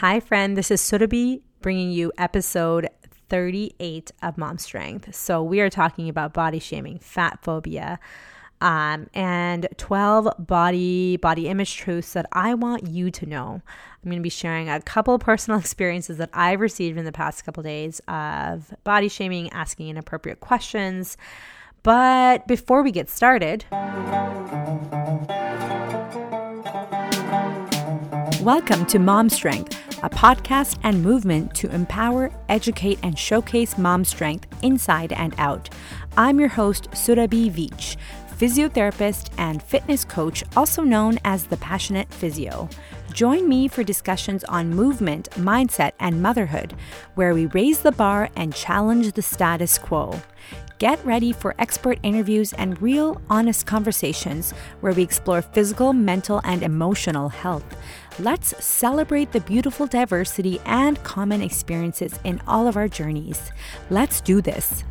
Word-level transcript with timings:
Hi, 0.00 0.20
friend. 0.20 0.58
This 0.58 0.70
is 0.70 0.82
Surabhi 0.82 1.40
bringing 1.62 1.90
you 1.90 2.12
episode 2.18 2.90
38 3.30 4.12
of 4.20 4.36
Mom 4.36 4.58
Strength. 4.58 5.14
So, 5.14 5.42
we 5.42 5.58
are 5.62 5.70
talking 5.70 6.10
about 6.10 6.34
body 6.34 6.58
shaming, 6.58 6.98
fat 6.98 7.38
phobia, 7.42 7.98
um, 8.60 9.06
and 9.14 9.66
12 9.78 10.34
body 10.38 11.16
body 11.16 11.48
image 11.48 11.76
truths 11.76 12.12
that 12.12 12.26
I 12.32 12.52
want 12.52 12.86
you 12.86 13.10
to 13.10 13.24
know. 13.24 13.62
I'm 14.04 14.10
going 14.10 14.18
to 14.18 14.22
be 14.22 14.28
sharing 14.28 14.68
a 14.68 14.82
couple 14.82 15.18
personal 15.18 15.58
experiences 15.60 16.18
that 16.18 16.28
I've 16.34 16.60
received 16.60 16.98
in 16.98 17.06
the 17.06 17.10
past 17.10 17.46
couple 17.46 17.66
of 17.66 18.00
of 18.06 18.74
body 18.84 19.08
shaming, 19.08 19.50
asking 19.54 19.88
inappropriate 19.88 20.40
questions. 20.40 21.16
But 21.82 22.46
before 22.46 22.82
we 22.82 22.92
get 22.92 23.08
started, 23.08 23.64
welcome 28.42 28.84
to 28.84 28.98
Mom 28.98 29.30
Strength 29.30 29.85
a 30.02 30.10
podcast 30.10 30.78
and 30.82 31.02
movement 31.02 31.54
to 31.54 31.72
empower, 31.74 32.30
educate, 32.48 32.98
and 33.02 33.18
showcase 33.18 33.78
mom 33.78 34.04
strength 34.04 34.46
inside 34.62 35.12
and 35.12 35.34
out. 35.38 35.70
I'm 36.16 36.38
your 36.38 36.48
host, 36.48 36.90
Surabhi 36.90 37.50
Veitch, 37.50 37.96
physiotherapist 38.38 39.30
and 39.38 39.62
fitness 39.62 40.04
coach, 40.04 40.44
also 40.56 40.82
known 40.82 41.18
as 41.24 41.44
the 41.44 41.56
Passionate 41.56 42.12
Physio. 42.12 42.68
Join 43.12 43.48
me 43.48 43.68
for 43.68 43.82
discussions 43.82 44.44
on 44.44 44.70
movement, 44.70 45.30
mindset, 45.30 45.92
and 45.98 46.22
motherhood, 46.22 46.74
where 47.14 47.32
we 47.32 47.46
raise 47.46 47.80
the 47.80 47.92
bar 47.92 48.28
and 48.36 48.54
challenge 48.54 49.12
the 49.12 49.22
status 49.22 49.78
quo. 49.78 50.20
Get 50.78 51.02
ready 51.06 51.32
for 51.32 51.54
expert 51.58 51.98
interviews 52.02 52.52
and 52.52 52.80
real, 52.82 53.18
honest 53.30 53.64
conversations 53.64 54.52
where 54.80 54.92
we 54.92 55.02
explore 55.02 55.40
physical, 55.40 55.94
mental, 55.94 56.42
and 56.44 56.62
emotional 56.62 57.30
health. 57.30 57.64
Let's 58.18 58.64
celebrate 58.64 59.32
the 59.32 59.40
beautiful 59.40 59.86
diversity 59.86 60.58
and 60.64 61.02
common 61.02 61.42
experiences 61.42 62.18
in 62.24 62.40
all 62.46 62.66
of 62.66 62.74
our 62.74 62.88
journeys. 62.88 63.52
Let's 63.90 64.22
do 64.22 64.40
this. 64.40 64.84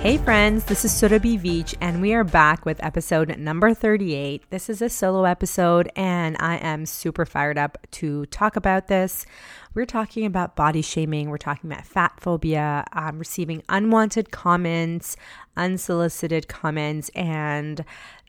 Hey 0.00 0.16
friends, 0.16 0.64
this 0.64 0.86
is 0.86 0.90
Surabhi 0.90 1.38
Veitch, 1.38 1.76
and 1.80 2.00
we 2.00 2.14
are 2.14 2.24
back 2.24 2.64
with 2.64 2.82
episode 2.82 3.38
number 3.38 3.74
38. 3.74 4.50
This 4.50 4.70
is 4.70 4.80
a 4.80 4.88
solo 4.88 5.24
episode, 5.24 5.90
and 5.94 6.36
I 6.40 6.56
am 6.56 6.86
super 6.86 7.26
fired 7.26 7.58
up 7.58 7.78
to 7.92 8.24
talk 8.26 8.56
about 8.56 8.88
this. 8.88 9.26
We're 9.74 9.86
talking 9.86 10.26
about 10.26 10.54
body 10.54 10.82
shaming, 10.82 11.30
we're 11.30 11.38
talking 11.38 11.70
about 11.72 11.86
fat 11.86 12.12
phobia, 12.20 12.84
um, 12.92 13.18
receiving 13.18 13.62
unwanted 13.70 14.30
comments, 14.30 15.16
unsolicited 15.56 16.46
comments, 16.48 17.08
and 17.14 17.82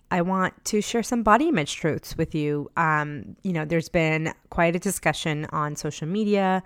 I 0.09 0.21
want 0.21 0.63
to 0.65 0.79
share 0.79 1.03
some 1.03 1.23
body 1.23 1.49
image 1.49 1.75
truths 1.75 2.15
with 2.15 2.33
you. 2.33 2.69
Um, 2.77 3.35
you 3.43 3.51
know, 3.51 3.65
there's 3.65 3.89
been 3.89 4.33
quite 4.51 4.75
a 4.75 4.79
discussion 4.79 5.47
on 5.51 5.75
social 5.75 6.07
media 6.07 6.63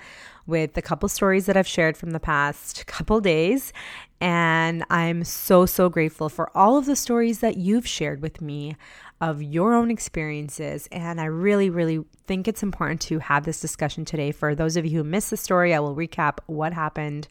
with 0.48 0.78
a 0.78 0.81
couple 0.81 1.08
stories 1.09 1.45
that 1.45 1.56
I've 1.56 1.67
shared 1.67 1.98
from 1.98 2.12
the 2.12 2.20
past 2.20 2.88
couple 2.88 3.22
days. 3.22 3.73
And 4.20 4.84
I'm 4.90 5.23
so, 5.23 5.67
so 5.67 5.90
grateful 5.90 6.30
for 6.30 6.50
all 6.58 6.78
of 6.78 6.86
the 6.86 6.95
stories 6.95 7.40
that 7.40 7.58
you've 7.58 7.88
shared 7.88 8.22
with 8.22 8.42
me 8.42 8.75
of 9.22 9.44
your 9.44 9.75
own 9.75 9.92
experiences. 9.92 10.88
And 10.92 11.22
I 11.22 11.25
really, 11.25 11.70
really 11.70 12.03
think 12.25 12.48
it's 12.48 12.64
important 12.64 13.02
to 13.02 13.20
have 13.20 13.45
this 13.45 13.59
discussion 13.59 14.06
today. 14.06 14.31
For 14.31 14.56
those 14.56 14.78
of 14.78 14.86
you 14.86 14.98
who 14.98 15.03
missed 15.03 15.30
the 15.30 15.38
story, 15.38 15.75
I 15.75 15.80
will 15.80 15.95
recap 15.95 16.40
what 16.48 16.73
happened 16.73 17.28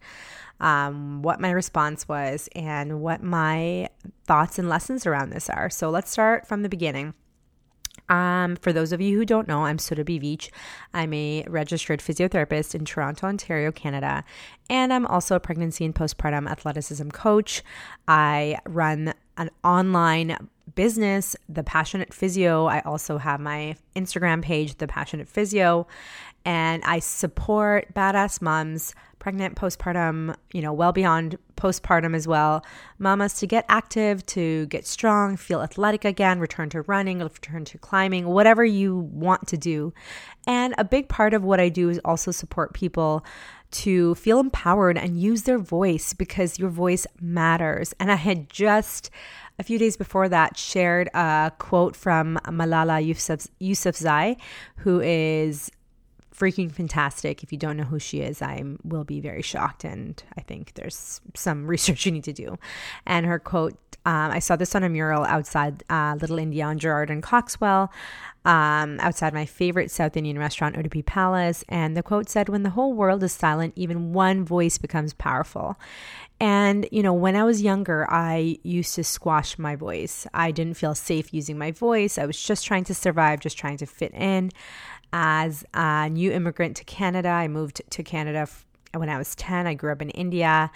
um, 0.61 1.23
what 1.23 1.41
my 1.41 1.51
response 1.51 2.09
was, 2.09 2.49
and 2.55 3.01
what 3.01 3.23
my 3.23 3.89
thoughts 4.25 4.59
and 4.59 4.69
lessons 4.69 5.07
around 5.07 5.31
this 5.31 5.51
are. 5.51 5.69
So 5.71 5.91
let's 5.91 6.11
start 6.11 6.47
from 6.47 6.63
the 6.63 6.69
beginning. 6.69 7.15
Um, 8.09 8.57
for 8.57 8.73
those 8.73 8.93
of 8.93 9.01
you 9.01 9.17
who 9.19 9.25
don't 9.25 9.49
know, 9.49 9.65
I'm 9.65 9.79
Surabhi 9.79 10.21
Veitch. 10.21 10.51
I'm 10.95 11.13
a 11.13 11.45
registered 11.49 12.01
physiotherapist 12.01 12.75
in 12.75 12.85
Toronto, 12.85 13.27
Ontario, 13.27 13.73
Canada, 13.73 14.25
and 14.71 14.93
I'm 14.93 15.07
also 15.07 15.37
a 15.37 15.41
pregnancy 15.41 15.85
and 15.85 15.95
postpartum 15.95 16.49
athleticism 16.49 17.11
coach. 17.11 17.63
I 18.07 18.59
run 18.67 19.15
an 19.37 19.51
online 19.65 20.37
business, 20.75 21.37
The 21.49 21.63
Passionate 21.63 22.13
Physio. 22.13 22.67
I 22.67 22.81
also 22.81 23.19
have 23.19 23.41
my 23.41 23.77
Instagram 23.95 24.43
page, 24.43 24.77
The 24.77 24.87
Passionate 24.87 25.29
Physio, 25.29 25.87
and 26.47 26.83
I 26.85 27.01
support 27.01 27.93
badass 27.93 28.41
moms 28.41 28.95
pregnant, 29.19 29.57
postpartum, 29.57 30.37
you 30.53 30.63
know, 30.63 30.73
well 30.73 30.93
beyond 30.93 31.37
postpartum 31.57 32.15
as 32.15 32.29
well. 32.29 32.65
Mamas 33.01 33.35
to 33.41 33.47
get 33.49 33.65
active, 33.69 34.25
to 34.27 34.67
get 34.67 34.87
strong, 34.87 35.37
feel 35.37 35.63
athletic 35.63 36.05
again, 36.05 36.39
return 36.39 36.71
to 36.71 36.83
running, 36.83 37.19
return 37.19 37.65
to 37.65 37.79
climbing, 37.79 38.29
whatever 38.29 38.65
you 38.65 38.97
want 39.13 39.49
to 39.49 39.57
do. 39.57 39.93
And 40.47 40.77
a 40.79 40.85
big 40.85 41.09
part 41.09 41.35
of 41.35 41.43
what 41.43 41.59
I 41.59 41.69
do 41.69 41.89
is 41.89 42.01
also 42.05 42.31
support 42.31 42.73
people 42.73 43.25
to 43.73 44.15
feel 44.15 44.39
empowered 44.39 44.97
and 44.97 45.21
use 45.21 45.43
their 45.43 45.59
voice 45.59 46.13
because 46.13 46.61
your 46.61 46.71
voice 46.71 47.05
matters. 47.21 47.93
And 47.99 48.13
I 48.13 48.15
had 48.15 48.49
just 48.49 49.11
a 49.59 49.65
few 49.65 49.79
days 49.79 49.97
before 49.97 50.29
that 50.29 50.57
shared 50.57 51.09
a 51.15 51.51
quote 51.59 51.97
from 51.97 52.39
Malala 52.45 53.03
Yousafzai, 53.61 54.37
who 54.77 55.01
is 55.01 55.71
freaking 56.37 56.71
fantastic. 56.71 57.43
If 57.43 57.53
you 57.53 57.59
don't 57.59 57.77
know 57.77 57.85
who 57.85 57.99
she 57.99 58.21
is, 58.21 58.43
I 58.43 58.63
will 58.85 59.05
be 59.05 59.21
very 59.21 59.43
shocked. 59.43 59.85
And 59.85 60.23
I 60.37 60.43
think 60.43 60.75
there's 60.75 61.21
some 61.35 61.67
research 61.75 62.07
you 62.07 62.13
need 62.13 62.25
to 62.25 62.33
do. 62.33 62.59
And 63.07 63.27
her 63.27 63.39
quote 63.39 63.79
um, 64.07 64.31
I 64.31 64.39
saw 64.39 64.55
this 64.55 64.77
on 64.77 64.85
a 64.85 64.89
mural 64.89 65.25
outside 65.25 65.83
uh, 65.91 66.17
Little 66.21 66.39
India 66.39 66.65
on 66.65 66.79
Gerrard 66.79 67.11
and 67.11 67.25
Coxwell, 67.25 67.93
um, 68.45 69.01
outside 69.01 69.35
my 69.35 69.45
favorite 69.45 69.91
South 69.91 70.17
Indian 70.17 70.39
restaurant, 70.39 70.77
Udupi 70.77 71.05
Palace. 71.05 71.65
And 71.69 71.97
the 71.97 72.05
quote 72.05 72.29
said, 72.29 72.49
When 72.49 72.63
the 72.63 72.71
whole 72.71 72.93
world 72.95 73.25
is 73.25 73.33
silent, 73.33 73.73
even 73.75 74.13
one 74.13 74.45
voice 74.45 74.79
becomes 74.79 75.13
powerful. 75.13 75.77
And, 76.39 76.87
you 76.93 77.03
know, 77.03 77.15
when 77.15 77.35
I 77.35 77.43
was 77.43 77.63
younger, 77.63 78.09
I 78.09 78.59
used 78.63 78.95
to 78.95 79.03
squash 79.03 79.59
my 79.59 79.75
voice. 79.75 80.25
I 80.33 80.53
didn't 80.53 80.77
feel 80.77 80.95
safe 80.95 81.35
using 81.35 81.59
my 81.59 81.73
voice. 81.73 82.17
I 82.17 82.27
was 82.27 82.41
just 82.41 82.65
trying 82.65 82.85
to 82.85 82.95
survive, 82.95 83.41
just 83.41 83.59
trying 83.59 83.79
to 83.79 83.87
fit 83.87 84.15
in 84.15 84.53
as 85.19 85.65
a 85.73 86.11
new 86.11 86.31
immigrant 86.31 86.77
to 86.77 86.85
Canada. 86.85 87.31
I 87.31 87.49
moved 87.49 87.81
to 87.89 88.03
Canada 88.03 88.47
when 88.93 89.09
I 89.09 89.17
was 89.17 89.35
10. 89.37 89.67
I 89.67 89.73
grew 89.73 89.91
up 89.91 90.03
in 90.03 90.11
India. 90.11 90.71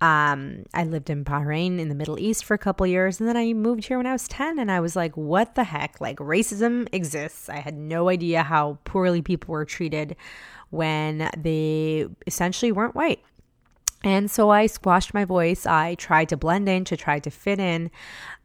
Um, 0.00 0.64
I 0.72 0.84
lived 0.84 1.10
in 1.10 1.26
Bahrain 1.26 1.78
in 1.78 1.90
the 1.90 1.94
Middle 1.94 2.18
East 2.18 2.46
for 2.46 2.54
a 2.54 2.58
couple 2.58 2.86
years. 2.86 3.20
And 3.20 3.28
then 3.28 3.36
I 3.36 3.52
moved 3.52 3.84
here 3.84 3.98
when 3.98 4.06
I 4.06 4.12
was 4.12 4.26
10. 4.28 4.58
And 4.58 4.72
I 4.72 4.80
was 4.80 4.96
like, 4.96 5.14
what 5.14 5.56
the 5.56 5.64
heck? 5.64 6.00
Like, 6.00 6.16
racism 6.16 6.88
exists. 6.90 7.50
I 7.50 7.56
had 7.56 7.74
no 7.74 8.08
idea 8.08 8.42
how 8.42 8.78
poorly 8.84 9.20
people 9.20 9.52
were 9.52 9.66
treated 9.66 10.16
when 10.70 11.30
they 11.36 12.06
essentially 12.26 12.72
weren't 12.72 12.94
white. 12.94 13.20
And 14.02 14.30
so 14.30 14.48
I 14.48 14.68
squashed 14.68 15.12
my 15.12 15.26
voice. 15.26 15.66
I 15.66 15.96
tried 15.96 16.30
to 16.30 16.38
blend 16.38 16.66
in, 16.66 16.86
to 16.86 16.96
try 16.96 17.18
to 17.18 17.30
fit 17.30 17.60
in, 17.60 17.90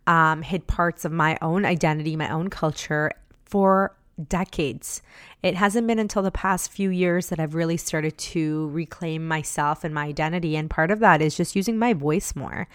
um, 0.08 0.42
hid 0.42 0.68
parts 0.68 1.06
of 1.06 1.14
my 1.14 1.38
own 1.42 1.64
identity, 1.64 2.18
my 2.18 2.30
own 2.30 2.50
culture 2.50 3.14
for 3.46 3.96
decades. 4.28 5.02
It 5.44 5.56
hasn't 5.56 5.88
been 5.88 6.00
until 6.00 6.24
the 6.24 6.32
past 6.32 6.72
few 6.72 6.90
years 6.90 7.28
that 7.28 7.40
I've 7.40 7.54
really 7.54 7.78
started 7.78 8.18
to 8.18 8.70
reclaim 8.70 9.28
myself 9.28 9.84
and 9.84 9.94
my 9.94 10.06
identity. 10.06 10.56
And 10.56 10.70
part 10.70 10.92
of 10.92 11.00
that 11.00 11.22
is 11.22 11.38
just 11.38 11.56
using 11.56 11.78
my 11.78 11.94
voice 11.94 12.36
more. 12.36 12.68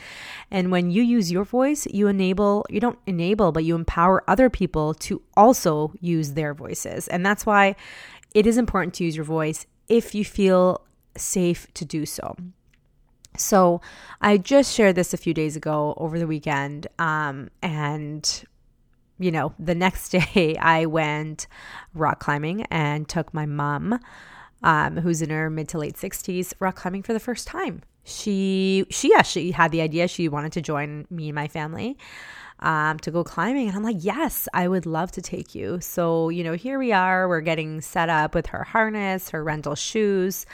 And 0.50 0.70
when 0.70 0.91
you 0.91 1.03
use 1.03 1.32
your 1.32 1.44
voice, 1.44 1.86
you 1.86 2.06
enable, 2.06 2.64
you 2.70 2.80
don't 2.80 2.98
enable, 3.06 3.53
but 3.53 3.64
you 3.64 3.75
empower 3.75 4.22
other 4.28 4.48
people 4.48 4.94
to 4.94 5.22
also 5.36 5.92
use 6.00 6.32
their 6.32 6.54
voices. 6.54 7.08
And 7.08 7.26
that's 7.26 7.44
why 7.44 7.74
it 8.34 8.47
is 8.47 8.56
important 8.56 8.94
to 8.94 9.04
use 9.04 9.16
your 9.16 9.24
voice 9.24 9.66
if 9.88 10.14
you 10.14 10.24
feel 10.24 10.82
safe 11.16 11.66
to 11.74 11.84
do 11.84 12.06
so. 12.06 12.36
So 13.36 13.80
I 14.20 14.36
just 14.36 14.74
shared 14.74 14.94
this 14.94 15.14
a 15.14 15.16
few 15.16 15.34
days 15.34 15.56
ago 15.56 15.94
over 15.97 16.19
the 16.19 16.26
weekend, 16.26 16.86
um, 16.98 17.48
and 17.62 18.44
you 19.22 19.31
know, 19.31 19.55
the 19.59 19.75
next 19.75 20.09
day 20.34 20.56
I 20.60 20.86
went 20.86 21.47
rock 21.95 22.21
climbing 22.21 22.63
and 22.71 23.09
took 23.09 23.33
my 23.33 23.47
mom, 23.47 24.01
um, 24.63 24.97
who's 24.98 25.22
in 25.22 25.30
her 25.30 25.51
mid 25.51 25.69
to 25.71 25.78
late 25.78 25.97
60s, 25.97 26.53
rock 26.60 26.77
climbing 26.77 27.03
for 27.03 27.13
the 27.13 27.21
first 27.21 27.47
time. 27.47 27.83
She 28.04 28.84
she 28.91 29.15
actually 29.15 29.53
had 29.53 29.71
the 29.71 29.80
idea 29.80 30.09
she 30.09 30.28
wanted 30.28 30.53
to 30.53 30.60
join 30.60 31.07
me 31.09 31.28
and 31.28 31.36
my 31.36 31.47
family 31.47 31.97
um, 32.59 32.98
to 33.01 33.10
go 33.10 33.22
climbing, 33.22 33.69
and 33.69 33.77
I'm 33.77 33.83
like, 33.83 33.98
yes, 34.01 34.48
I 34.54 34.66
would 34.66 34.86
love 34.86 35.13
to 35.13 35.22
take 35.22 35.54
you. 35.54 35.80
So 35.80 36.28
you 36.28 36.42
know, 36.42 36.54
here 36.54 36.78
we 36.78 36.92
are. 36.92 37.28
We're 37.28 37.41
getting 37.42 37.80
set 37.80 38.09
up 38.09 38.34
with 38.34 38.47
her 38.47 38.65
harness, 38.65 39.30
her 39.30 39.45
rental 39.45 39.77
shoes, 39.77 40.47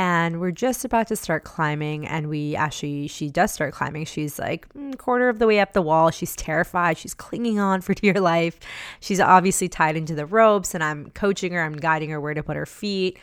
and 0.00 0.40
we're 0.40 0.50
just 0.50 0.86
about 0.86 1.08
to 1.08 1.14
start 1.14 1.44
climbing 1.44 2.06
and 2.06 2.30
we 2.30 2.56
actually 2.56 3.06
she 3.06 3.28
does 3.28 3.52
start 3.52 3.74
climbing. 3.74 4.06
She's 4.06 4.38
like 4.38 4.66
mm, 4.72 4.96
quarter 4.96 5.28
of 5.28 5.38
the 5.38 5.46
way 5.46 5.60
up 5.60 5.74
the 5.74 5.82
wall. 5.82 6.10
She's 6.10 6.34
terrified. 6.34 6.96
She's 6.96 7.12
clinging 7.12 7.58
on 7.58 7.80
for 7.82 7.92
dear 7.92 8.14
life. 8.14 8.58
She's 9.00 9.20
obviously 9.20 9.68
tied 9.68 9.98
into 9.98 10.14
the 10.14 10.24
ropes 10.24 10.74
and 10.74 10.82
i'm 10.82 11.10
coaching 11.10 11.52
her. 11.52 11.62
I'm 11.62 11.76
guiding 11.76 12.08
her 12.08 12.18
where 12.18 12.32
to 12.32 12.42
put 12.42 12.56
her 12.56 12.64
feet. 12.64 13.18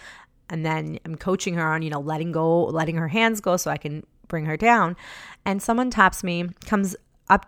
And 0.52 0.64
then 0.64 1.00
i'm 1.04 1.16
coaching 1.16 1.56
her 1.56 1.68
on 1.68 1.82
you 1.82 1.90
know 1.90 2.00
letting 2.00 2.32
go 2.32 2.66
letting 2.66 2.96
her 2.98 3.08
hands 3.08 3.42
go 3.42 3.58
so 3.58 3.72
i 3.72 3.78
can 3.78 4.06
bring 4.28 4.46
her 4.46 4.56
down. 4.56 4.96
And 5.46 5.64
someone 5.64 5.90
taps 5.90 6.24
me 6.24 6.48
comes 6.68 6.96
up 7.28 7.48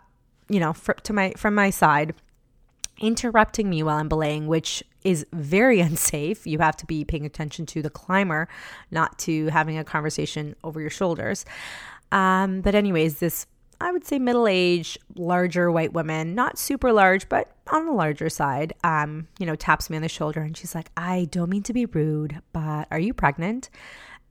you 0.49 0.59
know 0.59 0.73
fr- 0.73 0.93
to 0.93 1.13
my 1.13 1.33
from 1.37 1.53
my 1.53 1.69
side 1.69 2.15
interrupting 2.99 3.69
me 3.69 3.83
while 3.83 3.97
I'm 3.97 4.09
belaying, 4.09 4.47
which 4.47 4.83
is 5.03 5.25
very 5.33 5.79
unsafe. 5.89 6.45
You 6.45 6.59
have 6.59 6.77
to 6.77 6.85
be 6.85 7.05
paying 7.05 7.25
attention 7.25 7.65
to 7.67 7.81
the 7.81 7.89
climber, 7.89 8.47
not 8.91 9.17
to 9.19 9.47
having 9.47 9.77
a 9.77 9.83
conversation 9.83 10.55
over 10.63 10.79
your 10.81 10.89
shoulders. 10.89 11.45
Um, 12.11 12.61
but, 12.61 12.75
anyways, 12.75 13.19
this 13.19 13.45
I 13.81 13.91
would 13.91 14.05
say 14.05 14.19
middle 14.19 14.47
aged, 14.47 14.97
larger 15.15 15.71
white 15.71 15.93
woman, 15.93 16.35
not 16.35 16.57
super 16.57 16.91
large, 16.91 17.29
but 17.29 17.51
on 17.71 17.85
the 17.85 17.93
larger 17.93 18.29
side, 18.29 18.73
um, 18.83 19.27
you 19.39 19.45
know, 19.45 19.55
taps 19.55 19.89
me 19.89 19.95
on 19.95 20.01
the 20.01 20.09
shoulder 20.09 20.41
and 20.41 20.57
she's 20.57 20.75
like, 20.75 20.91
I 20.97 21.29
don't 21.31 21.49
mean 21.49 21.63
to 21.63 21.73
be 21.73 21.85
rude, 21.85 22.41
but 22.51 22.87
are 22.91 22.99
you 22.99 23.13
pregnant? 23.13 23.69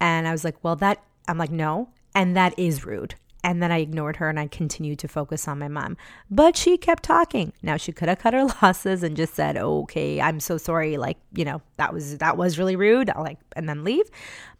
And 0.00 0.28
I 0.28 0.32
was 0.32 0.44
like, 0.44 0.62
Well, 0.62 0.76
that, 0.76 1.02
I'm 1.26 1.38
like, 1.38 1.50
no. 1.50 1.88
And 2.14 2.36
that 2.36 2.58
is 2.58 2.84
rude. 2.84 3.14
And 3.44 3.62
then 3.62 3.70
I 3.70 3.78
ignored 3.78 4.16
her 4.16 4.28
and 4.28 4.38
I 4.38 4.48
continued 4.48 4.98
to 4.98 5.08
focus 5.08 5.46
on 5.46 5.60
my 5.60 5.68
mom. 5.68 5.96
But 6.28 6.56
she 6.56 6.76
kept 6.76 7.04
talking. 7.04 7.52
Now 7.62 7.76
she 7.76 7.92
could 7.92 8.08
have 8.08 8.18
cut 8.18 8.34
her 8.34 8.44
losses 8.62 9.02
and 9.02 9.16
just 9.16 9.34
said, 9.34 9.56
"Okay, 9.56 10.20
I'm 10.20 10.40
so 10.40 10.58
sorry. 10.58 10.96
Like, 10.96 11.18
you 11.32 11.44
know, 11.44 11.62
that 11.76 11.94
was 11.94 12.18
that 12.18 12.36
was 12.36 12.58
really 12.58 12.74
rude." 12.74 13.10
I'll 13.10 13.22
like 13.22 13.38
and 13.54 13.68
then 13.68 13.84
leave. 13.84 14.10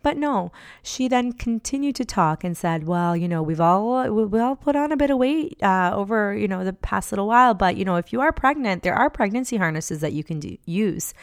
But 0.02 0.16
no, 0.16 0.52
she 0.82 1.08
then 1.08 1.32
continued 1.32 1.96
to 1.96 2.04
talk 2.04 2.44
and 2.44 2.56
said, 2.56 2.86
"Well, 2.86 3.16
you 3.16 3.26
know, 3.26 3.42
we've 3.42 3.60
all 3.60 4.08
we 4.10 4.38
all 4.40 4.56
put 4.56 4.76
on 4.76 4.92
a 4.92 4.96
bit 4.96 5.10
of 5.10 5.18
weight 5.18 5.60
uh, 5.62 5.90
over 5.94 6.34
you 6.34 6.46
know 6.46 6.64
the 6.64 6.72
past 6.72 7.10
little 7.10 7.26
while, 7.26 7.54
but 7.54 7.76
you 7.76 7.84
know, 7.84 7.96
if 7.96 8.12
you 8.12 8.20
are 8.20 8.32
pregnant, 8.32 8.84
there 8.84 8.94
are 8.94 9.10
pregnancy 9.10 9.56
harnesses 9.56 10.00
that 10.00 10.12
you 10.12 10.22
can 10.22 10.38
do, 10.38 10.56
use." 10.66 11.14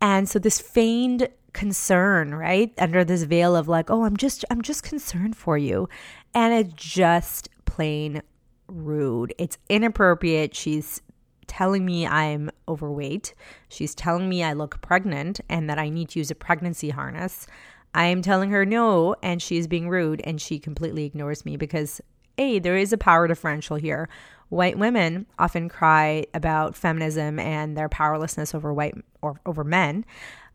And 0.00 0.28
so 0.28 0.38
this 0.38 0.60
feigned 0.60 1.28
concern, 1.52 2.34
right? 2.34 2.72
Under 2.78 3.04
this 3.04 3.24
veil 3.24 3.54
of 3.56 3.68
like, 3.68 3.90
"Oh, 3.90 4.04
I'm 4.04 4.16
just 4.16 4.44
I'm 4.50 4.62
just 4.62 4.82
concerned 4.82 5.36
for 5.36 5.58
you." 5.58 5.88
And 6.34 6.54
it's 6.54 6.72
just 6.74 7.48
plain 7.64 8.22
rude. 8.68 9.34
It's 9.38 9.58
inappropriate. 9.68 10.54
She's 10.54 11.02
telling 11.46 11.84
me 11.84 12.06
I'm 12.06 12.50
overweight. 12.68 13.34
She's 13.68 13.94
telling 13.94 14.28
me 14.28 14.44
I 14.44 14.52
look 14.52 14.80
pregnant 14.80 15.40
and 15.48 15.68
that 15.68 15.78
I 15.78 15.88
need 15.88 16.10
to 16.10 16.20
use 16.20 16.30
a 16.30 16.36
pregnancy 16.36 16.90
harness. 16.90 17.46
I 17.92 18.06
am 18.06 18.22
telling 18.22 18.50
her 18.50 18.64
no, 18.64 19.16
and 19.20 19.42
she's 19.42 19.66
being 19.66 19.88
rude, 19.88 20.20
and 20.22 20.40
she 20.40 20.60
completely 20.60 21.04
ignores 21.04 21.44
me 21.44 21.56
because, 21.56 22.00
A, 22.38 22.60
there 22.60 22.76
is 22.76 22.92
a 22.92 22.98
power 22.98 23.26
differential 23.26 23.74
here. 23.76 24.08
White 24.48 24.78
women 24.78 25.26
often 25.40 25.68
cry 25.68 26.24
about 26.32 26.76
feminism 26.76 27.40
and 27.40 27.76
their 27.76 27.88
powerlessness 27.88 28.54
over 28.54 28.72
white 28.72 28.94
or 29.22 29.40
over 29.44 29.64
men 29.64 30.04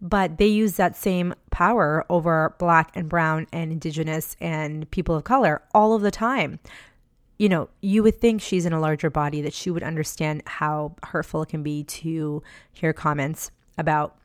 but 0.01 0.37
they 0.37 0.47
use 0.47 0.73
that 0.73 0.95
same 0.95 1.33
power 1.51 2.05
over 2.09 2.55
black 2.59 2.91
and 2.95 3.09
brown 3.09 3.47
and 3.51 3.71
indigenous 3.71 4.35
and 4.39 4.89
people 4.91 5.15
of 5.15 5.23
color 5.23 5.61
all 5.73 5.93
of 5.93 6.01
the 6.01 6.11
time. 6.11 6.59
You 7.37 7.49
know, 7.49 7.69
you 7.81 8.03
would 8.03 8.21
think 8.21 8.41
she's 8.41 8.65
in 8.65 8.73
a 8.73 8.79
larger 8.79 9.09
body 9.09 9.41
that 9.41 9.53
she 9.53 9.69
would 9.69 9.83
understand 9.83 10.43
how 10.45 10.95
hurtful 11.03 11.41
it 11.41 11.49
can 11.49 11.63
be 11.63 11.83
to 11.83 12.41
hear 12.71 12.93
comments 12.93 13.51
about 13.77 14.17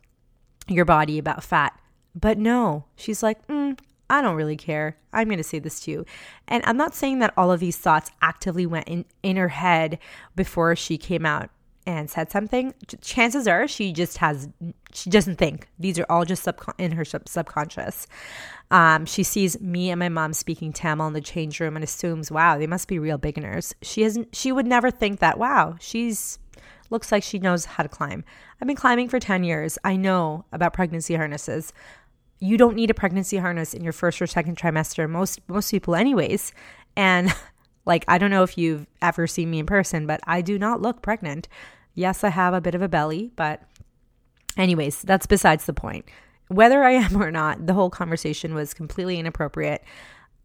your 0.68 0.84
body, 0.84 1.18
about 1.18 1.42
fat. 1.42 1.78
But 2.14 2.38
no, 2.38 2.84
she's 2.96 3.22
like, 3.22 3.44
mm, 3.48 3.78
I 4.08 4.20
don't 4.20 4.36
really 4.36 4.56
care. 4.56 4.96
I'm 5.12 5.28
going 5.28 5.38
to 5.38 5.44
say 5.44 5.58
this 5.58 5.80
to 5.80 5.90
you. 5.90 6.04
And 6.48 6.64
I'm 6.66 6.76
not 6.76 6.94
saying 6.94 7.20
that 7.20 7.34
all 7.36 7.50
of 7.50 7.60
these 7.60 7.78
thoughts 7.78 8.10
actively 8.20 8.66
went 8.66 8.88
in, 8.88 9.04
in 9.22 9.36
her 9.36 9.48
head 9.48 9.98
before 10.34 10.74
she 10.76 10.98
came 10.98 11.26
out 11.26 11.50
and 11.86 12.10
said 12.10 12.30
something, 12.30 12.74
chances 13.00 13.48
are 13.48 13.66
she 13.66 13.92
just 13.92 14.18
has, 14.18 14.48
she 14.92 15.10
doesn't 15.10 15.36
think. 15.36 15.68
These 15.78 15.98
are 15.98 16.06
all 16.08 16.24
just 16.24 16.42
sub- 16.42 16.74
in 16.78 16.92
her 16.92 17.04
sub- 17.04 17.28
subconscious. 17.28 18.06
Um, 18.70 19.06
she 19.06 19.22
sees 19.22 19.60
me 19.60 19.90
and 19.90 19.98
my 19.98 20.08
mom 20.08 20.32
speaking 20.32 20.72
Tamil 20.72 21.08
in 21.08 21.12
the 21.12 21.20
change 21.20 21.58
room 21.58 21.76
and 21.76 21.82
assumes, 21.82 22.30
wow, 22.30 22.58
they 22.58 22.66
must 22.66 22.86
be 22.86 22.98
real 22.98 23.18
beginners. 23.18 23.74
She 23.82 24.02
hasn't, 24.02 24.34
she 24.34 24.52
would 24.52 24.66
never 24.66 24.90
think 24.90 25.20
that, 25.20 25.38
wow, 25.38 25.76
she's, 25.80 26.38
looks 26.90 27.10
like 27.10 27.22
she 27.22 27.38
knows 27.38 27.64
how 27.64 27.82
to 27.82 27.88
climb. 27.88 28.24
I've 28.60 28.68
been 28.68 28.76
climbing 28.76 29.08
for 29.08 29.18
10 29.18 29.42
years. 29.44 29.78
I 29.82 29.96
know 29.96 30.44
about 30.52 30.72
pregnancy 30.72 31.14
harnesses. 31.14 31.72
You 32.38 32.56
don't 32.56 32.76
need 32.76 32.90
a 32.90 32.94
pregnancy 32.94 33.38
harness 33.38 33.74
in 33.74 33.82
your 33.82 33.92
first 33.92 34.20
or 34.20 34.26
second 34.26 34.56
trimester, 34.56 35.08
most, 35.08 35.40
most 35.48 35.70
people, 35.70 35.94
anyways. 35.94 36.52
And 36.96 37.34
Like, 37.90 38.04
I 38.06 38.18
don't 38.18 38.30
know 38.30 38.44
if 38.44 38.56
you've 38.56 38.86
ever 39.02 39.26
seen 39.26 39.50
me 39.50 39.58
in 39.58 39.66
person, 39.66 40.06
but 40.06 40.20
I 40.24 40.42
do 40.42 40.60
not 40.60 40.80
look 40.80 41.02
pregnant. 41.02 41.48
Yes, 41.96 42.22
I 42.22 42.28
have 42.28 42.54
a 42.54 42.60
bit 42.60 42.76
of 42.76 42.82
a 42.82 42.88
belly, 42.88 43.32
but 43.34 43.64
anyways, 44.56 45.02
that's 45.02 45.26
besides 45.26 45.66
the 45.66 45.72
point. 45.72 46.04
Whether 46.46 46.84
I 46.84 46.92
am 46.92 47.20
or 47.20 47.32
not, 47.32 47.66
the 47.66 47.74
whole 47.74 47.90
conversation 47.90 48.54
was 48.54 48.74
completely 48.74 49.18
inappropriate. 49.18 49.82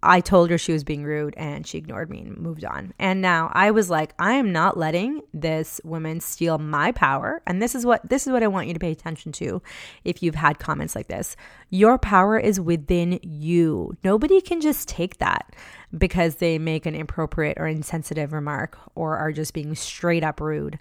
I 0.06 0.22
told 0.22 0.50
her 0.50 0.58
she 0.58 0.74
was 0.74 0.84
being 0.84 1.04
rude 1.04 1.34
and 1.38 1.66
she 1.66 1.78
ignored 1.78 2.10
me 2.10 2.22
and 2.22 2.38
moved 2.38 2.64
on. 2.64 2.94
And 3.00 3.22
now 3.22 3.52
I 3.54 3.72
was 3.72 3.90
like, 3.90 4.14
I 4.20 4.34
am 4.34 4.52
not 4.52 4.78
letting 4.78 5.22
this 5.34 5.82
woman 5.84 6.20
steal 6.20 6.58
my 6.58 6.92
power. 6.92 7.42
And 7.48 7.62
this 7.62 7.76
is 7.76 7.86
what 7.86 8.08
this 8.08 8.28
is 8.28 8.34
what 8.34 8.44
I 8.44 8.48
want 8.48 8.68
you 8.68 8.74
to 8.74 8.80
pay 8.80 8.92
attention 8.92 9.32
to 9.34 9.62
if 10.04 10.22
you've 10.22 10.36
had 10.36 10.60
comments 10.60 10.96
like 10.96 11.08
this. 11.08 11.36
Your 11.70 11.98
power 11.98 12.38
is 12.38 12.60
within 12.60 13.20
you. 13.24 13.98
Nobody 14.04 14.42
can 14.42 14.62
just 14.62 14.88
take 14.88 15.18
that 15.18 15.56
because 15.98 16.36
they 16.36 16.58
make 16.58 16.86
an 16.86 16.96
inappropriate 16.96 17.58
or 17.60 17.68
insensitive 17.68 18.34
remark 18.34 18.78
or 18.96 19.18
are 19.18 19.32
just 19.32 19.54
being 19.54 19.76
straight 19.76 20.24
up 20.24 20.40
rude. 20.40 20.80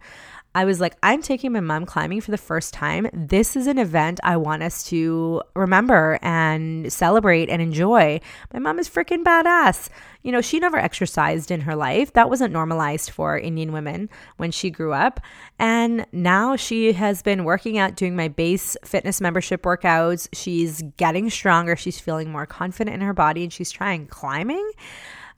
I 0.55 0.65
was 0.65 0.81
like, 0.81 0.95
I'm 1.03 1.21
taking 1.21 1.53
my 1.53 1.61
mom 1.61 1.85
climbing 1.85 2.21
for 2.21 2.31
the 2.31 2.39
first 2.39 2.73
time. 2.73 3.09
This 3.13 3.57
is 3.57 3.67
an 3.67 3.77
event 3.77 4.21
I 4.23 4.37
want 4.37 4.63
us 4.63 4.85
to 4.85 5.43
remember 5.57 6.17
and 6.23 6.93
celebrate 6.93 7.51
and 7.51 7.61
enjoy. 7.61 8.21
My 8.53 8.61
mom 8.61 8.79
is 8.79 8.89
freaking 8.89 9.25
badass. 9.25 9.89
You 10.23 10.31
know, 10.31 10.41
she 10.41 10.61
never 10.61 10.77
exercised 10.77 11.51
in 11.51 11.63
her 11.63 11.75
life. 11.75 12.13
That 12.13 12.31
wasn't 12.31 12.53
normalized 12.53 13.11
for 13.11 13.37
Indian 13.37 13.73
women 13.73 14.09
when 14.37 14.53
she 14.53 14.71
grew 14.71 14.93
up. 14.93 15.21
And 15.59 16.07
now 16.13 16.55
she 16.55 16.93
has 16.93 17.21
been 17.21 17.43
working 17.43 17.77
out, 17.77 17.97
doing 17.97 18.15
my 18.15 18.29
base 18.29 18.77
fitness 18.85 19.21
membership 19.21 19.63
workouts. 19.63 20.29
She's 20.33 20.83
getting 20.97 21.31
stronger. 21.31 21.75
She's 21.75 21.99
feeling 21.99 22.31
more 22.31 22.47
confident 22.47 22.95
in 22.95 23.01
her 23.01 23.13
body 23.13 23.43
and 23.43 23.53
she's 23.53 23.73
trying 23.73 24.07
climbing. 24.07 24.71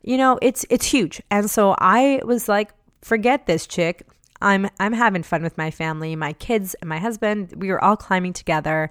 You 0.03 0.17
know, 0.17 0.37
it's 0.43 0.63
it's 0.69 0.85
huge. 0.85 1.21
And 1.31 1.49
so 1.49 1.75
I 1.79 2.21
was 2.23 2.47
like, 2.47 2.69
forget 3.01 3.47
this 3.47 3.65
chick 3.65 4.05
I'm 4.41 4.69
I'm 4.79 4.93
having 4.93 5.23
fun 5.23 5.43
with 5.43 5.57
my 5.57 5.71
family, 5.71 6.15
my 6.15 6.33
kids, 6.33 6.75
and 6.75 6.89
my 6.89 6.99
husband. 6.99 7.53
We 7.57 7.69
were 7.69 7.83
all 7.83 7.97
climbing 7.97 8.33
together. 8.33 8.89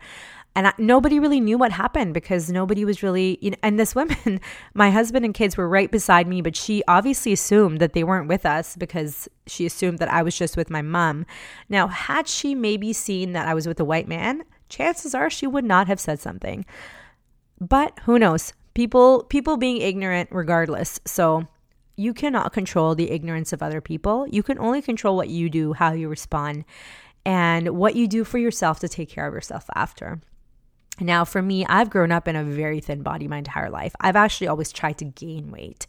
And 0.56 0.68
I, 0.68 0.72
nobody 0.78 1.20
really 1.20 1.38
knew 1.38 1.58
what 1.58 1.70
happened 1.70 2.14
because 2.14 2.50
nobody 2.50 2.86
was 2.86 3.02
really, 3.02 3.36
you 3.42 3.50
know, 3.50 3.58
and 3.62 3.78
this 3.78 3.94
woman, 3.94 4.40
my 4.72 4.90
husband 4.90 5.26
and 5.26 5.34
kids 5.34 5.56
were 5.56 5.68
right 5.68 5.90
beside 5.90 6.26
me, 6.26 6.40
but 6.40 6.56
she 6.56 6.82
obviously 6.88 7.32
assumed 7.34 7.78
that 7.80 7.92
they 7.92 8.02
weren't 8.02 8.26
with 8.26 8.46
us 8.46 8.74
because 8.74 9.28
she 9.46 9.66
assumed 9.66 9.98
that 9.98 10.10
I 10.10 10.22
was 10.22 10.36
just 10.36 10.56
with 10.56 10.70
my 10.70 10.80
mom. 10.80 11.26
Now, 11.68 11.88
had 11.88 12.26
she 12.26 12.54
maybe 12.54 12.94
seen 12.94 13.32
that 13.32 13.46
I 13.46 13.52
was 13.52 13.68
with 13.68 13.78
a 13.80 13.84
white 13.84 14.08
man, 14.08 14.44
chances 14.70 15.14
are 15.14 15.28
she 15.28 15.46
would 15.46 15.64
not 15.64 15.88
have 15.88 16.00
said 16.00 16.20
something. 16.20 16.64
But 17.60 17.98
who 18.04 18.18
knows? 18.18 18.54
People 18.74 19.24
people 19.24 19.56
being 19.56 19.80
ignorant 19.80 20.28
regardless. 20.32 21.00
So 21.06 21.46
you 21.96 22.12
cannot 22.12 22.52
control 22.52 22.94
the 22.94 23.10
ignorance 23.10 23.52
of 23.52 23.62
other 23.62 23.80
people. 23.80 24.26
You 24.28 24.42
can 24.42 24.58
only 24.58 24.82
control 24.82 25.16
what 25.16 25.28
you 25.28 25.48
do, 25.48 25.72
how 25.72 25.92
you 25.92 26.08
respond, 26.08 26.64
and 27.24 27.70
what 27.70 27.96
you 27.96 28.06
do 28.06 28.22
for 28.22 28.38
yourself 28.38 28.78
to 28.80 28.88
take 28.88 29.08
care 29.08 29.26
of 29.26 29.34
yourself 29.34 29.68
after. 29.74 30.20
Now, 31.00 31.24
for 31.24 31.42
me, 31.42 31.66
I've 31.66 31.90
grown 31.90 32.12
up 32.12 32.28
in 32.28 32.36
a 32.36 32.44
very 32.44 32.80
thin 32.80 33.02
body 33.02 33.28
my 33.28 33.38
entire 33.38 33.70
life. 33.70 33.94
I've 34.00 34.16
actually 34.16 34.48
always 34.48 34.72
tried 34.72 34.98
to 34.98 35.04
gain 35.04 35.50
weight 35.50 35.86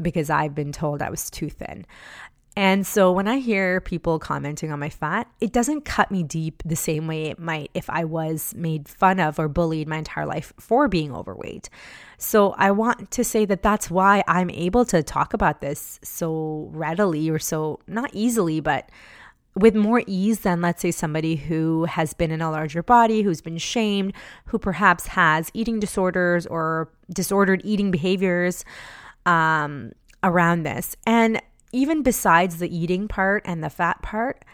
because 0.00 0.30
I've 0.30 0.54
been 0.54 0.72
told 0.72 1.02
I 1.02 1.10
was 1.10 1.30
too 1.30 1.50
thin. 1.50 1.86
And 2.54 2.86
so 2.86 3.10
when 3.10 3.28
I 3.28 3.38
hear 3.38 3.80
people 3.80 4.18
commenting 4.18 4.70
on 4.70 4.78
my 4.78 4.90
fat, 4.90 5.26
it 5.40 5.52
doesn't 5.52 5.86
cut 5.86 6.10
me 6.10 6.22
deep 6.22 6.62
the 6.66 6.76
same 6.76 7.06
way 7.06 7.24
it 7.24 7.38
might 7.38 7.70
if 7.72 7.88
I 7.88 8.04
was 8.04 8.54
made 8.54 8.88
fun 8.88 9.20
of 9.20 9.38
or 9.38 9.48
bullied 9.48 9.88
my 9.88 9.98
entire 9.98 10.26
life 10.26 10.52
for 10.58 10.86
being 10.86 11.14
overweight. 11.14 11.70
So 12.18 12.54
I 12.58 12.70
want 12.70 13.10
to 13.12 13.24
say 13.24 13.46
that 13.46 13.62
that's 13.62 13.90
why 13.90 14.22
I'm 14.28 14.50
able 14.50 14.84
to 14.86 15.02
talk 15.02 15.32
about 15.32 15.62
this 15.62 15.98
so 16.02 16.68
readily 16.72 17.30
or 17.30 17.38
so 17.38 17.80
not 17.86 18.10
easily, 18.12 18.60
but 18.60 18.90
with 19.54 19.74
more 19.74 20.02
ease 20.06 20.40
than, 20.40 20.60
let's 20.60 20.80
say, 20.82 20.90
somebody 20.90 21.36
who 21.36 21.84
has 21.84 22.14
been 22.14 22.30
in 22.30 22.40
a 22.40 22.50
larger 22.50 22.82
body, 22.82 23.22
who's 23.22 23.40
been 23.40 23.58
shamed, 23.58 24.12
who 24.46 24.58
perhaps 24.58 25.08
has 25.08 25.50
eating 25.54 25.80
disorders 25.80 26.46
or 26.46 26.90
disordered 27.12 27.60
eating 27.64 27.90
behaviors 27.90 28.64
um, 29.26 29.92
around 30.22 30.62
this. 30.62 30.96
And 31.06 31.40
even 31.72 32.02
besides 32.02 32.58
the 32.58 32.74
eating 32.74 33.08
part 33.08 33.42
and 33.44 33.64
the 33.64 33.70
fat 33.70 34.02
part, 34.02 34.44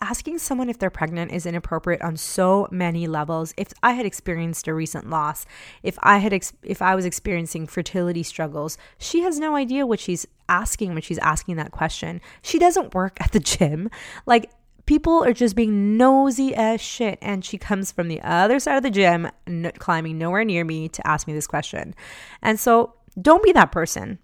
asking 0.00 0.38
someone 0.38 0.68
if 0.68 0.78
they're 0.78 0.90
pregnant 0.90 1.32
is 1.32 1.46
inappropriate 1.46 2.02
on 2.02 2.16
so 2.16 2.68
many 2.70 3.06
levels. 3.06 3.54
If 3.56 3.72
I 3.82 3.92
had 3.92 4.06
experienced 4.06 4.68
a 4.68 4.74
recent 4.74 5.08
loss, 5.08 5.46
if 5.82 5.98
I 6.02 6.18
had 6.18 6.32
ex- 6.32 6.52
if 6.62 6.82
I 6.82 6.94
was 6.94 7.04
experiencing 7.04 7.66
fertility 7.66 8.22
struggles, 8.22 8.76
she 8.98 9.20
has 9.20 9.38
no 9.38 9.56
idea 9.56 9.86
what 9.86 10.00
she's 10.00 10.26
asking 10.48 10.92
when 10.92 11.02
she's 11.02 11.18
asking 11.18 11.56
that 11.56 11.72
question. 11.72 12.20
She 12.42 12.58
doesn't 12.58 12.94
work 12.94 13.20
at 13.20 13.32
the 13.32 13.40
gym. 13.40 13.90
Like 14.26 14.50
people 14.84 15.24
are 15.24 15.32
just 15.32 15.56
being 15.56 15.96
nosy 15.96 16.54
as 16.54 16.80
shit 16.80 17.18
and 17.20 17.44
she 17.44 17.58
comes 17.58 17.90
from 17.90 18.08
the 18.08 18.20
other 18.22 18.60
side 18.60 18.76
of 18.76 18.82
the 18.82 18.90
gym 18.90 19.28
n- 19.46 19.72
climbing 19.78 20.18
nowhere 20.18 20.44
near 20.44 20.64
me 20.64 20.88
to 20.90 21.06
ask 21.06 21.26
me 21.26 21.32
this 21.32 21.46
question. 21.46 21.94
And 22.42 22.60
so 22.60 22.94
don't 23.20 23.42
be 23.42 23.52
that 23.52 23.72
person. 23.72 24.18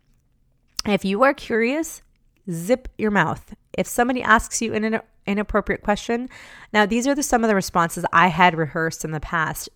If 0.87 1.05
you 1.05 1.23
are 1.23 1.35
curious, 1.35 2.03
zip 2.51 2.89
your 2.99 3.11
mouth. 3.11 3.55
If 3.77 3.87
somebody 3.87 4.23
asks 4.23 4.61
you 4.61 4.75
an 4.75 5.01
inappropriate 5.27 5.83
question, 5.83 6.29
now 6.73 6.87
these 6.87 7.07
are 7.07 7.15
the, 7.15 7.23
some 7.23 7.45
of 7.45 7.49
the 7.49 7.55
responses 7.55 8.05
I 8.13 8.29
had 8.29 8.57
rehearsed 8.57 9.05
in 9.05 9.13
the 9.13 9.21
past, 9.21 9.69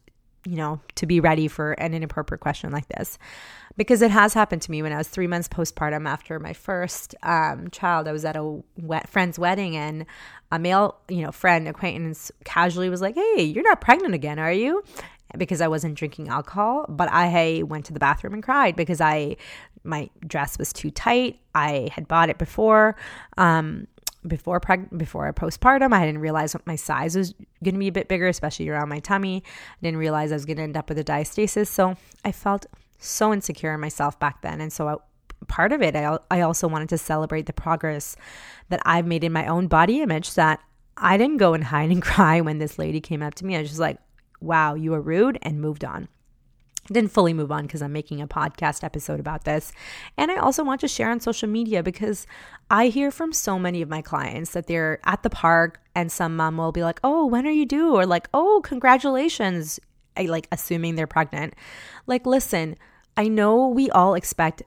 you 0.44 0.56
know, 0.56 0.80
to 0.96 1.06
be 1.06 1.20
ready 1.20 1.48
for 1.48 1.72
an 1.72 1.94
inappropriate 1.94 2.40
question 2.40 2.70
like 2.72 2.88
this. 2.88 3.18
Because 3.76 4.00
it 4.00 4.10
has 4.10 4.32
happened 4.32 4.62
to 4.62 4.70
me 4.70 4.82
when 4.82 4.92
I 4.92 4.96
was 4.96 5.08
three 5.08 5.26
months 5.26 5.48
postpartum 5.48 6.08
after 6.08 6.40
my 6.40 6.54
first 6.54 7.14
um, 7.22 7.68
child. 7.70 8.08
I 8.08 8.12
was 8.12 8.24
at 8.24 8.34
a 8.34 8.62
wet 8.78 9.06
friend's 9.06 9.38
wedding, 9.38 9.76
and 9.76 10.06
a 10.50 10.58
male, 10.58 10.96
you 11.08 11.20
know, 11.20 11.30
friend 11.30 11.68
acquaintance 11.68 12.32
casually 12.44 12.88
was 12.88 13.02
like, 13.02 13.16
"Hey, 13.16 13.42
you're 13.42 13.64
not 13.64 13.82
pregnant 13.82 14.14
again, 14.14 14.38
are 14.38 14.52
you?" 14.52 14.82
Because 15.38 15.60
I 15.60 15.68
wasn't 15.68 15.94
drinking 15.94 16.28
alcohol, 16.28 16.86
but 16.88 17.08
I 17.10 17.62
went 17.66 17.84
to 17.86 17.92
the 17.92 18.00
bathroom 18.00 18.34
and 18.34 18.42
cried 18.42 18.76
because 18.76 19.00
I 19.00 19.36
my 19.84 20.10
dress 20.26 20.58
was 20.58 20.72
too 20.72 20.90
tight. 20.90 21.38
I 21.54 21.90
had 21.92 22.08
bought 22.08 22.28
it 22.28 22.38
before 22.38 22.96
um 23.36 23.86
before 24.26 24.60
preg- 24.60 24.96
before 24.96 25.32
postpartum. 25.32 25.92
I 25.92 26.04
didn't 26.04 26.20
realize 26.20 26.54
what 26.54 26.66
my 26.66 26.76
size 26.76 27.16
was 27.16 27.32
going 27.62 27.74
to 27.74 27.78
be 27.78 27.88
a 27.88 27.92
bit 27.92 28.08
bigger, 28.08 28.26
especially 28.26 28.68
around 28.68 28.88
my 28.88 28.98
tummy. 28.98 29.42
I 29.46 29.76
didn't 29.82 29.98
realize 29.98 30.32
I 30.32 30.36
was 30.36 30.44
going 30.44 30.56
to 30.56 30.62
end 30.62 30.76
up 30.76 30.88
with 30.88 30.98
a 30.98 31.04
diastasis, 31.04 31.68
so 31.68 31.96
I 32.24 32.32
felt 32.32 32.66
so 32.98 33.32
insecure 33.32 33.74
in 33.74 33.80
myself 33.80 34.18
back 34.18 34.42
then. 34.42 34.60
And 34.60 34.72
so 34.72 34.88
I, 34.88 34.96
part 35.48 35.72
of 35.72 35.82
it, 35.82 35.94
I, 35.94 36.18
I 36.30 36.40
also 36.40 36.68
wanted 36.68 36.88
to 36.90 36.98
celebrate 36.98 37.46
the 37.46 37.52
progress 37.52 38.16
that 38.68 38.80
I've 38.84 39.06
made 39.06 39.24
in 39.24 39.32
my 39.32 39.46
own 39.46 39.68
body 39.68 40.00
image 40.00 40.34
that 40.34 40.60
I 40.96 41.16
didn't 41.16 41.36
go 41.36 41.54
and 41.54 41.64
hide 41.64 41.90
and 41.90 42.02
cry 42.10 42.40
when 42.40 42.58
this 42.58 42.78
lady 42.78 43.00
came 43.00 43.22
up 43.22 43.34
to 43.36 43.46
me. 43.46 43.56
I 43.56 43.60
was 43.60 43.68
just 43.68 43.80
like, 43.80 43.98
wow, 44.46 44.74
you 44.74 44.92
were 44.92 45.00
rude, 45.00 45.38
and 45.42 45.60
moved 45.60 45.84
on. 45.84 46.08
Didn't 46.92 47.10
fully 47.10 47.34
move 47.34 47.50
on 47.50 47.66
because 47.66 47.82
I'm 47.82 47.92
making 47.92 48.20
a 48.20 48.28
podcast 48.28 48.84
episode 48.84 49.18
about 49.18 49.44
this. 49.44 49.72
And 50.16 50.30
I 50.30 50.36
also 50.36 50.62
want 50.62 50.80
to 50.82 50.88
share 50.88 51.10
on 51.10 51.18
social 51.18 51.48
media 51.48 51.82
because 51.82 52.26
I 52.70 52.88
hear 52.88 53.10
from 53.10 53.32
so 53.32 53.58
many 53.58 53.82
of 53.82 53.88
my 53.88 54.02
clients 54.02 54.52
that 54.52 54.68
they're 54.68 55.00
at 55.04 55.24
the 55.24 55.30
park 55.30 55.80
and 55.94 56.12
some 56.12 56.36
mom 56.36 56.58
will 56.58 56.72
be 56.72 56.84
like, 56.84 57.00
oh, 57.02 57.26
when 57.26 57.46
are 57.46 57.50
you 57.50 57.66
due? 57.66 57.94
Or 57.94 58.06
like, 58.06 58.28
oh, 58.32 58.60
congratulations. 58.62 59.80
I, 60.16 60.22
like 60.26 60.46
assuming 60.52 60.94
they're 60.94 61.08
pregnant. 61.08 61.54
Like, 62.06 62.24
listen, 62.24 62.76
I 63.16 63.28
know 63.28 63.66
we 63.68 63.90
all 63.90 64.14
expect 64.14 64.62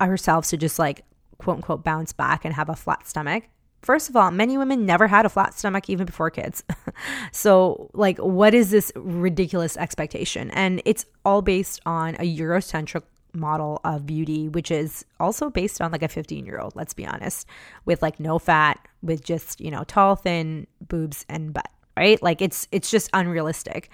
ourselves 0.00 0.48
to 0.50 0.56
just 0.56 0.78
like 0.78 1.04
quote 1.38 1.56
unquote 1.56 1.84
bounce 1.84 2.12
back 2.12 2.44
and 2.44 2.54
have 2.54 2.68
a 2.68 2.76
flat 2.76 3.06
stomach. 3.06 3.44
First 3.82 4.08
of 4.08 4.16
all, 4.16 4.30
many 4.30 4.58
women 4.58 4.84
never 4.84 5.06
had 5.06 5.26
a 5.26 5.28
flat 5.28 5.54
stomach 5.54 5.88
even 5.88 6.06
before 6.06 6.30
kids. 6.30 6.64
so, 7.32 7.90
like, 7.92 8.18
what 8.18 8.54
is 8.54 8.70
this 8.70 8.90
ridiculous 8.96 9.76
expectation? 9.76 10.50
And 10.50 10.82
it's 10.84 11.04
all 11.24 11.42
based 11.42 11.80
on 11.86 12.16
a 12.16 12.36
Eurocentric 12.36 13.02
model 13.32 13.80
of 13.84 14.06
beauty, 14.06 14.48
which 14.48 14.70
is 14.70 15.04
also 15.20 15.50
based 15.50 15.80
on 15.80 15.92
like 15.92 16.02
a 16.02 16.08
15 16.08 16.46
year 16.46 16.58
old, 16.58 16.74
let's 16.74 16.94
be 16.94 17.06
honest, 17.06 17.46
with 17.84 18.02
like 18.02 18.18
no 18.18 18.38
fat, 18.38 18.78
with 19.02 19.22
just, 19.22 19.60
you 19.60 19.70
know, 19.70 19.84
tall, 19.84 20.16
thin 20.16 20.66
boobs 20.80 21.24
and 21.28 21.52
butt 21.52 21.68
right? 21.96 22.22
Like 22.22 22.42
it's 22.42 22.68
it's 22.70 22.90
just 22.90 23.10
unrealistic 23.12 23.90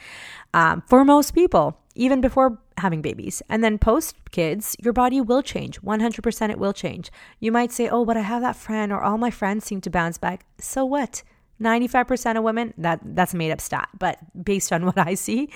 um, 0.55 0.83
for 0.87 1.05
most 1.05 1.33
people, 1.35 1.79
even 1.95 2.21
before 2.21 2.59
having 2.79 3.03
babies. 3.03 3.43
And 3.49 3.63
then 3.63 3.79
post 3.79 4.17
kids, 4.31 4.77
your 4.83 4.93
body 4.93 5.21
will 5.21 5.43
change. 5.43 5.81
100% 5.83 6.51
it 6.51 6.59
will 6.59 6.73
change. 6.73 7.11
You 7.41 7.53
might 7.53 7.73
say, 7.73 7.89
"Oh, 7.89 8.05
but 8.05 8.17
I 8.17 8.21
have 8.21 8.43
that 8.43 8.57
friend 8.57 8.93
or 8.93 9.03
all 9.03 9.19
my 9.19 9.31
friends 9.31 9.65
seem 9.65 9.81
to 9.83 9.91
bounce 9.91 10.19
back." 10.19 10.47
So 10.59 10.85
what? 10.85 11.23
95% 11.61 12.37
of 12.37 12.45
women, 12.45 12.75
that 12.77 13.01
that's 13.03 13.35
a 13.35 13.37
made 13.37 13.53
up 13.53 13.61
stat, 13.61 13.89
but 13.99 14.19
based 14.45 14.73
on 14.73 14.85
what 14.89 14.99
I 14.99 15.15
see, 15.15 15.49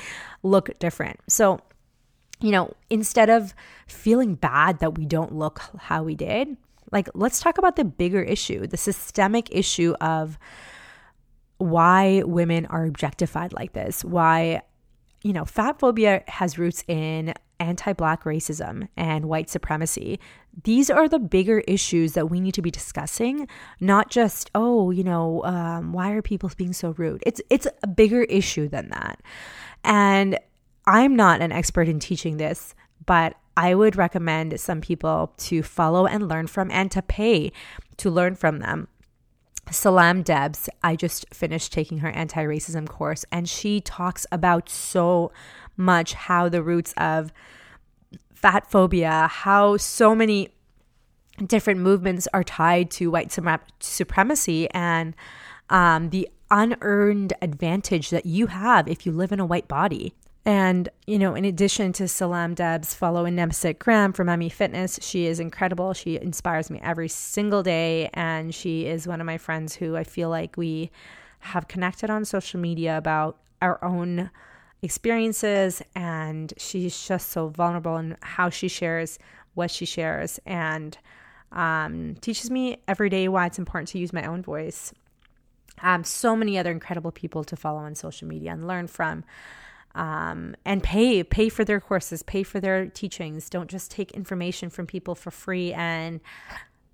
look 0.43 0.71
different. 0.79 1.21
So, 1.29 1.61
you 2.41 2.53
know, 2.53 2.75
instead 2.91 3.31
of 3.31 3.55
feeling 3.87 4.35
bad 4.35 4.79
that 4.81 4.97
we 4.97 5.07
don't 5.07 5.35
look 5.35 5.61
how 5.79 6.03
we 6.03 6.15
did, 6.15 6.57
like 6.93 7.09
let's 7.15 7.41
talk 7.41 7.59
about 7.59 7.77
the 7.77 7.85
bigger 7.85 8.23
issue, 8.23 8.67
the 8.67 8.77
systemic 8.77 9.49
issue 9.55 9.95
of 10.01 10.39
why 11.59 12.23
women 12.25 12.67
are 12.67 12.85
objectified 12.85 13.53
like 13.53 13.73
this, 13.73 14.05
why, 14.05 14.63
you 15.27 15.33
know, 15.33 15.45
fat 15.45 15.81
phobia 15.81 16.23
has 16.29 16.57
roots 16.57 16.85
in 16.87 17.35
anti 17.59 17.93
black 17.95 18.23
racism 18.23 18.87
and 18.97 19.25
white 19.25 19.51
supremacy. 19.51 20.21
These 20.63 20.89
are 20.89 21.09
the 21.09 21.19
bigger 21.19 21.65
issues 21.67 22.13
that 22.13 22.31
we 22.31 22.39
need 22.39 22.55
to 22.55 22.63
be 22.63 22.71
discussing, 22.71 23.49
not 23.81 24.09
just, 24.09 24.53
oh, 24.55 24.93
you 24.93 25.03
know, 25.03 25.43
um, 25.43 25.93
why 25.93 26.13
are 26.13 26.23
people 26.23 26.49
being 26.57 26.73
so 26.73 26.95
rude? 26.97 27.25
It's, 27.27 27.41
it's 27.51 27.67
a 27.83 27.89
bigger 27.89 28.23
issue 28.23 28.69
than 28.69 28.91
that. 28.91 29.21
And 29.83 30.39
I'm 30.87 31.17
not 31.17 31.41
an 31.41 31.51
expert 31.51 31.89
in 31.89 31.99
teaching 31.99 32.37
this, 32.37 32.77
but 33.05 33.35
I 33.57 33.75
would 33.75 33.97
recommend 33.97 34.61
some 34.61 34.81
people 34.81 35.33
to 35.39 35.65
follow 35.65 36.07
and 36.07 36.29
learn 36.29 36.47
from 36.47 36.71
and 36.71 36.89
to 36.93 37.03
pay 37.03 37.51
to 37.97 38.11
learn 38.11 38.37
from 38.37 38.61
them. 38.61 38.87
Salam 39.71 40.23
Debs, 40.23 40.69
I 40.83 40.95
just 40.97 41.27
finished 41.35 41.73
taking 41.73 41.99
her 41.99 42.11
anti 42.11 42.45
racism 42.45 42.89
course, 42.89 43.25
and 43.33 43.49
she 43.49 43.81
talks 43.81 44.27
about 44.31 44.69
so 44.69 45.33
much 45.77 46.15
how 46.15 46.49
the 46.49 46.63
roots 46.63 46.95
of 46.97 47.33
fat 48.35 48.71
phobia, 48.71 49.29
how 49.31 49.77
so 49.77 50.15
many 50.15 50.51
different 51.45 51.81
movements 51.81 52.29
are 52.33 52.45
tied 52.45 52.91
to 52.91 53.11
white 53.11 53.37
supremacy 53.81 54.71
and 54.71 55.15
um, 55.69 56.11
the 56.11 56.29
unearned 56.51 57.33
advantage 57.43 58.11
that 58.11 58.25
you 58.25 58.47
have 58.47 58.89
if 58.89 59.05
you 59.05 59.13
live 59.13 59.33
in 59.33 59.41
a 59.41 59.47
white 59.47 59.69
body. 59.69 60.15
And, 60.47 60.89
you 61.09 61.19
know, 61.19 61.35
in 61.35 61.45
addition 61.45 61.93
to 61.95 62.07
Salam 62.07 62.55
Debs, 62.55 62.95
follow 62.95 63.27
Nemesis 63.27 63.75
Graham 63.81 64.13
from 64.13 64.29
Emmy 64.29 64.49
Fitness. 64.49 64.97
She 65.03 65.27
is 65.27 65.41
incredible. 65.41 65.93
She 65.93 66.21
inspires 66.21 66.71
me 66.71 66.79
every 66.85 67.09
single 67.09 67.65
day. 67.65 68.11
And 68.15 68.55
she 68.55 68.87
is 68.87 69.09
one 69.09 69.21
of 69.21 69.27
my 69.27 69.39
friends 69.39 69.75
who 69.75 69.97
I 69.97 70.05
feel 70.05 70.31
like 70.31 70.57
we 70.57 70.93
have 71.41 71.67
connected 71.67 72.11
on 72.11 72.25
social 72.25 72.61
media 72.61 72.97
about 72.97 73.39
our 73.61 73.83
own 73.85 74.31
experiences. 74.83 75.83
And 75.97 76.55
she's 76.57 77.09
just 77.09 77.31
so 77.31 77.49
vulnerable 77.49 77.97
in 77.97 78.17
how 78.23 78.49
she 78.49 78.69
shares 78.69 79.19
what 79.55 79.73
she 79.73 79.85
shares 79.85 80.39
and 80.47 80.97
um, 81.51 82.15
teaches 82.21 82.53
me 82.53 82.77
every 82.87 83.09
day 83.09 83.27
why 83.27 83.47
it's 83.47 83.59
important 83.59 83.89
to 83.89 83.99
use 83.99 84.13
my 84.13 84.25
own 84.25 84.43
voice. 84.43 84.93
Um, 85.83 86.05
so 86.05 86.37
many 86.37 86.57
other 86.57 86.71
incredible 86.71 87.11
people 87.11 87.43
to 87.43 87.57
follow 87.57 87.81
on 87.81 87.97
social 87.97 88.29
media 88.29 88.53
and 88.53 88.69
learn 88.69 88.87
from 88.87 89.25
um, 89.97 90.55
and 90.67 90.83
pay 90.83 91.25
pay 91.25 91.49
for 91.49 91.65
their 91.65 91.81
courses 91.81 92.23
pay 92.23 92.43
for 92.43 92.61
their 92.61 92.87
teachings. 92.87 93.51
Don't 93.51 93.69
just 93.69 93.91
take 93.91 94.13
information 94.13 94.71
from 94.71 94.87
people 94.87 95.15
for 95.15 95.31
free 95.31 95.73
and 95.73 96.21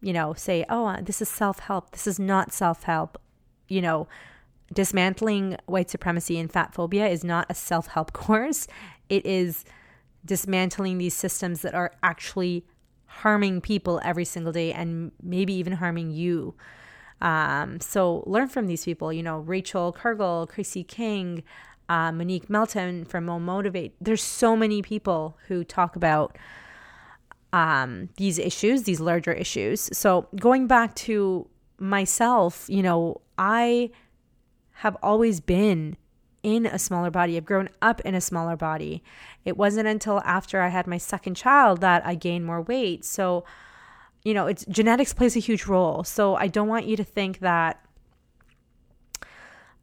you 0.01 0.13
know 0.13 0.33
say 0.35 0.65
oh 0.71 0.87
uh, 0.87 1.01
this 1.03 1.21
is 1.21 1.29
self-help. 1.29 1.91
This 1.91 2.07
is 2.07 2.19
not 2.19 2.53
self-help. 2.53 3.21
You 3.69 3.83
know 3.83 4.09
dismantling 4.73 5.57
white 5.67 5.91
supremacy 5.91 6.39
and 6.39 6.51
fat 6.51 6.73
phobia 6.73 7.07
is 7.07 7.23
not 7.23 7.45
a 7.51 7.55
self-help 7.55 8.13
course. 8.15 8.69
It 9.09 9.27
is 9.27 9.65
dismantling 10.25 10.99
these 10.99 11.15
systems 11.15 11.63
that 11.63 11.75
are 11.75 11.93
actually 12.03 12.65
harming 13.07 13.61
people 13.61 14.01
every 14.05 14.25
single 14.25 14.53
day 14.53 14.73
and 14.73 15.11
maybe 15.21 15.53
even 15.53 15.75
harming 15.75 16.13
you. 16.13 16.55
Um, 17.21 17.81
so 17.81 18.23
learn 18.27 18.49
from 18.49 18.69
these 18.69 18.85
people. 18.85 19.13
You 19.13 19.25
know 19.25 19.39
rachel 19.39 19.91
cargle 19.91 20.47
chrissy 20.47 20.85
king 20.85 21.43
uh, 21.89 22.13
Monique 22.13 22.49
Melton 22.49 23.05
from 23.05 23.27
Mo 23.27 23.39
Motivate. 23.39 23.95
There's 24.01 24.23
so 24.23 24.57
many 24.57 24.83
people 24.83 25.37
who 25.49 25.65
talk 25.65 25.97
about 25.97 26.37
um, 27.53 28.09
these 28.17 28.39
issues, 28.39 28.85
these 28.85 29.01
larger 29.01 29.33
issues. 29.33 29.91
So 29.93 30.29
going 30.37 30.67
back 30.67 30.95
to 30.97 31.49
myself, 31.79 32.67
you 32.69 32.83
know, 32.83 33.21
I 33.37 33.91
have 34.77 34.97
always 35.03 35.41
been 35.41 35.97
in 36.43 36.67
a 36.67 36.79
smaller 36.79 37.11
body. 37.11 37.37
I've 37.37 37.45
grown 37.45 37.69
up 37.81 38.01
in 38.01 38.15
a 38.15 38.21
smaller 38.21 38.57
body. 38.57 39.03
It 39.45 39.57
wasn't 39.57 39.87
until 39.87 40.21
after 40.25 40.61
I 40.61 40.69
had 40.69 40.87
my 40.87 40.99
second 40.99 41.35
child 41.37 41.81
that 41.81 42.05
I 42.05 42.15
gained 42.15 42.47
more 42.47 42.63
weight. 42.63 43.05
So, 43.05 43.45
you 44.25 44.35
know, 44.35 44.47
it's 44.47 44.65
genetics 44.67 45.13
plays 45.13 45.37
a 45.37 45.41
huge 45.41 45.67
role. 45.67 46.05
So 46.05 46.35
I 46.37 46.49
don't 46.49 46.69
want 46.69 46.87
you 46.87 46.97
to 46.97 47.05
think 47.05 47.41
that 47.41 47.85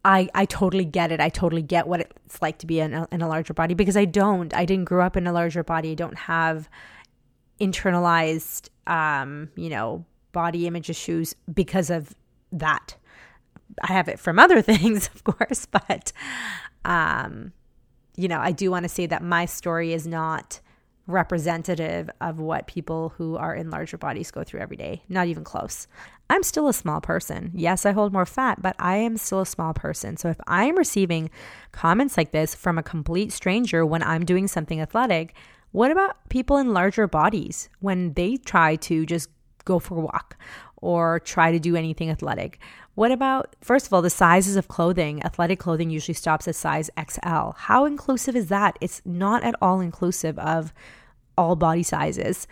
I, 0.04 0.28
I 0.34 0.44
totally 0.46 0.84
get 0.84 1.12
it. 1.12 1.20
I 1.20 1.28
totally 1.28 1.62
get 1.62 1.86
what 1.86 2.00
it's 2.00 2.40
like 2.40 2.58
to 2.58 2.66
be 2.66 2.80
in 2.80 2.94
a, 2.94 3.06
in 3.12 3.20
a 3.20 3.28
larger 3.28 3.52
body 3.52 3.74
because 3.74 3.96
I 3.96 4.06
don't. 4.06 4.54
I 4.54 4.64
didn't 4.64 4.86
grow 4.86 5.04
up 5.04 5.16
in 5.16 5.26
a 5.26 5.32
larger 5.32 5.62
body. 5.62 5.92
I 5.92 5.94
don't 5.94 6.16
have 6.16 6.68
internalized, 7.60 8.70
um, 8.86 9.50
you 9.56 9.68
know, 9.68 10.04
body 10.32 10.66
image 10.66 10.88
issues 10.88 11.34
because 11.52 11.90
of 11.90 12.14
that. 12.52 12.96
I 13.82 13.92
have 13.92 14.08
it 14.08 14.18
from 14.18 14.38
other 14.38 14.62
things, 14.72 15.10
of 15.14 15.24
course, 15.24 15.66
but, 15.66 16.12
um, 16.84 17.52
you 18.16 18.28
know, 18.28 18.40
I 18.40 18.52
do 18.52 18.70
want 18.70 18.84
to 18.84 18.88
say 18.88 19.06
that 19.06 19.22
my 19.22 19.44
story 19.44 19.92
is 19.92 20.06
not 20.06 20.60
representative 21.06 22.08
of 22.20 22.38
what 22.38 22.66
people 22.66 23.10
who 23.16 23.36
are 23.36 23.54
in 23.54 23.70
larger 23.70 23.98
bodies 23.98 24.30
go 24.30 24.44
through 24.44 24.60
every 24.60 24.76
day. 24.76 25.02
Not 25.08 25.26
even 25.26 25.44
close. 25.44 25.86
I'm 26.30 26.42
still 26.42 26.68
a 26.68 26.72
small 26.72 27.00
person. 27.00 27.50
Yes, 27.54 27.84
I 27.84 27.92
hold 27.92 28.12
more 28.12 28.24
fat, 28.24 28.62
but 28.62 28.76
I 28.78 28.96
am 28.96 29.18
still 29.18 29.40
a 29.40 29.46
small 29.46 29.74
person. 29.74 30.16
So 30.16 30.28
if 30.28 30.40
I'm 30.46 30.78
receiving 30.78 31.28
comments 31.72 32.16
like 32.16 32.30
this 32.30 32.54
from 32.54 32.78
a 32.78 32.82
complete 32.82 33.32
stranger 33.32 33.84
when 33.84 34.02
I'm 34.02 34.24
doing 34.24 34.46
something 34.46 34.80
athletic, 34.80 35.34
what 35.72 35.90
about 35.90 36.28
people 36.30 36.56
in 36.56 36.72
larger 36.72 37.06
bodies 37.06 37.68
when 37.80 38.14
they 38.14 38.36
try 38.36 38.76
to 38.76 39.04
just 39.04 39.28
go 39.64 39.78
for 39.78 39.98
a 39.98 40.00
walk 40.00 40.36
or 40.76 41.20
try 41.20 41.52
to 41.52 41.58
do 41.58 41.76
anything 41.76 42.10
athletic. 42.10 42.58
What 42.94 43.12
about, 43.12 43.54
first 43.60 43.86
of 43.86 43.92
all, 43.92 44.02
the 44.02 44.10
sizes 44.10 44.56
of 44.56 44.68
clothing? 44.68 45.22
Athletic 45.24 45.58
clothing 45.58 45.90
usually 45.90 46.14
stops 46.14 46.48
at 46.48 46.56
size 46.56 46.90
XL. 46.98 47.50
How 47.56 47.84
inclusive 47.84 48.36
is 48.36 48.48
that? 48.48 48.76
It's 48.80 49.02
not 49.04 49.42
at 49.44 49.54
all 49.62 49.80
inclusive 49.80 50.38
of 50.38 50.72
all 51.38 51.56
body 51.56 51.82
sizes. 51.82 52.46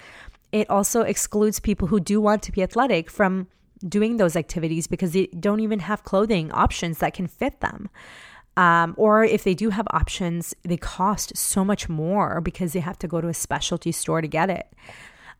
It 0.52 0.68
also 0.70 1.02
excludes 1.02 1.60
people 1.60 1.88
who 1.88 2.00
do 2.00 2.20
want 2.20 2.42
to 2.44 2.52
be 2.52 2.62
athletic 2.62 3.10
from 3.10 3.48
doing 3.86 4.16
those 4.16 4.36
activities 4.36 4.86
because 4.86 5.12
they 5.12 5.26
don't 5.38 5.60
even 5.60 5.80
have 5.80 6.04
clothing 6.04 6.50
options 6.52 6.98
that 6.98 7.14
can 7.14 7.26
fit 7.26 7.60
them. 7.60 7.88
Um, 8.56 8.94
or 8.96 9.22
if 9.22 9.44
they 9.44 9.54
do 9.54 9.70
have 9.70 9.86
options, 9.92 10.52
they 10.64 10.76
cost 10.76 11.36
so 11.36 11.64
much 11.64 11.88
more 11.88 12.40
because 12.40 12.72
they 12.72 12.80
have 12.80 12.98
to 12.98 13.08
go 13.08 13.20
to 13.20 13.28
a 13.28 13.34
specialty 13.34 13.92
store 13.92 14.20
to 14.20 14.26
get 14.26 14.50
it. 14.50 14.66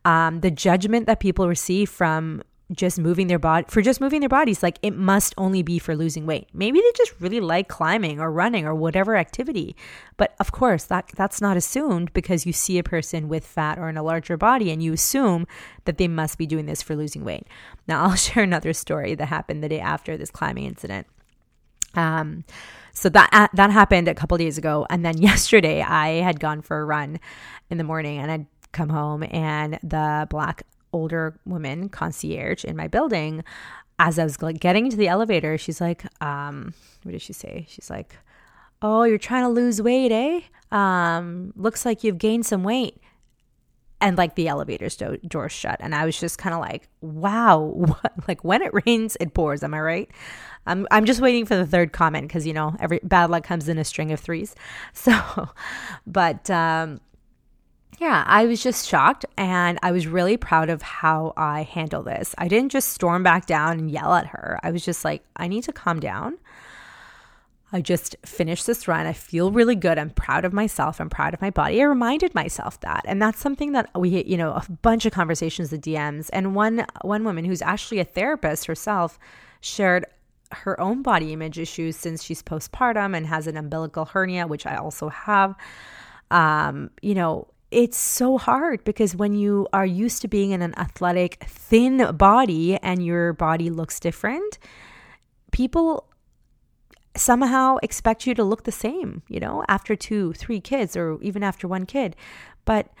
Um, 0.05 0.39
the 0.39 0.51
judgment 0.51 1.05
that 1.07 1.19
people 1.19 1.47
receive 1.49 1.89
from 1.89 2.43
just 2.71 2.99
moving 2.99 3.27
their 3.27 3.39
body 3.39 3.65
for 3.67 3.81
just 3.81 3.99
moving 3.99 4.19
their 4.19 4.29
bodies 4.29 4.61
like 4.61 4.77
it 4.83 4.95
must 4.95 5.33
only 5.37 5.63
be 5.63 5.79
for 5.79 5.95
losing 5.95 6.25
weight. 6.25 6.47
Maybe 6.53 6.79
they 6.79 6.91
just 6.95 7.13
really 7.19 7.39
like 7.39 7.67
climbing 7.67 8.19
or 8.19 8.31
running 8.31 8.65
or 8.65 8.75
whatever 8.75 9.15
activity 9.15 9.75
but 10.17 10.35
of 10.39 10.51
course 10.51 10.83
that 10.85 11.09
that's 11.15 11.41
not 11.41 11.57
assumed 11.57 12.13
because 12.13 12.45
you 12.45 12.53
see 12.53 12.77
a 12.77 12.83
person 12.83 13.27
with 13.27 13.45
fat 13.45 13.79
or 13.79 13.89
in 13.89 13.97
a 13.97 14.03
larger 14.03 14.37
body 14.37 14.71
and 14.71 14.83
you 14.83 14.93
assume 14.93 15.47
that 15.85 15.97
they 15.97 16.07
must 16.07 16.37
be 16.37 16.45
doing 16.45 16.67
this 16.67 16.81
for 16.81 16.95
losing 16.95 17.23
weight. 17.23 17.47
Now 17.87 18.03
i'll 18.05 18.15
share 18.15 18.43
another 18.43 18.73
story 18.73 19.15
that 19.15 19.25
happened 19.25 19.63
the 19.63 19.69
day 19.69 19.79
after 19.79 20.15
this 20.15 20.31
climbing 20.31 20.65
incident. 20.65 21.07
Um 21.95 22.43
so 22.93 23.09
that 23.09 23.29
uh, 23.31 23.47
that 23.53 23.71
happened 23.71 24.07
a 24.07 24.15
couple 24.15 24.37
days 24.37 24.57
ago 24.57 24.85
and 24.89 25.03
then 25.03 25.17
yesterday 25.21 25.81
i 25.81 26.21
had 26.21 26.39
gone 26.39 26.61
for 26.61 26.79
a 26.79 26.85
run 26.85 27.19
in 27.69 27.77
the 27.77 27.83
morning 27.83 28.19
and 28.19 28.31
i'd 28.31 28.45
come 28.71 28.89
home 28.89 29.23
and 29.23 29.79
the 29.83 30.27
black 30.29 30.63
older 30.91 31.39
woman 31.45 31.89
concierge 31.89 32.63
in 32.63 32.75
my 32.75 32.87
building 32.87 33.43
as 33.99 34.17
I 34.17 34.23
was 34.23 34.37
getting 34.37 34.85
into 34.85 34.97
the 34.97 35.09
elevator, 35.09 35.57
she's 35.57 35.81
like, 35.81 36.05
um, 36.23 36.73
what 37.03 37.11
did 37.11 37.21
she 37.21 37.33
say? 37.33 37.65
She's 37.67 37.89
like, 37.89 38.15
Oh, 38.81 39.03
you're 39.03 39.17
trying 39.17 39.43
to 39.43 39.49
lose 39.49 39.81
weight, 39.81 40.11
eh? 40.11 40.39
Um, 40.71 41.51
looks 41.57 41.85
like 41.85 42.03
you've 42.03 42.17
gained 42.17 42.45
some 42.45 42.63
weight. 42.63 42.97
And 44.01 44.17
like 44.17 44.35
the 44.35 44.47
elevator's 44.47 44.95
do- 44.95 45.17
door 45.17 45.49
shut. 45.49 45.75
And 45.81 45.93
I 45.93 46.05
was 46.05 46.17
just 46.17 46.37
kind 46.37 46.53
of 46.55 46.61
like, 46.61 46.87
wow, 47.01 47.59
what? 47.75 48.13
like 48.25 48.41
when 48.45 48.61
it 48.61 48.71
rains, 48.85 49.17
it 49.19 49.33
pours. 49.33 49.61
Am 49.63 49.73
I 49.73 49.81
right? 49.81 50.09
I'm, 50.65 50.87
I'm 50.91 51.03
just 51.03 51.19
waiting 51.19 51.45
for 51.45 51.57
the 51.57 51.65
third 51.65 51.91
comment 51.91 52.29
because, 52.29 52.47
you 52.47 52.53
know, 52.53 52.75
every 52.79 53.01
bad 53.03 53.29
luck 53.29 53.43
comes 53.43 53.67
in 53.67 53.77
a 53.77 53.83
string 53.83 54.13
of 54.13 54.19
threes. 54.21 54.55
So, 54.93 55.49
but, 56.07 56.49
um, 56.49 57.01
yeah, 57.99 58.23
I 58.25 58.45
was 58.45 58.63
just 58.63 58.87
shocked 58.87 59.25
and 59.37 59.77
I 59.83 59.91
was 59.91 60.07
really 60.07 60.37
proud 60.37 60.69
of 60.69 60.81
how 60.81 61.33
I 61.35 61.63
handled 61.63 62.05
this. 62.05 62.33
I 62.37 62.47
didn't 62.47 62.71
just 62.71 62.93
storm 62.93 63.23
back 63.23 63.45
down 63.45 63.77
and 63.77 63.91
yell 63.91 64.13
at 64.13 64.27
her. 64.27 64.57
I 64.63 64.71
was 64.71 64.85
just 64.85 65.03
like, 65.03 65.21
I 65.35 65.49
need 65.49 65.65
to 65.65 65.73
calm 65.73 65.99
down. 65.99 66.37
I 67.73 67.81
just 67.81 68.15
finished 68.25 68.65
this 68.65 68.87
run. 68.87 69.05
I 69.05 69.11
feel 69.11 69.51
really 69.51 69.75
good. 69.75 69.99
I'm 69.99 70.11
proud 70.11 70.45
of 70.45 70.53
myself. 70.53 71.01
I'm 71.01 71.09
proud 71.09 71.33
of 71.33 71.41
my 71.41 71.49
body. 71.49 71.81
I 71.81 71.85
reminded 71.85 72.33
myself 72.33 72.79
that. 72.79 73.03
And 73.05 73.21
that's 73.21 73.39
something 73.39 73.73
that 73.73 73.89
we, 73.93 74.23
you 74.23 74.37
know, 74.37 74.51
a 74.51 74.65
bunch 74.81 75.05
of 75.05 75.11
conversations, 75.11 75.69
the 75.69 75.77
DMs. 75.77 76.29
And 76.31 76.55
one 76.55 76.85
one 77.01 77.25
woman 77.25 77.43
who's 77.43 77.61
actually 77.61 77.99
a 77.99 78.05
therapist 78.05 78.65
herself 78.65 79.19
shared 79.59 80.05
her 80.51 80.79
own 80.79 81.03
body 81.03 81.33
image 81.33 81.59
issues 81.59 81.97
since 81.97 82.23
she's 82.23 82.41
postpartum 82.41 83.15
and 83.15 83.27
has 83.27 83.45
an 83.45 83.57
umbilical 83.57 84.05
hernia, 84.05 84.47
which 84.47 84.65
I 84.65 84.77
also 84.77 85.09
have. 85.09 85.53
Um, 86.31 86.89
you 87.01 87.13
know, 87.13 87.47
it's 87.71 87.97
so 87.97 88.37
hard 88.37 88.83
because 88.83 89.15
when 89.15 89.33
you 89.33 89.67
are 89.73 89.85
used 89.85 90.21
to 90.23 90.27
being 90.27 90.51
in 90.51 90.61
an 90.61 90.77
athletic, 90.77 91.43
thin 91.43 92.15
body 92.15 92.77
and 92.77 93.05
your 93.05 93.33
body 93.33 93.69
looks 93.69 93.99
different, 93.99 94.57
people 95.51 96.07
somehow 97.15 97.77
expect 97.83 98.25
you 98.25 98.33
to 98.33 98.43
look 98.43 98.63
the 98.63 98.71
same, 98.71 99.21
you 99.27 99.39
know, 99.39 99.63
after 99.67 99.95
two, 99.95 100.33
three 100.33 100.59
kids, 100.59 100.95
or 100.95 101.21
even 101.21 101.43
after 101.43 101.67
one 101.67 101.85
kid. 101.85 102.15
But 102.65 102.91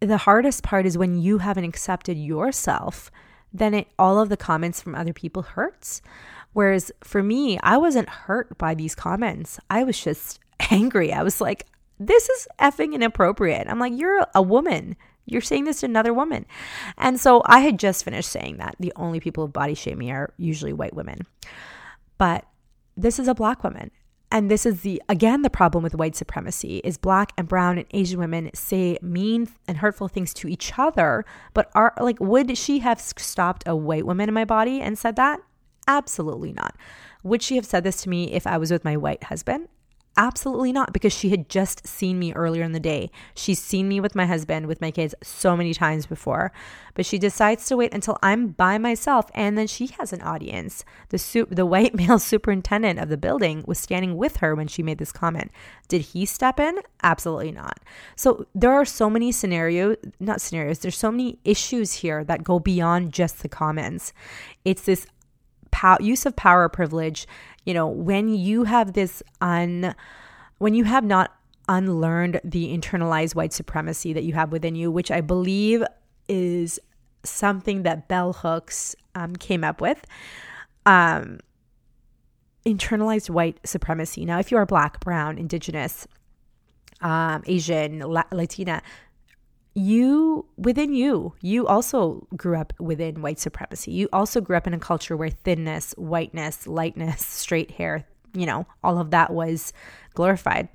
the 0.00 0.18
hardest 0.18 0.62
part 0.62 0.84
is 0.86 0.98
when 0.98 1.20
you 1.20 1.38
haven't 1.38 1.64
accepted 1.64 2.18
yourself, 2.18 3.10
then 3.52 3.72
it, 3.74 3.88
all 3.98 4.18
of 4.20 4.28
the 4.28 4.36
comments 4.36 4.82
from 4.82 4.94
other 4.94 5.12
people 5.12 5.42
hurts. 5.42 6.02
Whereas 6.52 6.90
for 7.02 7.22
me, 7.22 7.58
I 7.62 7.78
wasn't 7.78 8.08
hurt 8.08 8.58
by 8.58 8.74
these 8.74 8.94
comments. 8.94 9.58
I 9.70 9.84
was 9.84 9.98
just 9.98 10.40
angry. 10.70 11.12
I 11.12 11.22
was 11.22 11.40
like, 11.40 11.66
this 11.98 12.28
is 12.28 12.48
effing 12.58 12.94
inappropriate. 12.94 13.66
I'm 13.68 13.78
like, 13.78 13.92
you're 13.96 14.26
a 14.34 14.42
woman. 14.42 14.96
You're 15.24 15.40
saying 15.40 15.64
this 15.64 15.80
to 15.80 15.86
another 15.86 16.14
woman. 16.14 16.46
And 16.96 17.18
so 17.18 17.42
I 17.46 17.60
had 17.60 17.78
just 17.78 18.04
finished 18.04 18.30
saying 18.30 18.58
that 18.58 18.76
the 18.78 18.92
only 18.96 19.20
people 19.20 19.46
who 19.46 19.52
body 19.52 19.74
shame 19.74 19.98
me 19.98 20.10
are 20.10 20.32
usually 20.36 20.72
white 20.72 20.94
women. 20.94 21.26
But 22.18 22.46
this 22.96 23.18
is 23.18 23.28
a 23.28 23.34
black 23.34 23.64
woman. 23.64 23.90
And 24.30 24.50
this 24.50 24.66
is 24.66 24.80
the 24.80 25.00
again 25.08 25.42
the 25.42 25.50
problem 25.50 25.84
with 25.84 25.94
white 25.94 26.16
supremacy 26.16 26.80
is 26.82 26.98
black 26.98 27.32
and 27.38 27.46
brown 27.46 27.78
and 27.78 27.86
Asian 27.92 28.18
women 28.18 28.50
say 28.54 28.98
mean 29.00 29.48
and 29.68 29.78
hurtful 29.78 30.08
things 30.08 30.34
to 30.34 30.48
each 30.48 30.72
other, 30.76 31.24
but 31.54 31.70
are 31.74 31.94
like 32.00 32.18
would 32.18 32.58
she 32.58 32.80
have 32.80 33.00
stopped 33.00 33.62
a 33.66 33.76
white 33.76 34.04
woman 34.04 34.28
in 34.28 34.34
my 34.34 34.44
body 34.44 34.80
and 34.80 34.98
said 34.98 35.14
that? 35.16 35.40
Absolutely 35.86 36.52
not. 36.52 36.76
Would 37.22 37.42
she 37.42 37.54
have 37.54 37.64
said 37.64 37.84
this 37.84 38.02
to 38.02 38.08
me 38.08 38.32
if 38.32 38.46
I 38.46 38.58
was 38.58 38.72
with 38.72 38.84
my 38.84 38.96
white 38.96 39.24
husband? 39.24 39.68
Absolutely 40.18 40.72
not, 40.72 40.94
because 40.94 41.12
she 41.12 41.28
had 41.28 41.50
just 41.50 41.86
seen 41.86 42.18
me 42.18 42.32
earlier 42.32 42.62
in 42.62 42.72
the 42.72 42.80
day. 42.80 43.10
She's 43.34 43.60
seen 43.60 43.86
me 43.86 44.00
with 44.00 44.14
my 44.14 44.24
husband, 44.24 44.66
with 44.66 44.80
my 44.80 44.90
kids 44.90 45.14
so 45.22 45.54
many 45.54 45.74
times 45.74 46.06
before. 46.06 46.52
But 46.94 47.04
she 47.04 47.18
decides 47.18 47.66
to 47.66 47.76
wait 47.76 47.92
until 47.92 48.16
I'm 48.22 48.48
by 48.48 48.78
myself, 48.78 49.30
and 49.34 49.58
then 49.58 49.66
she 49.66 49.88
has 49.98 50.14
an 50.14 50.22
audience. 50.22 50.86
The 51.10 51.18
su- 51.18 51.48
the 51.50 51.66
white 51.66 51.94
male 51.94 52.18
superintendent 52.18 52.98
of 52.98 53.10
the 53.10 53.18
building 53.18 53.62
was 53.66 53.78
standing 53.78 54.16
with 54.16 54.36
her 54.36 54.54
when 54.54 54.68
she 54.68 54.82
made 54.82 54.96
this 54.96 55.12
comment. 55.12 55.50
Did 55.88 56.00
he 56.00 56.24
step 56.24 56.58
in? 56.58 56.78
Absolutely 57.02 57.52
not. 57.52 57.80
So 58.16 58.46
there 58.54 58.72
are 58.72 58.86
so 58.86 59.10
many 59.10 59.32
scenarios, 59.32 59.96
not 60.18 60.40
scenarios. 60.40 60.78
There's 60.78 60.96
so 60.96 61.10
many 61.10 61.38
issues 61.44 61.92
here 61.92 62.24
that 62.24 62.42
go 62.42 62.58
beyond 62.58 63.12
just 63.12 63.42
the 63.42 63.50
comments. 63.50 64.14
It's 64.64 64.82
this 64.84 65.06
pow- 65.70 65.98
use 66.00 66.24
of 66.24 66.34
power 66.36 66.70
privilege 66.70 67.26
you 67.66 67.74
know, 67.74 67.86
when 67.86 68.28
you 68.28 68.64
have 68.64 68.94
this 68.94 69.22
un, 69.40 69.94
when 70.58 70.72
you 70.72 70.84
have 70.84 71.04
not 71.04 71.36
unlearned 71.68 72.40
the 72.44 72.76
internalized 72.76 73.34
white 73.34 73.52
supremacy 73.52 74.12
that 74.12 74.24
you 74.24 74.32
have 74.32 74.52
within 74.52 74.74
you, 74.74 74.90
which 74.90 75.10
I 75.10 75.20
believe 75.20 75.82
is 76.28 76.78
something 77.24 77.82
that 77.82 78.08
Bell 78.08 78.32
Hooks 78.32 78.94
um, 79.14 79.34
came 79.36 79.64
up 79.64 79.80
with. 79.80 80.06
Um, 80.86 81.40
internalized 82.64 83.30
white 83.30 83.58
supremacy. 83.64 84.24
Now, 84.24 84.38
if 84.38 84.50
you 84.50 84.56
are 84.56 84.66
Black, 84.66 85.00
Brown, 85.00 85.36
Indigenous, 85.36 86.06
um, 87.00 87.42
Asian, 87.46 88.00
La- 88.00 88.24
Latina, 88.32 88.82
you 89.76 90.46
within 90.56 90.94
you 90.94 91.34
you 91.42 91.66
also 91.66 92.26
grew 92.34 92.56
up 92.56 92.72
within 92.80 93.20
white 93.20 93.38
supremacy. 93.38 93.90
You 93.92 94.08
also 94.10 94.40
grew 94.40 94.56
up 94.56 94.66
in 94.66 94.72
a 94.72 94.78
culture 94.78 95.16
where 95.16 95.28
thinness 95.28 95.92
whiteness 95.98 96.66
lightness 96.66 97.24
straight 97.24 97.72
hair 97.72 98.06
you 98.32 98.46
know 98.46 98.66
all 98.82 98.98
of 98.98 99.10
that 99.10 99.32
was 99.32 99.72
glorified. 100.14 100.68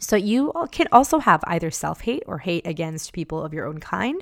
So 0.00 0.16
you 0.16 0.52
can 0.72 0.88
also 0.90 1.20
have 1.20 1.44
either 1.46 1.70
self-hate 1.70 2.24
or 2.26 2.38
hate 2.38 2.66
against 2.66 3.12
people 3.12 3.40
of 3.40 3.54
your 3.54 3.66
own 3.66 3.78
kind 3.78 4.20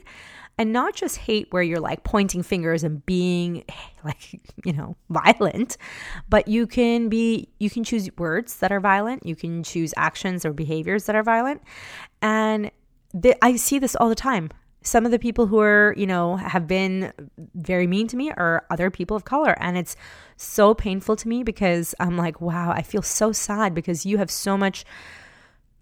and 0.59 0.75
not 0.75 0.95
just 0.95 1.17
hate 1.17 1.47
where 1.53 1.63
you're 1.63 1.81
like 1.81 2.05
pointing 2.05 2.43
fingers 2.43 2.85
and 2.85 3.05
being 3.07 3.65
like 4.05 4.41
you 4.63 4.75
know 4.75 4.95
violent 5.09 5.79
but 6.29 6.47
you 6.49 6.67
can 6.67 7.09
be 7.09 7.49
you 7.59 7.71
can 7.71 7.83
choose 7.83 8.11
words 8.19 8.57
that 8.57 8.71
are 8.71 8.81
violent 8.81 9.25
you 9.25 9.35
can 9.35 9.63
choose 9.63 9.95
actions 9.97 10.45
or 10.45 10.53
behaviors 10.53 11.07
that 11.07 11.17
are 11.17 11.23
violent 11.23 11.63
and 12.21 12.71
I 13.43 13.57
see 13.57 13.79
this 13.79 13.97
all 13.97 14.09
the 14.09 14.15
time. 14.15 14.51
Some 14.83 15.05
of 15.05 15.11
the 15.11 15.19
people 15.19 15.47
who 15.47 15.61
are, 15.61 15.95
you 15.97 16.07
know, 16.07 16.37
have 16.37 16.67
been 16.67 17.13
very 17.55 17.87
mean 17.87 18.09
to 18.09 18.17
me 18.17 18.31
are 18.31 18.65
other 18.71 18.91
people 18.91 19.17
of 19.17 19.25
color. 19.25 19.55
And 19.61 19.77
it's 19.77 19.95
so 20.37 20.75
painful 20.75 21.17
to 21.17 21.29
me 21.29 21.43
because 21.43 21.95
I'm 22.01 22.17
like, 22.17 22.41
wow, 22.41 22.71
I 22.71 22.83
feel 22.83 23.03
so 23.03 23.31
sad 23.33 23.75
because 23.75 24.07
you 24.07 24.19
have 24.19 24.31
so 24.31 24.57
much 24.57 24.85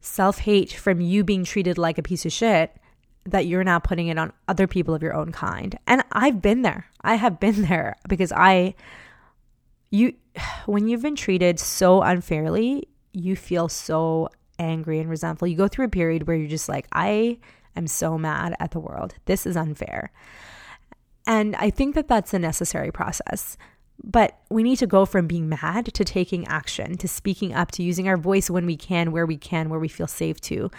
self 0.00 0.38
hate 0.38 0.72
from 0.72 1.00
you 1.00 1.22
being 1.22 1.44
treated 1.44 1.78
like 1.78 1.98
a 1.98 2.02
piece 2.02 2.24
of 2.26 2.32
shit 2.32 2.76
that 3.24 3.46
you're 3.46 3.64
now 3.64 3.78
putting 3.78 4.08
it 4.08 4.18
on 4.18 4.32
other 4.48 4.66
people 4.66 4.94
of 4.94 5.02
your 5.02 5.14
own 5.14 5.32
kind. 5.32 5.78
And 5.86 6.02
I've 6.12 6.40
been 6.40 6.62
there. 6.62 6.86
I 7.02 7.16
have 7.16 7.38
been 7.38 7.62
there 7.68 7.96
because 8.08 8.32
I, 8.32 8.74
you, 9.90 10.14
when 10.66 10.88
you've 10.88 11.02
been 11.02 11.16
treated 11.16 11.60
so 11.60 12.02
unfairly, 12.02 12.88
you 13.12 13.36
feel 13.36 13.68
so 13.68 14.28
angry 14.58 14.98
and 14.98 15.08
resentful. 15.08 15.48
You 15.48 15.56
go 15.56 15.68
through 15.68 15.86
a 15.86 15.90
period 15.90 16.26
where 16.26 16.36
you're 16.36 16.48
just 16.48 16.68
like, 16.68 16.86
I 16.92 17.38
am 17.76 17.86
so 17.86 18.18
mad 18.18 18.54
at 18.60 18.72
the 18.72 18.80
world. 18.80 19.14
This 19.26 19.46
is 19.46 19.56
unfair. 19.56 20.10
And 21.26 21.54
I 21.56 21.70
think 21.70 21.94
that 21.94 22.08
that's 22.08 22.32
a 22.32 22.38
necessary 22.38 22.90
process. 22.90 23.56
But 24.02 24.38
we 24.48 24.62
need 24.62 24.76
to 24.76 24.86
go 24.86 25.04
from 25.04 25.26
being 25.26 25.48
mad 25.48 25.92
to 25.92 26.04
taking 26.04 26.46
action, 26.46 26.96
to 26.98 27.08
speaking 27.08 27.52
up, 27.52 27.72
to 27.72 27.82
using 27.82 28.08
our 28.08 28.16
voice 28.16 28.48
when 28.48 28.64
we 28.64 28.76
can, 28.76 29.12
where 29.12 29.26
we 29.26 29.36
can, 29.36 29.68
where 29.68 29.80
we 29.80 29.88
feel 29.88 30.06
safe 30.06 30.40
to, 30.42 30.70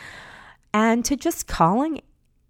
and 0.73 1.03
to 1.05 1.15
just 1.15 1.47
calling 1.47 2.01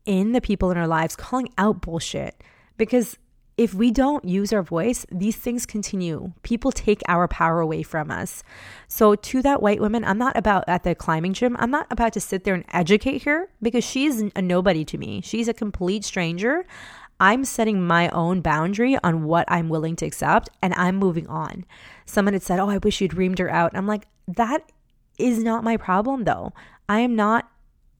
in 0.05 0.31
the 0.31 0.41
people 0.41 0.69
in 0.71 0.77
our 0.77 0.87
lives, 0.87 1.15
calling 1.15 1.49
out 1.57 1.81
bullshit. 1.81 2.43
Because 2.77 3.17
if 3.59 3.73
we 3.73 3.91
don't 3.91 4.23
use 4.23 4.53
our 4.53 4.63
voice, 4.63 5.05
these 5.11 5.35
things 5.35 5.65
continue. 5.65 6.31
People 6.43 6.71
take 6.71 7.01
our 7.09 7.27
power 7.27 7.59
away 7.59 7.83
from 7.83 8.09
us. 8.09 8.41
So, 8.87 9.15
to 9.15 9.41
that 9.41 9.61
white 9.61 9.81
woman, 9.81 10.05
I'm 10.05 10.17
not 10.17 10.37
about 10.37 10.63
at 10.69 10.85
the 10.85 10.95
climbing 10.95 11.33
gym, 11.33 11.57
I'm 11.59 11.69
not 11.69 11.85
about 11.91 12.13
to 12.13 12.21
sit 12.21 12.45
there 12.45 12.53
and 12.53 12.63
educate 12.71 13.23
her 13.23 13.49
because 13.61 13.83
she's 13.83 14.21
a 14.33 14.41
nobody 14.41 14.85
to 14.85 14.97
me. 14.97 15.19
She's 15.25 15.49
a 15.49 15.53
complete 15.53 16.05
stranger. 16.05 16.65
I'm 17.19 17.43
setting 17.43 17.85
my 17.85 18.07
own 18.11 18.39
boundary 18.39 18.97
on 19.03 19.25
what 19.25 19.43
I'm 19.51 19.67
willing 19.67 19.97
to 19.97 20.05
accept 20.05 20.47
and 20.61 20.73
I'm 20.75 20.95
moving 20.95 21.27
on. 21.27 21.65
Someone 22.05 22.35
had 22.35 22.43
said, 22.43 22.61
Oh, 22.61 22.69
I 22.69 22.77
wish 22.77 23.01
you'd 23.01 23.11
reamed 23.11 23.39
her 23.39 23.49
out. 23.49 23.75
I'm 23.75 23.87
like, 23.87 24.07
that 24.25 24.71
is 25.17 25.43
not 25.43 25.65
my 25.65 25.75
problem 25.75 26.23
though. 26.23 26.53
I 26.87 27.01
am 27.01 27.13
not 27.13 27.51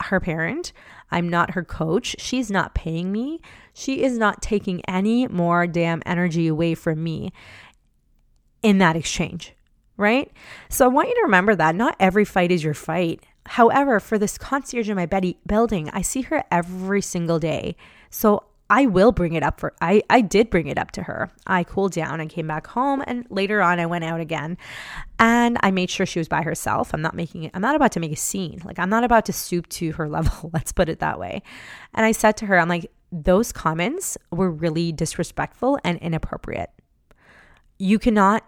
her 0.04 0.20
parent. 0.20 0.72
I'm 1.12 1.30
not 1.30 1.52
her 1.52 1.64
coach. 1.64 2.16
She's 2.20 2.52
not 2.52 2.76
paying 2.76 3.12
me. 3.12 3.42
She 3.74 4.04
is 4.04 4.18
not 4.18 4.42
taking 4.42 4.82
any 4.88 5.28
more 5.28 5.68
damn 5.68 6.04
energy 6.06 6.48
away 6.48 6.76
from 6.76 7.04
me 7.04 7.32
in 8.62 8.78
that 8.80 8.96
exchange, 8.96 9.54
right? 9.98 10.32
So 10.70 10.86
I 10.86 10.90
want 10.90 11.10
you 11.10 11.16
to 11.16 11.24
remember 11.24 11.56
that 11.56 11.76
not 11.76 11.96
every 12.00 12.26
fight 12.26 12.52
is 12.52 12.64
your 12.64 12.74
fight. 12.74 13.24
However, 13.46 14.00
for 14.00 14.18
this 14.18 14.38
concierge 14.38 14.90
in 14.90 14.96
my 14.96 15.06
Betty 15.06 15.38
building, 15.48 15.90
I 15.92 16.02
see 16.02 16.22
her 16.24 16.44
every 16.52 17.02
single 17.02 17.40
day. 17.40 17.76
So 18.10 18.44
I 18.70 18.86
will 18.86 19.12
bring 19.12 19.34
it 19.34 19.42
up 19.42 19.60
for 19.60 19.74
I 19.82 20.04
I 20.10 20.22
did 20.22 20.50
bring 20.50 20.68
it 20.68 20.78
up 20.78 20.92
to 20.92 21.04
her. 21.04 21.32
I 21.48 21.64
cooled 21.64 21.94
down 21.94 22.20
and 22.20 22.30
came 22.30 22.48
back 22.48 22.68
home 22.68 23.04
and 23.08 23.26
later 23.30 23.62
on 23.62 23.80
I 23.80 23.88
went 23.88 24.04
out 24.04 24.20
again 24.20 24.58
and 25.18 25.58
I 25.64 25.72
made 25.72 25.90
sure 25.90 26.06
she 26.06 26.20
was 26.20 26.28
by 26.28 26.44
herself. 26.44 26.94
I'm 26.94 27.02
not 27.02 27.16
making 27.16 27.44
it 27.44 27.52
I'm 27.56 27.62
not 27.62 27.76
about 27.76 27.92
to 27.94 28.00
make 28.00 28.12
a 28.12 28.18
scene. 28.18 28.62
Like 28.64 28.78
I'm 28.78 28.90
not 28.90 29.04
about 29.04 29.26
to 29.26 29.34
stoop 29.34 29.68
to 29.70 29.94
her 29.94 30.08
level, 30.18 30.52
let's 30.54 30.72
put 30.72 30.90
it 30.90 31.00
that 31.00 31.20
way. 31.20 31.42
And 31.96 32.06
I 32.06 32.12
said 32.12 32.38
to 32.38 32.46
her, 32.46 32.60
I'm 32.60 32.70
like 32.70 32.92
those 33.12 33.52
comments 33.52 34.18
were 34.32 34.52
really 34.52 34.92
disrespectful 34.92 35.80
and 35.84 35.98
inappropriate. 35.98 36.70
You 37.80 37.98
cannot 37.98 38.46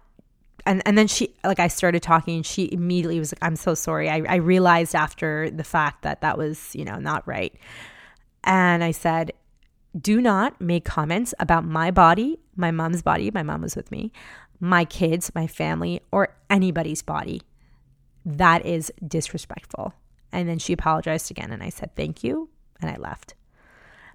and 0.68 0.84
and 0.86 0.96
then 0.96 1.08
she 1.08 1.34
like 1.44 1.60
I 1.60 1.68
started 1.68 2.04
talking 2.04 2.36
and 2.36 2.46
she 2.46 2.70
immediately 2.72 3.18
was 3.18 3.34
like 3.34 3.44
I'm 3.44 3.56
so 3.56 3.74
sorry. 3.74 4.08
I 4.08 4.22
I 4.30 4.36
realized 4.36 4.94
after 4.94 5.50
the 5.50 5.64
fact 5.64 6.04
that 6.04 6.22
that 6.22 6.38
was, 6.38 6.76
you 6.76 6.86
know, 6.86 7.00
not 7.00 7.28
right. 7.28 7.56
And 8.44 8.84
I 8.84 8.92
said, 8.92 9.34
do 10.00 10.22
not 10.22 10.60
make 10.62 10.86
comments 10.86 11.34
about 11.40 11.66
my 11.66 11.92
body, 11.92 12.40
my 12.56 12.72
mom's 12.72 13.02
body, 13.02 13.32
my 13.32 13.44
mom 13.44 13.62
was 13.62 13.76
with 13.76 13.92
me, 13.92 14.12
my 14.60 14.86
kids, 14.86 15.32
my 15.36 15.48
family, 15.48 16.02
or 16.12 16.36
anybody's 16.50 17.02
body. 17.02 17.42
That 18.26 18.66
is 18.66 18.92
disrespectful. 19.06 19.94
And 20.32 20.48
then 20.48 20.60
she 20.60 20.74
apologized 20.74 21.32
again 21.32 21.52
and 21.52 21.62
I 21.62 21.70
said 21.70 21.96
thank 21.96 22.24
you 22.24 22.50
and 22.80 22.90
I 22.90 22.98
left. 22.98 23.34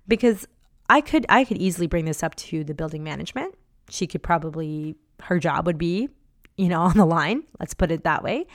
Because 0.08 0.46
I 0.88 1.00
could 1.00 1.26
I 1.28 1.44
could 1.44 1.58
easily 1.58 1.86
bring 1.86 2.04
this 2.04 2.22
up 2.22 2.34
to 2.36 2.64
the 2.64 2.74
building 2.74 3.02
management. 3.02 3.54
She 3.90 4.06
could 4.06 4.22
probably 4.22 4.96
her 5.22 5.38
job 5.38 5.66
would 5.66 5.78
be, 5.78 6.08
you 6.56 6.68
know, 6.68 6.80
on 6.82 6.96
the 6.96 7.06
line. 7.06 7.42
Let's 7.58 7.74
put 7.74 7.90
it 7.90 8.04
that 8.04 8.22
way. 8.22 8.46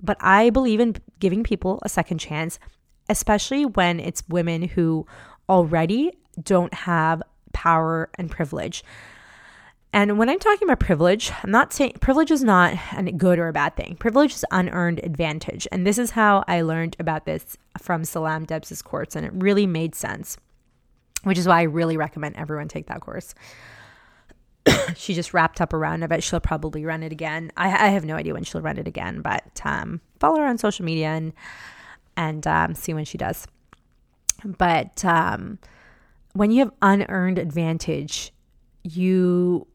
But 0.00 0.16
I 0.20 0.50
believe 0.50 0.78
in 0.78 0.94
giving 1.18 1.42
people 1.42 1.80
a 1.82 1.88
second 1.88 2.18
chance, 2.18 2.58
especially 3.08 3.64
when 3.64 3.98
it's 3.98 4.22
women 4.28 4.62
who 4.62 5.06
already 5.48 6.12
don't 6.42 6.72
have 6.74 7.22
power 7.52 8.08
and 8.18 8.30
privilege. 8.30 8.84
And 9.92 10.18
when 10.18 10.28
I'm 10.28 10.38
talking 10.38 10.68
about 10.68 10.80
privilege, 10.80 11.32
I'm 11.42 11.50
not 11.50 11.72
saying 11.72 11.94
privilege 12.00 12.30
is 12.30 12.44
not 12.44 12.74
a 12.96 13.10
good 13.10 13.38
or 13.38 13.48
a 13.48 13.52
bad 13.52 13.74
thing. 13.74 13.96
Privilege 13.96 14.34
is 14.34 14.44
unearned 14.50 15.00
advantage. 15.02 15.66
And 15.72 15.86
this 15.86 15.98
is 15.98 16.10
how 16.10 16.44
I 16.46 16.60
learned 16.60 16.96
about 16.98 17.24
this 17.24 17.56
from 17.80 18.04
Salam 18.04 18.44
Debs' 18.44 18.82
course. 18.82 19.16
And 19.16 19.24
it 19.24 19.32
really 19.34 19.66
made 19.66 19.94
sense, 19.94 20.36
which 21.22 21.38
is 21.38 21.48
why 21.48 21.60
I 21.60 21.62
really 21.62 21.96
recommend 21.96 22.36
everyone 22.36 22.68
take 22.68 22.86
that 22.88 23.00
course. 23.00 23.34
she 24.96 25.14
just 25.14 25.32
wrapped 25.32 25.60
up 25.60 25.72
around 25.72 26.02
of 26.02 26.12
it. 26.12 26.22
She'll 26.22 26.40
probably 26.40 26.84
run 26.84 27.02
it 27.02 27.12
again. 27.12 27.50
I, 27.56 27.86
I, 27.86 27.88
have 27.88 28.04
no 28.04 28.16
idea 28.16 28.34
when 28.34 28.44
she'll 28.44 28.60
run 28.60 28.78
it 28.78 28.86
again, 28.86 29.22
but 29.22 29.60
um, 29.64 30.00
follow 30.20 30.38
her 30.38 30.46
on 30.46 30.58
social 30.58 30.84
media 30.84 31.08
and 31.08 31.32
and 32.16 32.46
um, 32.46 32.74
see 32.74 32.92
when 32.92 33.04
she 33.04 33.16
does. 33.16 33.46
But 34.44 35.04
um, 35.04 35.58
when 36.38 36.52
you 36.52 36.60
have 36.60 36.72
unearned 36.80 37.36
advantage, 37.38 38.32
you 38.84 39.66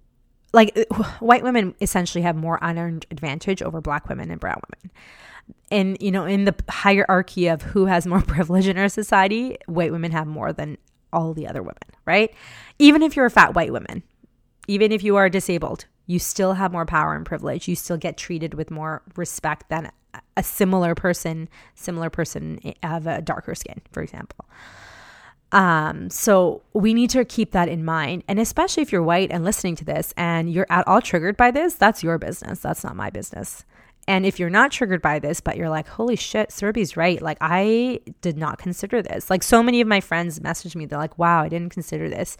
like 0.53 0.73
white 1.19 1.43
women 1.43 1.75
essentially 1.81 2.21
have 2.21 2.37
more 2.37 2.57
unearned 2.61 3.05
advantage 3.11 3.61
over 3.61 3.81
black 3.81 4.07
women 4.07 4.31
and 4.31 4.39
brown 4.39 4.61
women. 4.71 4.91
And 5.69 5.97
you 6.01 6.09
know, 6.09 6.23
in 6.23 6.45
the 6.45 6.55
hierarchy 6.69 7.47
of 7.47 7.61
who 7.61 7.85
has 7.85 8.07
more 8.07 8.21
privilege 8.27 8.67
in 8.67 8.77
our 8.77 8.87
society, 8.87 9.57
white 9.65 9.91
women 9.91 10.11
have 10.11 10.25
more 10.25 10.53
than 10.53 10.77
all 11.11 11.33
the 11.33 11.47
other 11.47 11.61
women, 11.61 11.83
right? 12.05 12.33
Even 12.79 13.03
if 13.03 13.15
you're 13.15 13.25
a 13.25 13.31
fat 13.31 13.53
white 13.53 13.73
woman, 13.73 14.01
even 14.67 14.93
if 14.93 15.03
you 15.03 15.17
are 15.17 15.29
disabled, 15.29 15.85
you 16.07 16.17
still 16.17 16.53
have 16.53 16.71
more 16.71 16.85
power 16.85 17.13
and 17.13 17.25
privilege. 17.25 17.67
You 17.67 17.75
still 17.75 17.97
get 17.97 18.15
treated 18.15 18.53
with 18.53 18.71
more 18.71 19.03
respect 19.17 19.69
than 19.69 19.91
a 20.37 20.43
similar 20.43 20.95
person, 20.95 21.49
similar 21.75 22.09
person 22.09 22.59
eh, 22.63 22.73
of 22.83 23.05
a 23.05 23.21
darker 23.21 23.53
skin, 23.53 23.81
for 23.91 24.01
example. 24.01 24.45
Um, 25.53 26.09
so 26.09 26.63
we 26.73 26.95
need 26.95 27.11
to 27.11 27.23
keep 27.23 27.51
that 27.51 27.69
in 27.69 27.85
mind. 27.85 28.23
And 28.27 28.39
especially 28.39 28.81
if 28.81 28.91
you're 28.91 29.03
white 29.03 29.31
and 29.31 29.43
listening 29.43 29.75
to 29.77 29.85
this 29.85 30.11
and 30.17 30.51
you're 30.51 30.65
at 30.69 30.87
all 30.87 30.99
triggered 30.99 31.37
by 31.37 31.51
this, 31.51 31.75
that's 31.75 32.03
your 32.03 32.17
business. 32.17 32.59
That's 32.59 32.83
not 32.83 32.95
my 32.95 33.11
business. 33.11 33.63
And 34.07 34.25
if 34.25 34.39
you're 34.39 34.49
not 34.49 34.71
triggered 34.71 35.01
by 35.01 35.19
this, 35.19 35.39
but 35.39 35.55
you're 35.55 35.69
like, 35.69 35.87
holy 35.87 36.15
shit, 36.15 36.51
Surabhi's 36.51 36.97
right. 36.97 37.21
Like, 37.21 37.37
I 37.39 38.01
did 38.21 38.35
not 38.35 38.57
consider 38.57 39.01
this. 39.01 39.29
Like, 39.29 39.43
so 39.43 39.63
many 39.63 39.79
of 39.79 39.87
my 39.87 40.01
friends 40.01 40.41
message 40.41 40.75
me. 40.75 40.85
They're 40.85 40.99
like, 40.99 41.17
wow, 41.17 41.43
I 41.43 41.49
didn't 41.49 41.71
consider 41.71 42.09
this. 42.09 42.35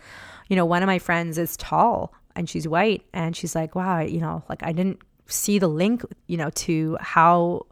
You 0.49 0.56
know, 0.56 0.65
one 0.65 0.84
of 0.84 0.88
my 0.88 0.99
friends 0.99 1.38
is 1.38 1.56
tall 1.56 2.13
and 2.36 2.49
she's 2.49 2.67
white. 2.67 3.06
And 3.13 3.36
she's 3.36 3.56
like, 3.56 3.76
wow, 3.76 3.99
you 3.99 4.19
know, 4.19 4.43
like, 4.49 4.63
I 4.63 4.73
didn't 4.73 4.99
see 5.28 5.60
the 5.60 5.69
link, 5.69 6.04
you 6.28 6.36
know, 6.36 6.49
to 6.49 6.97
how 6.99 7.67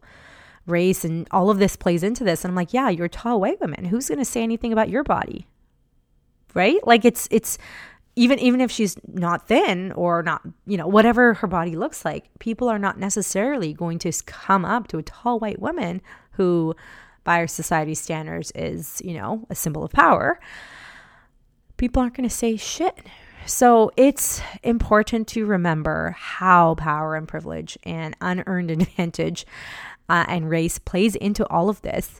race 0.68 1.04
and 1.04 1.28
all 1.32 1.50
of 1.50 1.60
this 1.60 1.76
plays 1.76 2.04
into 2.04 2.24
this. 2.24 2.44
And 2.44 2.52
I'm 2.52 2.56
like, 2.56 2.74
yeah, 2.74 2.90
you're 2.90 3.06
a 3.06 3.10
tall 3.10 3.40
white 3.40 3.60
woman. 3.60 3.86
Who's 3.86 4.08
going 4.08 4.20
to 4.20 4.26
say 4.26 4.44
anything 4.44 4.74
about 4.74 4.90
your 4.90 5.04
body? 5.04 5.48
Right? 6.54 6.86
Like 6.86 7.06
it's 7.06 7.28
it's 7.32 7.58
even 8.16 8.40
even 8.40 8.60
if 8.62 8.72
she's 8.72 8.98
not 9.08 9.48
thin 9.48 9.92
or 9.94 10.22
not, 10.22 10.42
you 10.66 10.78
know, 10.78 10.88
whatever 10.88 11.36
her 11.36 11.48
body 11.48 11.76
looks 11.76 12.04
like, 12.04 12.26
people 12.40 12.68
are 12.68 12.80
not 12.80 13.00
necessarily 13.00 13.74
going 13.74 14.00
to 14.00 14.12
come 14.26 14.66
up 14.66 14.88
to 14.90 14.98
a 14.98 15.04
tall 15.04 15.40
white 15.40 15.60
woman 15.60 16.02
who 16.32 16.76
by 17.24 17.38
our 17.38 17.48
society 17.48 17.96
standards 17.96 18.52
is, 18.56 19.02
you 19.06 19.14
know, 19.14 19.46
a 19.50 19.56
symbol 19.56 19.84
of 19.84 19.92
power. 19.92 20.40
People 21.78 22.02
aren't 22.02 22.16
going 22.16 22.28
to 22.28 22.36
say 22.36 22.58
shit. 22.58 22.98
So 23.46 23.92
it's 23.98 24.42
important 24.64 25.28
to 25.30 25.46
remember 25.46 26.16
how 26.18 26.76
power 26.76 27.16
and 27.16 27.28
privilege 27.28 27.78
and 27.84 28.16
unearned 28.22 28.72
advantage 28.72 29.46
uh, 30.12 30.26
and 30.28 30.50
race 30.50 30.78
plays 30.78 31.16
into 31.16 31.48
all 31.48 31.70
of 31.70 31.82
this. 31.82 32.20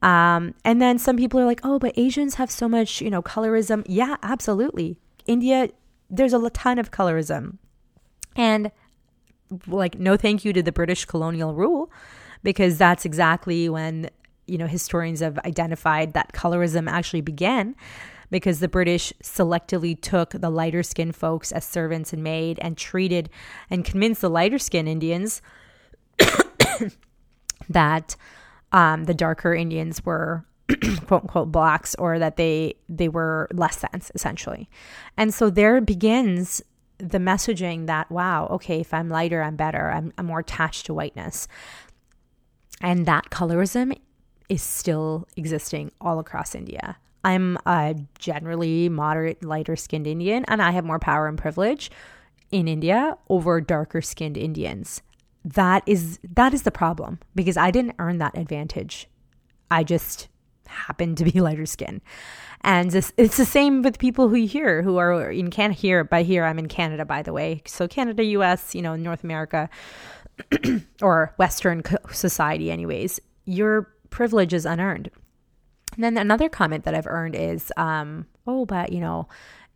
Um, 0.00 0.54
and 0.64 0.80
then 0.80 0.98
some 0.98 1.16
people 1.16 1.40
are 1.40 1.44
like, 1.44 1.60
oh, 1.64 1.80
but 1.80 1.92
Asians 1.96 2.36
have 2.36 2.50
so 2.50 2.68
much, 2.68 3.00
you 3.00 3.10
know, 3.10 3.20
colorism. 3.20 3.84
Yeah, 3.86 4.16
absolutely. 4.22 4.98
India, 5.26 5.68
there's 6.08 6.32
a 6.32 6.50
ton 6.50 6.78
of 6.78 6.92
colorism. 6.92 7.58
And 8.36 8.70
like, 9.66 9.98
no 9.98 10.16
thank 10.16 10.44
you 10.44 10.52
to 10.52 10.62
the 10.62 10.72
British 10.72 11.04
colonial 11.04 11.54
rule, 11.54 11.90
because 12.44 12.78
that's 12.78 13.04
exactly 13.04 13.68
when, 13.68 14.08
you 14.46 14.56
know, 14.56 14.66
historians 14.66 15.18
have 15.18 15.38
identified 15.40 16.12
that 16.14 16.32
colorism 16.32 16.88
actually 16.88 17.20
began 17.22 17.74
because 18.30 18.60
the 18.60 18.68
British 18.68 19.12
selectively 19.22 20.00
took 20.00 20.30
the 20.30 20.48
lighter 20.48 20.82
skinned 20.82 21.14
folks 21.14 21.52
as 21.52 21.64
servants 21.64 22.12
and 22.12 22.22
maid 22.22 22.58
and 22.62 22.78
treated 22.78 23.28
and 23.68 23.84
convinced 23.84 24.20
the 24.20 24.30
lighter 24.30 24.58
skinned 24.58 24.88
Indians 24.88 25.42
that 27.68 28.16
um, 28.72 29.04
the 29.04 29.14
darker 29.14 29.54
Indians 29.54 30.04
were 30.04 30.44
quote 31.06 31.22
unquote 31.22 31.52
blacks 31.52 31.94
or 31.96 32.18
that 32.18 32.36
they 32.36 32.74
they 32.88 33.08
were 33.08 33.48
less 33.52 33.76
than 33.76 34.02
essentially. 34.14 34.68
And 35.16 35.32
so 35.34 35.50
there 35.50 35.80
begins 35.80 36.62
the 36.98 37.18
messaging 37.18 37.86
that 37.86 38.10
wow, 38.10 38.46
okay, 38.48 38.80
if 38.80 38.94
I'm 38.94 39.08
lighter, 39.08 39.42
I'm 39.42 39.56
better. 39.56 39.90
I'm, 39.90 40.12
I'm 40.18 40.26
more 40.26 40.40
attached 40.40 40.86
to 40.86 40.94
whiteness. 40.94 41.48
And 42.80 43.06
that 43.06 43.30
colorism 43.30 43.96
is 44.48 44.62
still 44.62 45.26
existing 45.36 45.92
all 46.00 46.18
across 46.18 46.54
India. 46.54 46.96
I'm 47.24 47.56
a 47.66 47.94
generally 48.18 48.88
moderate, 48.88 49.44
lighter 49.44 49.76
skinned 49.76 50.08
Indian, 50.08 50.44
and 50.48 50.60
I 50.60 50.72
have 50.72 50.84
more 50.84 50.98
power 50.98 51.28
and 51.28 51.38
privilege 51.38 51.90
in 52.50 52.66
India 52.66 53.16
over 53.28 53.60
darker 53.60 54.02
skinned 54.02 54.36
Indians 54.36 55.02
that 55.44 55.82
is 55.86 56.18
that 56.22 56.54
is 56.54 56.62
the 56.62 56.70
problem 56.70 57.18
because 57.34 57.56
I 57.56 57.70
didn't 57.70 57.96
earn 57.98 58.18
that 58.18 58.36
advantage. 58.36 59.08
I 59.70 59.84
just 59.84 60.28
happened 60.66 61.18
to 61.18 61.24
be 61.24 61.40
lighter 61.40 61.66
skin. 61.66 62.00
And 62.64 62.92
this, 62.92 63.12
it's 63.16 63.36
the 63.36 63.44
same 63.44 63.82
with 63.82 63.98
people 63.98 64.28
who 64.28 64.36
here 64.46 64.82
who 64.82 64.96
are 64.98 65.30
in 65.30 65.50
Canada 65.50 65.80
here 65.80 66.04
by 66.04 66.22
here 66.22 66.44
I'm 66.44 66.58
in 66.58 66.68
Canada 66.68 67.04
by 67.04 67.22
the 67.22 67.32
way. 67.32 67.62
So 67.66 67.88
Canada, 67.88 68.22
US, 68.24 68.74
you 68.74 68.82
know, 68.82 68.94
North 68.94 69.24
America 69.24 69.68
or 71.02 71.34
western 71.38 71.82
society 72.12 72.70
anyways. 72.70 73.20
Your 73.44 73.92
privilege 74.10 74.54
is 74.54 74.64
unearned. 74.64 75.10
And 75.94 76.04
then 76.04 76.16
another 76.16 76.48
comment 76.48 76.84
that 76.84 76.94
I've 76.94 77.06
earned 77.06 77.34
is 77.34 77.72
um 77.76 78.26
oh 78.46 78.64
but 78.64 78.92
you 78.92 79.00
know 79.00 79.28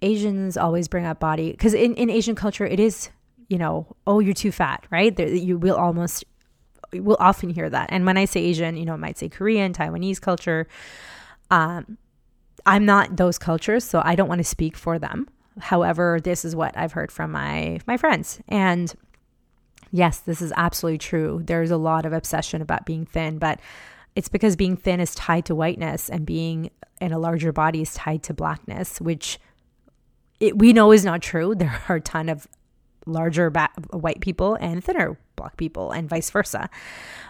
Asians 0.02 0.57
always 0.57 0.88
bring 0.88 1.07
up 1.07 1.20
body 1.20 1.50
because 1.50 1.74
in, 1.74 1.94
in 1.94 2.11
Asian 2.11 2.35
culture, 2.35 2.66
it 2.66 2.79
is, 2.79 3.11
you 3.49 3.59
know, 3.59 3.97
oh, 4.07 4.21
you're 4.21 4.35
too 4.35 4.53
fat, 4.53 4.85
right? 4.91 5.17
You 5.19 5.59
will 5.59 5.77
almost, 5.77 6.25
will 6.93 7.17
often 7.21 7.51
hear 7.51 7.71
that. 7.71 7.91
And 7.93 8.05
when 8.07 8.17
I 8.17 8.25
say 8.25 8.41
Asian, 8.41 8.77
you 8.77 8.85
know, 8.85 8.95
I 8.95 8.97
might 8.97 9.19
say 9.19 9.29
Korean, 9.29 9.73
Taiwanese 9.73 10.21
culture. 10.21 10.67
Um, 11.51 11.99
I'm 12.65 12.85
not 12.85 13.17
those 13.17 13.39
cultures, 13.39 13.85
so 13.85 14.03
I 14.05 14.17
don't 14.17 14.29
want 14.29 14.41
to 14.41 14.45
speak 14.45 14.77
for 14.77 14.99
them. 14.99 15.29
However, 15.59 16.21
this 16.23 16.45
is 16.45 16.57
what 16.57 16.77
I've 16.77 16.93
heard 16.93 17.13
from 17.13 17.33
my 17.33 17.81
my 17.87 17.97
friends. 17.97 18.41
And 18.49 18.93
yes, 19.91 20.19
this 20.19 20.43
is 20.43 20.53
absolutely 20.57 20.99
true. 20.99 21.43
There's 21.45 21.71
a 21.71 21.77
lot 21.77 22.05
of 22.05 22.13
obsession 22.13 22.61
about 22.61 22.85
being 22.85 23.07
thin, 23.07 23.39
but 23.39 23.61
it's 24.15 24.29
because 24.29 24.57
being 24.57 24.77
thin 24.77 25.01
is 25.01 25.15
tied 25.15 25.45
to 25.47 25.55
whiteness 25.55 26.09
and 26.11 26.27
being 26.27 26.71
in 27.01 27.13
a 27.13 27.19
larger 27.19 27.53
body 27.53 27.83
is 27.83 27.95
tied 27.95 28.23
to 28.25 28.35
blackness, 28.35 29.01
which 29.01 29.39
it, 30.41 30.59
we 30.59 30.73
know 30.73 30.93
is 30.93 31.05
not 31.05 31.23
true. 31.23 31.55
There 31.59 31.81
are 31.89 31.97
a 31.97 32.01
ton 32.01 32.29
of 32.29 32.47
larger 33.07 33.51
ba- 33.51 33.71
white 33.90 34.21
people 34.21 34.57
and 34.57 34.85
thinner 34.85 35.19
black 35.37 35.57
people, 35.57 35.92
and 35.92 36.09
vice 36.09 36.31
versa. 36.31 36.69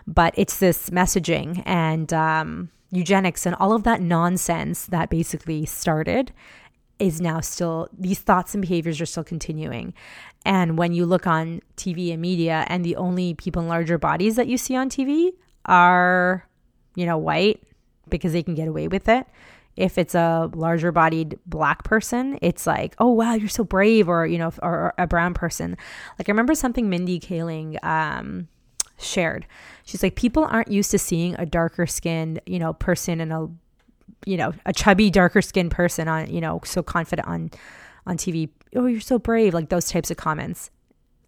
But 0.06 0.34
it's 0.36 0.58
this 0.58 0.90
messaging 0.90 1.62
and 1.66 2.12
um, 2.12 2.70
eugenics 2.90 3.44
and 3.44 3.54
all 3.56 3.72
of 3.72 3.82
that 3.82 4.00
nonsense 4.00 4.86
that 4.86 5.10
basically 5.10 5.66
started 5.66 6.32
is 6.98 7.20
now 7.20 7.40
still, 7.40 7.88
these 7.92 8.20
thoughts 8.20 8.54
and 8.54 8.62
behaviors 8.62 9.00
are 9.00 9.06
still 9.06 9.24
continuing. 9.24 9.92
And 10.46 10.78
when 10.78 10.92
you 10.92 11.04
look 11.04 11.26
on 11.26 11.60
TV 11.76 12.12
and 12.12 12.22
media, 12.22 12.64
and 12.68 12.84
the 12.84 12.96
only 12.96 13.34
people 13.34 13.60
in 13.60 13.68
larger 13.68 13.98
bodies 13.98 14.36
that 14.36 14.46
you 14.46 14.56
see 14.56 14.76
on 14.76 14.88
TV 14.88 15.32
are, 15.66 16.48
you 16.94 17.04
know, 17.04 17.18
white 17.18 17.62
because 18.08 18.32
they 18.32 18.42
can 18.42 18.54
get 18.54 18.68
away 18.68 18.88
with 18.88 19.08
it. 19.08 19.26
If 19.76 19.98
it's 19.98 20.14
a 20.14 20.50
larger 20.54 20.90
bodied 20.90 21.38
black 21.46 21.84
person, 21.84 22.38
it's 22.40 22.66
like, 22.66 22.94
oh, 22.98 23.12
wow, 23.12 23.34
you're 23.34 23.48
so 23.48 23.64
brave, 23.64 24.08
or, 24.08 24.26
you 24.26 24.38
know, 24.38 24.52
or, 24.62 24.74
or 24.74 24.94
a 24.98 25.06
brown 25.06 25.34
person. 25.34 25.76
Like, 26.18 26.28
I 26.28 26.32
remember 26.32 26.54
something 26.54 26.88
Mindy 26.88 27.20
Kaling 27.20 27.82
um, 27.84 28.48
shared. 28.98 29.46
She's 29.84 30.02
like, 30.02 30.16
people 30.16 30.44
aren't 30.44 30.70
used 30.70 30.90
to 30.92 30.98
seeing 30.98 31.34
a 31.38 31.46
darker 31.46 31.86
skinned, 31.86 32.40
you 32.46 32.58
know, 32.58 32.72
person 32.72 33.20
and 33.20 33.32
a, 33.32 33.48
you 34.24 34.36
know, 34.36 34.54
a 34.64 34.72
chubby, 34.72 35.10
darker 35.10 35.42
skinned 35.42 35.70
person 35.70 36.08
on, 36.08 36.32
you 36.32 36.40
know, 36.40 36.60
so 36.64 36.82
confident 36.82 37.28
on, 37.28 37.50
on 38.06 38.16
TV. 38.16 38.48
Oh, 38.74 38.86
you're 38.86 39.00
so 39.00 39.18
brave. 39.18 39.54
Like 39.54 39.68
those 39.68 39.90
types 39.90 40.10
of 40.10 40.16
comments. 40.16 40.70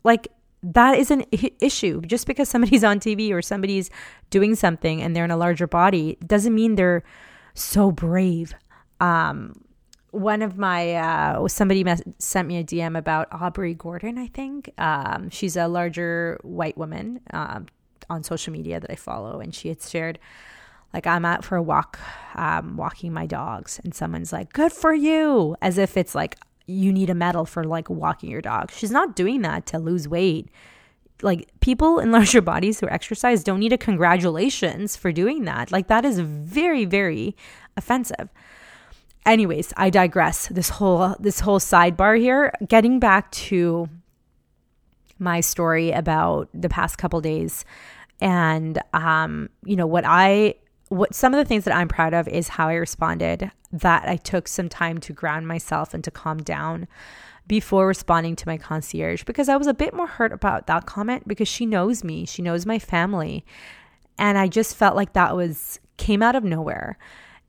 Like 0.04 0.28
that 0.62 0.98
is 0.98 1.10
an 1.10 1.24
issue. 1.60 2.00
Just 2.02 2.26
because 2.26 2.48
somebody's 2.48 2.84
on 2.84 2.98
TV 3.00 3.32
or 3.32 3.42
somebody's 3.42 3.90
doing 4.30 4.54
something 4.54 5.02
and 5.02 5.14
they're 5.14 5.24
in 5.24 5.30
a 5.30 5.36
larger 5.36 5.66
body 5.66 6.18
doesn't 6.26 6.54
mean 6.54 6.74
they're 6.74 7.04
so 7.60 7.90
brave. 7.90 8.54
Um, 9.00 9.64
one 10.10 10.42
of 10.42 10.56
my 10.56 10.94
uh, 10.94 11.48
somebody 11.48 11.84
mes- 11.84 12.02
sent 12.18 12.48
me 12.48 12.58
a 12.58 12.64
DM 12.64 12.96
about 12.96 13.28
Aubrey 13.32 13.74
Gordon. 13.74 14.18
I 14.18 14.26
think 14.26 14.72
um, 14.78 15.30
she's 15.30 15.56
a 15.56 15.68
larger 15.68 16.38
white 16.42 16.78
woman 16.78 17.20
um, 17.32 17.66
on 18.08 18.22
social 18.22 18.52
media 18.52 18.80
that 18.80 18.90
I 18.90 18.96
follow, 18.96 19.40
and 19.40 19.54
she 19.54 19.68
had 19.68 19.82
shared 19.82 20.18
like 20.94 21.06
I'm 21.06 21.24
out 21.24 21.44
for 21.44 21.56
a 21.56 21.62
walk, 21.62 21.98
um, 22.34 22.76
walking 22.76 23.12
my 23.12 23.26
dogs, 23.26 23.80
and 23.84 23.94
someone's 23.94 24.32
like, 24.32 24.52
"Good 24.52 24.72
for 24.72 24.94
you," 24.94 25.56
as 25.60 25.76
if 25.78 25.96
it's 25.96 26.14
like 26.14 26.36
you 26.66 26.92
need 26.92 27.10
a 27.10 27.14
medal 27.14 27.44
for 27.44 27.64
like 27.64 27.90
walking 27.90 28.30
your 28.30 28.40
dog. 28.40 28.70
She's 28.70 28.90
not 28.90 29.14
doing 29.14 29.42
that 29.42 29.66
to 29.66 29.78
lose 29.78 30.08
weight. 30.08 30.48
Like 31.22 31.48
people 31.60 31.98
in 31.98 32.12
larger 32.18 32.40
bodies 32.40 32.80
who 32.80 32.88
exercise 32.88 33.44
don't 33.44 33.60
need 33.60 33.72
a 33.72 33.78
congratulations 33.78 34.96
for 34.96 35.12
doing 35.12 35.44
that. 35.44 35.72
Like 35.72 35.88
that 35.88 36.04
is 36.04 36.20
very, 36.20 36.84
very 36.84 37.36
offensive 37.76 38.28
anyways, 39.28 39.72
I 39.76 39.90
digress. 39.90 40.48
This 40.48 40.70
whole 40.70 41.14
this 41.20 41.40
whole 41.40 41.60
sidebar 41.60 42.18
here, 42.18 42.52
getting 42.66 42.98
back 42.98 43.30
to 43.32 43.88
my 45.18 45.40
story 45.40 45.90
about 45.92 46.48
the 46.54 46.68
past 46.68 46.96
couple 46.96 47.20
days 47.20 47.64
and 48.20 48.80
um 48.92 49.48
you 49.64 49.74
know 49.74 49.86
what 49.86 50.04
I 50.06 50.54
what 50.88 51.14
some 51.14 51.34
of 51.34 51.38
the 51.38 51.44
things 51.44 51.64
that 51.64 51.74
I'm 51.74 51.88
proud 51.88 52.14
of 52.14 52.28
is 52.28 52.48
how 52.48 52.68
I 52.68 52.74
responded 52.74 53.50
that 53.72 54.08
I 54.08 54.16
took 54.16 54.48
some 54.48 54.68
time 54.68 54.98
to 54.98 55.12
ground 55.12 55.46
myself 55.46 55.92
and 55.92 56.02
to 56.04 56.10
calm 56.10 56.38
down 56.38 56.86
before 57.48 57.86
responding 57.86 58.36
to 58.36 58.46
my 58.46 58.58
concierge 58.58 59.24
because 59.24 59.48
I 59.48 59.56
was 59.56 59.66
a 59.66 59.74
bit 59.74 59.94
more 59.94 60.06
hurt 60.06 60.32
about 60.32 60.66
that 60.66 60.86
comment 60.86 61.26
because 61.26 61.48
she 61.48 61.66
knows 61.66 62.04
me, 62.04 62.26
she 62.26 62.42
knows 62.42 62.66
my 62.66 62.78
family. 62.78 63.44
And 64.18 64.36
I 64.36 64.48
just 64.48 64.76
felt 64.76 64.96
like 64.96 65.14
that 65.14 65.34
was 65.34 65.80
came 65.96 66.22
out 66.22 66.36
of 66.36 66.44
nowhere. 66.44 66.98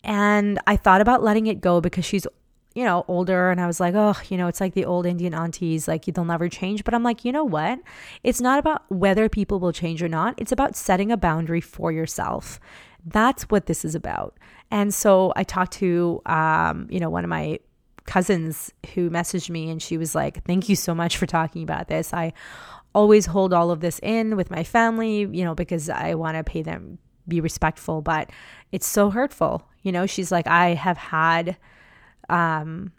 And 0.04 0.60
I 0.66 0.78
thought 0.78 1.02
about 1.02 1.22
letting 1.22 1.48
it 1.48 1.60
go 1.60 1.82
because 1.82 2.06
she's, 2.06 2.26
you 2.74 2.86
know, 2.86 3.04
older. 3.08 3.52
And 3.52 3.60
I 3.60 3.68
was 3.68 3.80
like, 3.80 3.96
oh, 3.96 4.16
you 4.30 4.38
know, 4.38 4.48
it's 4.48 4.62
like 4.62 4.74
the 4.74 4.86
old 4.86 5.06
Indian 5.06 5.34
aunties, 5.34 5.88
like 5.88 6.06
they'll 6.06 6.24
never 6.24 6.48
change. 6.48 6.86
But 6.86 6.94
I'm 6.94 7.04
like, 7.04 7.26
you 7.26 7.32
know 7.32 7.44
what? 7.44 7.80
It's 8.24 8.40
not 8.40 8.60
about 8.60 8.90
whether 8.90 9.28
people 9.28 9.60
will 9.60 9.74
change 9.74 10.02
or 10.02 10.08
not. 10.08 10.36
It's 10.38 10.54
about 10.54 10.78
setting 10.78 11.12
a 11.12 11.18
boundary 11.18 11.62
for 11.62 11.92
yourself. 11.92 12.60
That's 13.06 13.44
what 13.44 13.66
this 13.66 13.84
is 13.84 13.96
about. 13.96 14.38
And 14.72 14.94
so 14.94 15.34
I 15.36 15.44
talked 15.44 15.74
to, 15.74 16.22
um, 16.26 16.88
you 16.90 17.00
know, 17.00 17.10
one 17.10 17.24
of 17.24 17.30
my 17.30 17.60
cousins 18.10 18.74
who 18.96 19.08
messaged 19.12 19.52
me 19.52 19.70
and 19.70 19.80
she 19.80 19.96
was 19.96 20.16
like, 20.16 20.44
thank 20.44 20.68
you 20.68 20.76
so 20.76 20.96
much 20.96 21.16
for 21.16 21.28
talking 21.28 21.62
about 21.62 21.90
this. 21.90 22.12
I 22.12 22.34
always 22.96 23.28
hold 23.28 23.54
all 23.54 23.70
of 23.70 23.82
this 23.82 24.00
in 24.02 24.36
with 24.36 24.50
my 24.50 24.64
family, 24.64 25.20
you 25.20 25.46
know, 25.46 25.54
because 25.54 25.90
I 25.90 26.16
want 26.16 26.36
to 26.36 26.44
pay 26.44 26.64
them, 26.64 26.98
be 27.28 27.40
respectful, 27.40 28.02
but 28.02 28.32
it's 28.72 28.88
so 28.88 29.12
hurtful. 29.12 29.62
You 29.84 29.92
know, 29.92 30.08
she's 30.08 30.32
like, 30.32 30.48
I 30.48 30.74
have 30.74 30.98
had 30.98 31.56
um, 32.30 32.92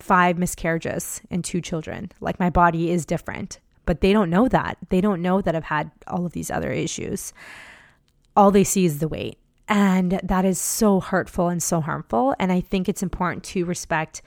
five 0.00 0.36
miscarriages 0.36 1.22
and 1.30 1.44
two 1.44 1.60
children. 1.60 2.10
Like, 2.20 2.40
my 2.40 2.50
body 2.50 2.90
is 2.90 3.06
different, 3.06 3.60
but 3.86 4.00
they 4.00 4.12
don't 4.12 4.30
know 4.30 4.48
that. 4.48 4.78
They 4.88 5.00
don't 5.00 5.22
know 5.22 5.42
that 5.42 5.54
I've 5.54 5.62
had 5.62 5.92
all 6.08 6.26
of 6.26 6.32
these 6.32 6.50
other 6.50 6.72
issues. 6.72 7.32
All 8.36 8.50
they 8.50 8.64
see 8.64 8.84
is 8.84 8.98
the 8.98 9.06
weight. 9.06 9.38
And 9.68 10.20
that 10.22 10.44
is 10.44 10.60
so 10.60 11.00
hurtful 11.00 11.48
and 11.48 11.62
so 11.62 11.80
harmful. 11.80 12.34
And 12.38 12.52
I 12.52 12.60
think 12.60 12.88
it's 12.88 13.02
important 13.02 13.44
to 13.44 13.64
respect 13.64 14.22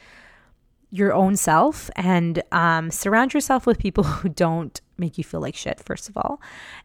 your 0.90 1.14
own 1.14 1.36
self 1.36 1.90
and 1.96 2.42
um, 2.52 2.90
surround 2.90 3.34
yourself 3.34 3.68
with 3.68 3.78
people 3.78 4.04
who 4.06 4.30
don't 4.30 4.82
make 4.98 5.18
you 5.18 5.24
feel 5.24 5.42
like 5.42 5.56
shit, 5.56 5.80
first 5.80 6.10
of 6.10 6.18
all. 6.18 6.42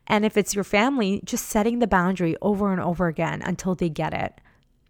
And 0.07 0.25
if 0.25 0.37
it's 0.37 0.55
your 0.55 0.65
family, 0.65 1.23
just 1.25 1.47
setting 1.47 1.79
the 1.79 1.87
boundary 1.87 2.37
over 2.43 2.73
and 2.73 2.81
over 2.81 3.07
again 3.07 3.41
until 3.43 3.75
they 3.75 3.89
get 3.89 4.13
it 4.13 4.41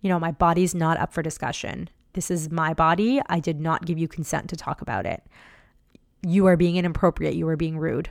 you 0.03 0.09
know, 0.09 0.19
my 0.19 0.33
body's 0.33 0.75
not 0.75 0.99
up 0.99 1.13
for 1.13 1.23
discussion. 1.23 1.89
This 2.13 2.31
is 2.31 2.51
my 2.51 2.75
body. 2.75 3.23
I 3.29 3.41
did 3.41 3.61
not 3.61 3.87
give 3.87 3.99
you 3.99 4.09
consent 4.09 4.51
to 4.51 4.57
talk 4.57 4.83
about 4.83 5.07
it. 5.07 5.23
You 6.27 6.47
are 6.47 6.57
being 6.57 6.77
inappropriate. 6.77 7.35
You 7.35 7.49
are 7.49 7.57
being 7.57 7.79
rude. 7.79 8.11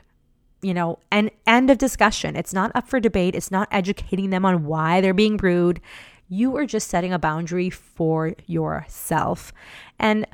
You 0.62 0.74
know, 0.74 1.00
and 1.10 1.30
end 1.46 1.70
of 1.70 1.78
discussion. 1.78 2.36
It's 2.36 2.54
not 2.54 2.70
up 2.74 2.88
for 2.88 3.00
debate. 3.00 3.34
It's 3.34 3.50
not 3.50 3.68
educating 3.70 4.30
them 4.30 4.44
on 4.44 4.64
why 4.64 5.00
they're 5.00 5.12
being 5.12 5.36
rude. 5.36 5.80
You 6.28 6.56
are 6.56 6.66
just 6.66 6.88
setting 6.88 7.12
a 7.12 7.18
boundary 7.18 7.68
for 7.68 8.34
yourself. 8.46 9.52
And 9.98 10.26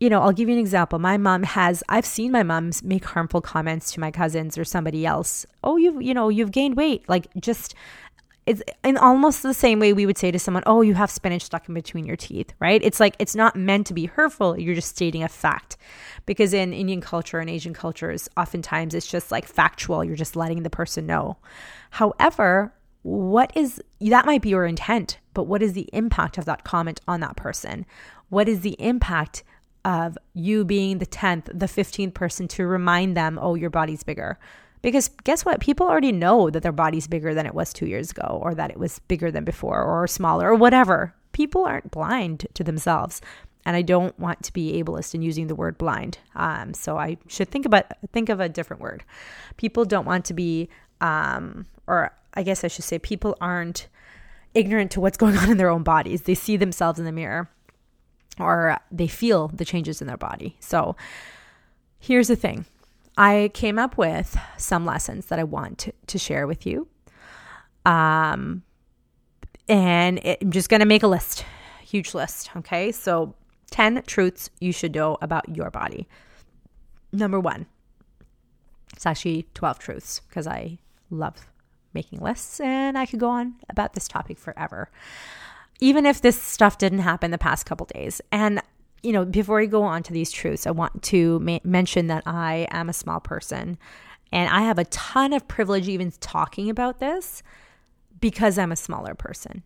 you 0.00 0.08
know, 0.08 0.20
I'll 0.20 0.32
give 0.32 0.48
you 0.48 0.54
an 0.54 0.60
example. 0.60 0.98
My 0.98 1.16
mom 1.16 1.42
has 1.42 1.82
I've 1.88 2.06
seen 2.06 2.30
my 2.30 2.42
mom 2.42 2.70
make 2.82 3.04
harmful 3.04 3.40
comments 3.40 3.92
to 3.92 4.00
my 4.00 4.10
cousins 4.10 4.56
or 4.56 4.64
somebody 4.64 5.04
else. 5.04 5.44
Oh, 5.64 5.76
you've, 5.76 6.00
you 6.00 6.14
know, 6.14 6.28
you've 6.28 6.52
gained 6.52 6.76
weight. 6.76 7.08
Like 7.08 7.26
just 7.40 7.74
it's 8.48 8.62
in 8.82 8.96
almost 8.96 9.42
the 9.42 9.54
same 9.54 9.78
way 9.78 9.92
we 9.92 10.06
would 10.06 10.18
say 10.18 10.30
to 10.30 10.38
someone, 10.38 10.62
"Oh, 10.66 10.80
you 10.80 10.94
have 10.94 11.10
spinach 11.10 11.42
stuck 11.42 11.68
in 11.68 11.74
between 11.74 12.06
your 12.06 12.16
teeth," 12.16 12.52
right? 12.58 12.80
It's 12.82 12.98
like 12.98 13.14
it's 13.18 13.34
not 13.34 13.54
meant 13.54 13.86
to 13.88 13.94
be 13.94 14.06
hurtful. 14.06 14.58
You're 14.58 14.74
just 14.74 14.88
stating 14.88 15.22
a 15.22 15.28
fact. 15.28 15.76
Because 16.26 16.52
in 16.52 16.72
Indian 16.72 17.00
culture 17.00 17.38
and 17.38 17.48
Asian 17.48 17.74
cultures, 17.74 18.28
oftentimes 18.36 18.94
it's 18.94 19.06
just 19.06 19.30
like 19.30 19.46
factual. 19.46 20.02
You're 20.04 20.16
just 20.16 20.36
letting 20.36 20.62
the 20.62 20.70
person 20.70 21.06
know. 21.06 21.36
However, 21.90 22.72
what 23.02 23.52
is 23.54 23.80
that 24.00 24.26
might 24.26 24.42
be 24.42 24.50
your 24.50 24.66
intent, 24.66 25.18
but 25.34 25.44
what 25.44 25.62
is 25.62 25.74
the 25.74 25.88
impact 25.92 26.38
of 26.38 26.44
that 26.46 26.64
comment 26.64 27.00
on 27.06 27.20
that 27.20 27.36
person? 27.36 27.86
What 28.28 28.48
is 28.48 28.60
the 28.60 28.76
impact 28.78 29.44
of 29.84 30.18
you 30.34 30.64
being 30.64 30.98
the 30.98 31.06
10th, 31.06 31.46
the 31.54 31.68
15th 31.68 32.12
person 32.12 32.48
to 32.48 32.66
remind 32.66 33.16
them, 33.16 33.38
"Oh, 33.40 33.54
your 33.54 33.70
body's 33.70 34.02
bigger." 34.02 34.38
Because 34.82 35.08
guess 35.24 35.44
what? 35.44 35.60
People 35.60 35.86
already 35.86 36.12
know 36.12 36.50
that 36.50 36.62
their 36.62 36.72
body's 36.72 37.06
bigger 37.06 37.34
than 37.34 37.46
it 37.46 37.54
was 37.54 37.72
two 37.72 37.86
years 37.86 38.10
ago, 38.10 38.38
or 38.42 38.54
that 38.54 38.70
it 38.70 38.78
was 38.78 39.00
bigger 39.00 39.30
than 39.30 39.44
before, 39.44 39.82
or 39.82 40.06
smaller, 40.06 40.50
or 40.50 40.54
whatever. 40.54 41.14
People 41.32 41.64
aren't 41.64 41.90
blind 41.90 42.46
to 42.54 42.64
themselves. 42.64 43.20
And 43.64 43.76
I 43.76 43.82
don't 43.82 44.18
want 44.18 44.42
to 44.44 44.52
be 44.52 44.82
ableist 44.82 45.14
in 45.14 45.20
using 45.20 45.48
the 45.48 45.54
word 45.54 45.76
blind. 45.76 46.18
Um, 46.34 46.72
so 46.72 46.96
I 46.96 47.18
should 47.26 47.48
think 47.48 47.66
about 47.66 47.86
think 48.12 48.28
of 48.28 48.40
a 48.40 48.48
different 48.48 48.80
word. 48.80 49.04
People 49.56 49.84
don't 49.84 50.06
want 50.06 50.24
to 50.26 50.34
be, 50.34 50.70
um, 51.00 51.66
or 51.86 52.12
I 52.34 52.44
guess 52.44 52.64
I 52.64 52.68
should 52.68 52.84
say, 52.84 52.98
people 52.98 53.36
aren't 53.40 53.88
ignorant 54.54 54.90
to 54.92 55.00
what's 55.00 55.18
going 55.18 55.36
on 55.36 55.50
in 55.50 55.58
their 55.58 55.68
own 55.68 55.82
bodies. 55.82 56.22
They 56.22 56.34
see 56.34 56.56
themselves 56.56 56.98
in 56.98 57.04
the 57.04 57.12
mirror, 57.12 57.50
or 58.38 58.78
they 58.90 59.08
feel 59.08 59.48
the 59.48 59.64
changes 59.64 60.00
in 60.00 60.06
their 60.06 60.16
body. 60.16 60.56
So 60.60 60.96
here's 61.98 62.28
the 62.28 62.36
thing 62.36 62.64
I 63.18 63.50
came 63.52 63.80
up 63.80 63.98
with 63.98 64.38
some 64.56 64.86
lessons 64.86 65.26
that 65.26 65.40
I 65.40 65.44
want 65.44 65.78
to, 65.78 65.92
to 66.06 66.18
share 66.18 66.46
with 66.46 66.64
you. 66.64 66.86
Um, 67.84 68.62
and 69.68 70.18
it, 70.18 70.38
I'm 70.40 70.52
just 70.52 70.68
going 70.68 70.80
to 70.80 70.86
make 70.86 71.02
a 71.02 71.08
list, 71.08 71.44
huge 71.82 72.14
list. 72.14 72.50
Okay. 72.56 72.92
So, 72.92 73.34
10 73.72 74.04
truths 74.06 74.48
you 74.60 74.72
should 74.72 74.94
know 74.94 75.18
about 75.20 75.54
your 75.54 75.70
body. 75.70 76.08
Number 77.12 77.38
one, 77.38 77.66
it's 78.94 79.04
actually 79.04 79.46
12 79.52 79.78
truths 79.78 80.20
because 80.26 80.46
I 80.46 80.78
love 81.10 81.50
making 81.92 82.20
lists 82.20 82.60
and 82.60 82.96
I 82.96 83.04
could 83.04 83.20
go 83.20 83.28
on 83.28 83.56
about 83.68 83.92
this 83.92 84.08
topic 84.08 84.38
forever. 84.38 84.90
Even 85.80 86.06
if 86.06 86.20
this 86.22 86.40
stuff 86.40 86.78
didn't 86.78 87.00
happen 87.00 87.30
the 87.30 87.38
past 87.38 87.66
couple 87.66 87.86
days. 87.86 88.20
And, 88.32 88.62
you 89.02 89.12
know, 89.12 89.24
before 89.24 89.58
we 89.58 89.66
go 89.66 89.82
on 89.82 90.02
to 90.04 90.12
these 90.12 90.30
truths, 90.30 90.66
I 90.66 90.70
want 90.70 91.02
to 91.04 91.38
ma- 91.40 91.60
mention 91.64 92.08
that 92.08 92.22
I 92.26 92.66
am 92.70 92.88
a 92.88 92.92
small 92.92 93.20
person 93.20 93.78
and 94.32 94.50
I 94.50 94.62
have 94.62 94.78
a 94.78 94.84
ton 94.86 95.32
of 95.32 95.48
privilege 95.48 95.88
even 95.88 96.12
talking 96.20 96.68
about 96.68 96.98
this 96.98 97.42
because 98.20 98.58
I'm 98.58 98.72
a 98.72 98.76
smaller 98.76 99.14
person, 99.14 99.62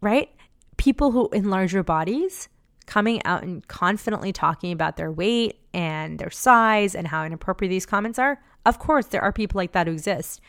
right? 0.00 0.30
People 0.76 1.10
who 1.10 1.28
in 1.30 1.50
larger 1.50 1.82
bodies 1.82 2.48
coming 2.86 3.24
out 3.24 3.42
and 3.42 3.66
confidently 3.68 4.32
talking 4.32 4.72
about 4.72 4.96
their 4.96 5.10
weight 5.10 5.58
and 5.72 6.18
their 6.18 6.30
size 6.30 6.94
and 6.94 7.06
how 7.08 7.24
inappropriate 7.24 7.70
these 7.70 7.86
comments 7.86 8.18
are. 8.18 8.42
Of 8.66 8.78
course, 8.78 9.06
there 9.06 9.22
are 9.22 9.32
people 9.32 9.58
like 9.58 9.72
that 9.72 9.86
who 9.86 9.92
exist. 9.92 10.40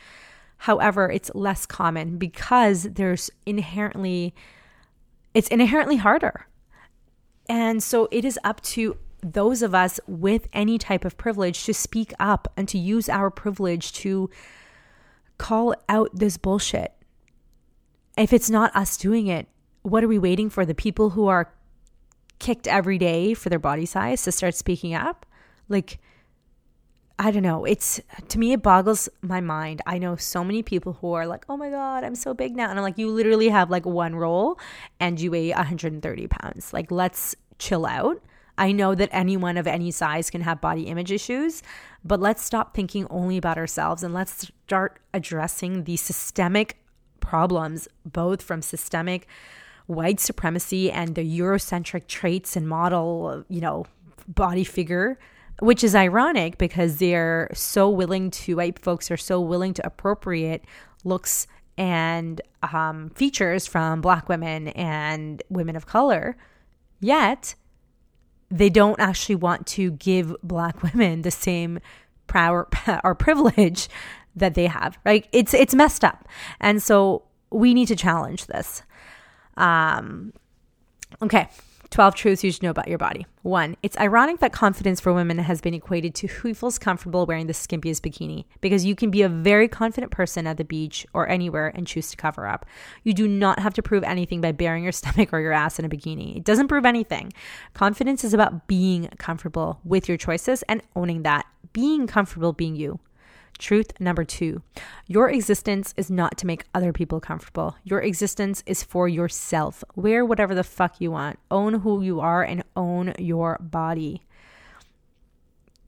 However, 0.58 1.10
it's 1.10 1.30
less 1.34 1.66
common 1.66 2.16
because 2.18 2.84
there's 2.84 3.30
inherently 3.46 4.34
it's 5.32 5.48
inherently 5.48 5.96
harder. 5.96 6.46
And 7.48 7.82
so 7.82 8.08
it 8.10 8.24
is 8.24 8.38
up 8.44 8.60
to 8.62 8.96
those 9.22 9.62
of 9.62 9.74
us 9.74 9.98
with 10.06 10.48
any 10.52 10.78
type 10.78 11.04
of 11.04 11.16
privilege 11.16 11.64
to 11.64 11.74
speak 11.74 12.12
up 12.18 12.52
and 12.56 12.68
to 12.68 12.78
use 12.78 13.08
our 13.08 13.30
privilege 13.30 13.92
to 13.92 14.30
call 15.38 15.74
out 15.88 16.10
this 16.12 16.36
bullshit. 16.36 16.92
If 18.16 18.32
it's 18.32 18.50
not 18.50 18.74
us 18.76 18.96
doing 18.96 19.26
it, 19.26 19.48
what 19.82 20.04
are 20.04 20.08
we 20.08 20.18
waiting 20.18 20.50
for? 20.50 20.64
The 20.64 20.74
people 20.74 21.10
who 21.10 21.26
are 21.26 21.52
kicked 22.38 22.68
every 22.68 22.98
day 22.98 23.34
for 23.34 23.48
their 23.48 23.58
body 23.58 23.86
size 23.86 24.22
to 24.22 24.32
start 24.32 24.54
speaking 24.54 24.94
up? 24.94 25.26
Like, 25.68 25.98
I 27.18 27.30
don't 27.30 27.42
know. 27.42 27.64
It's 27.64 28.00
to 28.28 28.38
me, 28.38 28.52
it 28.52 28.62
boggles 28.62 29.08
my 29.22 29.40
mind. 29.40 29.82
I 29.86 29.98
know 29.98 30.16
so 30.16 30.42
many 30.42 30.62
people 30.62 30.94
who 30.94 31.12
are 31.12 31.26
like, 31.26 31.44
oh 31.48 31.56
my 31.56 31.70
God, 31.70 32.02
I'm 32.02 32.16
so 32.16 32.34
big 32.34 32.56
now. 32.56 32.68
And 32.68 32.78
I'm 32.78 32.82
like, 32.82 32.98
you 32.98 33.08
literally 33.08 33.48
have 33.48 33.70
like 33.70 33.86
one 33.86 34.16
roll 34.16 34.58
and 34.98 35.20
you 35.20 35.30
weigh 35.30 35.50
130 35.50 36.26
pounds. 36.26 36.72
Like, 36.72 36.90
let's 36.90 37.36
chill 37.58 37.86
out. 37.86 38.20
I 38.58 38.72
know 38.72 38.94
that 38.94 39.08
anyone 39.12 39.56
of 39.56 39.66
any 39.66 39.90
size 39.90 40.30
can 40.30 40.40
have 40.40 40.60
body 40.60 40.82
image 40.82 41.10
issues, 41.12 41.62
but 42.04 42.20
let's 42.20 42.44
stop 42.44 42.74
thinking 42.74 43.06
only 43.10 43.36
about 43.36 43.58
ourselves 43.58 44.02
and 44.02 44.14
let's 44.14 44.50
start 44.66 44.98
addressing 45.12 45.84
the 45.84 45.96
systemic 45.96 46.76
problems, 47.20 47.88
both 48.04 48.42
from 48.42 48.60
systemic 48.60 49.26
white 49.86 50.20
supremacy 50.20 50.90
and 50.90 51.14
the 51.14 51.38
Eurocentric 51.38 52.06
traits 52.06 52.56
and 52.56 52.68
model, 52.68 53.44
you 53.48 53.60
know, 53.60 53.86
body 54.28 54.64
figure, 54.64 55.18
which 55.60 55.84
is 55.84 55.94
ironic 55.94 56.58
because 56.58 56.98
they're 56.98 57.48
so 57.54 57.88
willing 57.88 58.30
to, 58.30 58.56
white 58.56 58.78
folks 58.78 59.10
are 59.10 59.16
so 59.16 59.40
willing 59.40 59.74
to 59.74 59.86
appropriate 59.86 60.64
looks 61.04 61.46
and 61.76 62.40
um, 62.62 63.10
features 63.10 63.66
from 63.66 64.00
black 64.00 64.28
women 64.28 64.68
and 64.68 65.42
women 65.48 65.76
of 65.76 65.86
color. 65.86 66.36
Yet, 67.00 67.54
they 68.50 68.70
don't 68.70 69.00
actually 69.00 69.34
want 69.34 69.66
to 69.68 69.92
give 69.92 70.34
black 70.42 70.82
women 70.94 71.22
the 71.22 71.30
same 71.30 71.80
power 72.26 72.68
or 73.04 73.14
privilege 73.14 73.88
that 74.36 74.54
they 74.54 74.66
have 74.66 74.98
right? 75.04 75.28
It's 75.32 75.54
it's 75.54 75.74
messed 75.74 76.04
up. 76.04 76.26
And 76.60 76.82
so 76.82 77.24
we 77.50 77.74
need 77.74 77.86
to 77.88 77.96
challenge 77.96 78.46
this. 78.46 78.82
Um 79.56 80.32
okay 81.22 81.48
12 81.94 82.16
truths 82.16 82.42
you 82.42 82.50
should 82.50 82.64
know 82.64 82.70
about 82.70 82.88
your 82.88 82.98
body. 82.98 83.24
One, 83.42 83.76
it's 83.80 83.96
ironic 83.98 84.40
that 84.40 84.52
confidence 84.52 84.98
for 84.98 85.12
women 85.12 85.38
has 85.38 85.60
been 85.60 85.74
equated 85.74 86.12
to 86.16 86.26
who 86.26 86.52
feels 86.52 86.76
comfortable 86.76 87.24
wearing 87.24 87.46
the 87.46 87.52
skimpiest 87.52 88.00
bikini 88.00 88.46
because 88.60 88.84
you 88.84 88.96
can 88.96 89.12
be 89.12 89.22
a 89.22 89.28
very 89.28 89.68
confident 89.68 90.10
person 90.10 90.44
at 90.48 90.56
the 90.56 90.64
beach 90.64 91.06
or 91.14 91.28
anywhere 91.28 91.70
and 91.72 91.86
choose 91.86 92.10
to 92.10 92.16
cover 92.16 92.48
up. 92.48 92.66
You 93.04 93.14
do 93.14 93.28
not 93.28 93.60
have 93.60 93.74
to 93.74 93.82
prove 93.82 94.02
anything 94.02 94.40
by 94.40 94.50
baring 94.50 94.82
your 94.82 94.90
stomach 95.00 95.32
or 95.32 95.38
your 95.38 95.52
ass 95.52 95.78
in 95.78 95.84
a 95.84 95.88
bikini. 95.88 96.36
It 96.36 96.42
doesn't 96.42 96.66
prove 96.66 96.84
anything. 96.84 97.32
Confidence 97.74 98.24
is 98.24 98.34
about 98.34 98.66
being 98.66 99.08
comfortable 99.18 99.78
with 99.84 100.08
your 100.08 100.18
choices 100.18 100.64
and 100.64 100.82
owning 100.96 101.22
that, 101.22 101.46
being 101.72 102.08
comfortable 102.08 102.52
being 102.52 102.74
you. 102.74 102.98
Truth 103.58 104.00
number 104.00 104.24
two 104.24 104.62
your 105.06 105.30
existence 105.30 105.94
is 105.96 106.10
not 106.10 106.36
to 106.38 106.46
make 106.46 106.64
other 106.74 106.92
people 106.92 107.20
comfortable. 107.20 107.76
Your 107.84 108.00
existence 108.00 108.62
is 108.66 108.82
for 108.82 109.08
yourself. 109.08 109.84
Wear 109.94 110.24
whatever 110.24 110.54
the 110.54 110.64
fuck 110.64 111.00
you 111.00 111.10
want, 111.10 111.38
own 111.50 111.74
who 111.80 112.02
you 112.02 112.20
are, 112.20 112.42
and 112.42 112.64
own 112.76 113.14
your 113.18 113.58
body. 113.60 114.22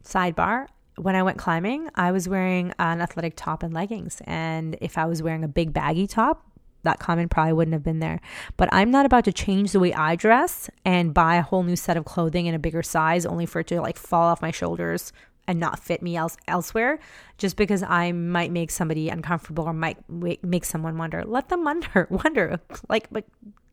Sidebar 0.04 0.68
when 0.96 1.14
I 1.14 1.22
went 1.22 1.38
climbing, 1.38 1.90
I 1.94 2.10
was 2.10 2.28
wearing 2.28 2.72
an 2.78 3.00
athletic 3.00 3.34
top 3.36 3.62
and 3.62 3.72
leggings. 3.72 4.22
And 4.24 4.76
if 4.80 4.96
I 4.96 5.04
was 5.04 5.22
wearing 5.22 5.44
a 5.44 5.48
big 5.48 5.72
baggy 5.72 6.06
top, 6.06 6.42
that 6.84 6.98
comment 6.98 7.30
probably 7.30 7.52
wouldn't 7.52 7.74
have 7.74 7.82
been 7.82 7.98
there. 7.98 8.20
But 8.56 8.68
I'm 8.72 8.90
not 8.90 9.06
about 9.06 9.24
to 9.24 9.32
change 9.32 9.72
the 9.72 9.80
way 9.80 9.92
I 9.92 10.16
dress 10.16 10.70
and 10.84 11.12
buy 11.12 11.36
a 11.36 11.42
whole 11.42 11.64
new 11.64 11.76
set 11.76 11.96
of 11.96 12.04
clothing 12.04 12.46
in 12.46 12.54
a 12.54 12.58
bigger 12.58 12.82
size 12.82 13.26
only 13.26 13.44
for 13.44 13.60
it 13.60 13.66
to 13.68 13.80
like 13.80 13.98
fall 13.98 14.24
off 14.24 14.40
my 14.40 14.50
shoulders 14.50 15.12
and 15.46 15.60
not 15.60 15.78
fit 15.78 16.02
me 16.02 16.16
else 16.16 16.36
elsewhere 16.48 16.98
just 17.38 17.56
because 17.56 17.82
I 17.82 18.12
might 18.12 18.50
make 18.50 18.70
somebody 18.70 19.08
uncomfortable 19.08 19.64
or 19.64 19.72
might 19.72 19.98
make 20.08 20.64
someone 20.64 20.98
wonder. 20.98 21.24
Let 21.24 21.48
them 21.48 21.64
wonder, 21.64 22.06
wonder. 22.10 22.60
Like, 22.88 23.08
but 23.10 23.24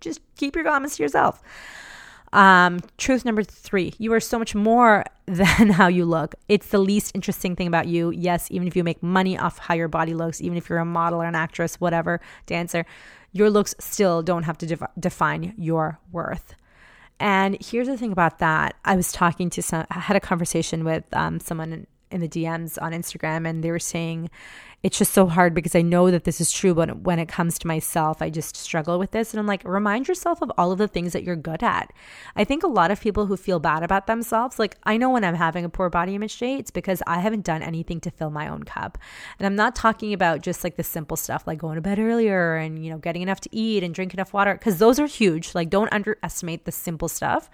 just 0.01 0.21
keep 0.35 0.55
your 0.55 0.65
comments 0.65 0.97
to 0.97 1.03
yourself. 1.03 1.41
Um, 2.33 2.79
truth 2.97 3.25
number 3.25 3.43
three, 3.43 3.93
you 3.99 4.11
are 4.13 4.19
so 4.19 4.39
much 4.39 4.55
more 4.55 5.05
than 5.27 5.69
how 5.69 5.87
you 5.87 6.03
look. 6.03 6.35
It's 6.49 6.69
the 6.69 6.79
least 6.79 7.11
interesting 7.13 7.55
thing 7.55 7.67
about 7.67 7.87
you. 7.87 8.09
Yes, 8.11 8.49
even 8.51 8.67
if 8.67 8.75
you 8.75 8.83
make 8.83 9.01
money 9.03 9.37
off 9.37 9.59
how 9.59 9.75
your 9.75 9.87
body 9.87 10.13
looks, 10.13 10.41
even 10.41 10.57
if 10.57 10.67
you're 10.67 10.79
a 10.79 10.85
model 10.85 11.21
or 11.21 11.25
an 11.25 11.35
actress, 11.35 11.79
whatever, 11.79 12.19
dancer, 12.47 12.85
your 13.31 13.49
looks 13.49 13.75
still 13.79 14.21
don't 14.23 14.43
have 14.43 14.57
to 14.59 14.65
def- 14.65 14.83
define 14.99 15.53
your 15.57 15.99
worth. 16.11 16.55
And 17.23 17.57
here's 17.63 17.87
the 17.87 17.97
thing 17.97 18.11
about 18.11 18.39
that. 18.39 18.75
I 18.83 18.97
was 18.97 19.13
talking 19.13 19.49
to 19.51 19.61
some, 19.61 19.85
I 19.89 19.99
had 19.99 20.17
a 20.17 20.19
conversation 20.19 20.83
with 20.83 21.05
um, 21.13 21.39
someone 21.39 21.71
in, 21.71 21.87
in 22.11 22.19
the 22.19 22.27
DMs 22.27 22.77
on 22.81 22.91
Instagram, 22.91 23.47
and 23.47 23.63
they 23.63 23.71
were 23.71 23.79
saying, 23.79 24.29
it's 24.83 24.97
just 24.97 25.13
so 25.13 25.27
hard 25.27 25.53
because 25.53 25.75
I 25.75 25.81
know 25.81 26.11
that 26.11 26.25
this 26.25 26.41
is 26.41 26.51
true, 26.51 26.73
but 26.73 26.99
when 26.99 27.17
it 27.17 27.29
comes 27.29 27.57
to 27.59 27.67
myself, 27.67 28.21
I 28.21 28.29
just 28.29 28.57
struggle 28.57 28.99
with 28.99 29.11
this. 29.11 29.31
And 29.31 29.39
I'm 29.39 29.47
like, 29.47 29.63
remind 29.63 30.09
yourself 30.09 30.41
of 30.41 30.51
all 30.57 30.73
of 30.73 30.77
the 30.77 30.89
things 30.89 31.13
that 31.13 31.23
you're 31.23 31.37
good 31.37 31.63
at. 31.63 31.93
I 32.35 32.43
think 32.43 32.63
a 32.63 32.67
lot 32.67 32.91
of 32.91 32.99
people 32.99 33.25
who 33.27 33.37
feel 33.37 33.61
bad 33.61 33.81
about 33.81 34.07
themselves, 34.07 34.59
like 34.59 34.75
I 34.83 34.97
know 34.97 35.09
when 35.09 35.23
I'm 35.23 35.35
having 35.35 35.63
a 35.63 35.69
poor 35.69 35.89
body 35.89 36.15
image 36.15 36.37
day, 36.37 36.55
it's 36.55 36.69
because 36.69 37.01
I 37.07 37.19
haven't 37.19 37.45
done 37.45 37.63
anything 37.63 38.01
to 38.01 38.11
fill 38.11 38.29
my 38.29 38.49
own 38.49 38.63
cup. 38.63 38.97
And 39.39 39.45
I'm 39.45 39.55
not 39.55 39.73
talking 39.73 40.11
about 40.11 40.41
just 40.41 40.65
like 40.65 40.75
the 40.75 40.83
simple 40.83 41.15
stuff 41.15 41.47
like 41.47 41.59
going 41.59 41.75
to 41.75 41.81
bed 41.81 41.97
earlier 41.97 42.57
and, 42.57 42.83
you 42.83 42.91
know, 42.91 42.97
getting 42.97 43.21
enough 43.21 43.39
to 43.41 43.49
eat 43.55 43.83
and 43.83 43.95
drink 43.95 44.13
enough 44.13 44.33
water, 44.33 44.53
because 44.53 44.79
those 44.79 44.99
are 44.99 45.07
huge. 45.07 45.55
Like, 45.55 45.69
don't 45.69 45.93
underestimate 45.93 46.65
the 46.65 46.73
simple 46.73 47.07
stuff 47.07 47.49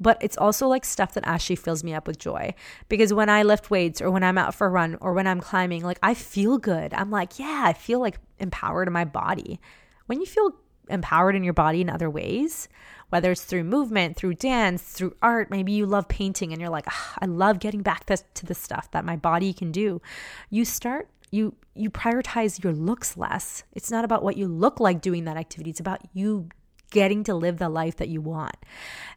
but 0.00 0.16
it's 0.22 0.38
also 0.38 0.66
like 0.66 0.84
stuff 0.84 1.12
that 1.12 1.26
actually 1.26 1.56
fills 1.56 1.84
me 1.84 1.92
up 1.92 2.06
with 2.06 2.18
joy. 2.18 2.54
Because 2.88 3.12
when 3.12 3.28
I 3.28 3.42
lift 3.42 3.70
weights 3.70 4.00
or 4.00 4.10
when 4.10 4.24
I'm 4.24 4.38
out 4.38 4.54
for 4.54 4.66
a 4.66 4.70
run 4.70 4.96
or 5.00 5.12
when 5.12 5.26
I'm 5.26 5.40
climbing, 5.40 5.84
like 5.84 5.98
I 6.02 6.14
feel 6.14 6.56
good. 6.56 6.69
I'm 6.70 7.10
like, 7.10 7.38
yeah, 7.38 7.62
I 7.64 7.72
feel 7.72 8.00
like 8.00 8.18
empowered 8.38 8.88
in 8.88 8.92
my 8.92 9.04
body. 9.04 9.60
When 10.06 10.20
you 10.20 10.26
feel 10.26 10.54
empowered 10.88 11.36
in 11.36 11.44
your 11.44 11.54
body 11.54 11.80
in 11.80 11.90
other 11.90 12.10
ways, 12.10 12.68
whether 13.10 13.32
it's 13.32 13.44
through 13.44 13.64
movement, 13.64 14.16
through 14.16 14.34
dance, 14.34 14.82
through 14.82 15.16
art, 15.22 15.50
maybe 15.50 15.72
you 15.72 15.86
love 15.86 16.08
painting 16.08 16.52
and 16.52 16.60
you're 16.60 16.70
like, 16.70 16.86
oh, 16.88 17.14
I 17.20 17.26
love 17.26 17.58
getting 17.60 17.82
back 17.82 18.06
to, 18.06 18.16
to 18.34 18.46
the 18.46 18.54
stuff 18.54 18.90
that 18.92 19.04
my 19.04 19.16
body 19.16 19.52
can 19.52 19.72
do. 19.72 20.00
You 20.48 20.64
start 20.64 21.08
you 21.30 21.54
you 21.74 21.90
prioritize 21.90 22.62
your 22.62 22.72
looks 22.72 23.16
less. 23.16 23.62
It's 23.72 23.90
not 23.90 24.04
about 24.04 24.22
what 24.22 24.36
you 24.36 24.48
look 24.48 24.80
like 24.80 25.00
doing 25.00 25.24
that 25.24 25.36
activity. 25.36 25.70
It's 25.70 25.80
about 25.80 26.00
you 26.12 26.48
getting 26.90 27.24
to 27.24 27.34
live 27.34 27.58
the 27.58 27.68
life 27.68 27.96
that 27.96 28.08
you 28.08 28.20
want. 28.20 28.56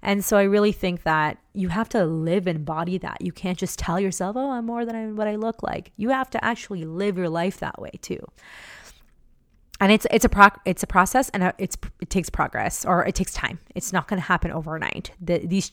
And 0.02 0.24
so 0.24 0.38
I 0.38 0.44
really 0.44 0.72
think 0.72 1.04
that 1.04 1.38
you 1.54 1.70
have 1.70 1.90
to 1.90 2.06
live 2.06 2.48
and 2.48 2.60
embody 2.60 2.98
that. 3.00 3.22
You 3.22 3.32
can't 3.32 3.58
just 3.58 3.80
tell 3.80 4.00
yourself, 4.00 4.36
"Oh, 4.36 4.52
I'm 4.52 4.66
more 4.66 4.86
than 4.86 4.96
I, 4.96 5.08
what 5.08 5.28
I 5.28 5.36
look 5.36 5.64
like." 5.64 5.92
You 5.98 6.10
have 6.10 6.30
to 6.32 6.44
actually 6.44 6.86
live 6.86 7.18
your 7.18 7.30
life 7.30 7.58
that 7.60 7.82
way 7.82 7.92
too. 8.02 8.26
And 9.80 9.92
it's 9.92 10.08
it's 10.12 10.26
a 10.26 10.30
pro, 10.30 10.50
it's 10.66 10.84
a 10.84 10.88
process 10.88 11.30
and 11.30 11.44
uh, 11.44 11.52
it's 11.58 11.78
it 12.00 12.10
takes 12.10 12.30
progress 12.30 12.86
or 12.86 13.06
it 13.06 13.16
takes 13.16 13.34
time. 13.34 13.60
It's 13.76 13.92
not 13.92 14.08
going 14.08 14.22
to 14.22 14.26
happen 14.26 14.52
overnight. 14.52 15.12
The, 15.20 15.46
these 15.46 15.72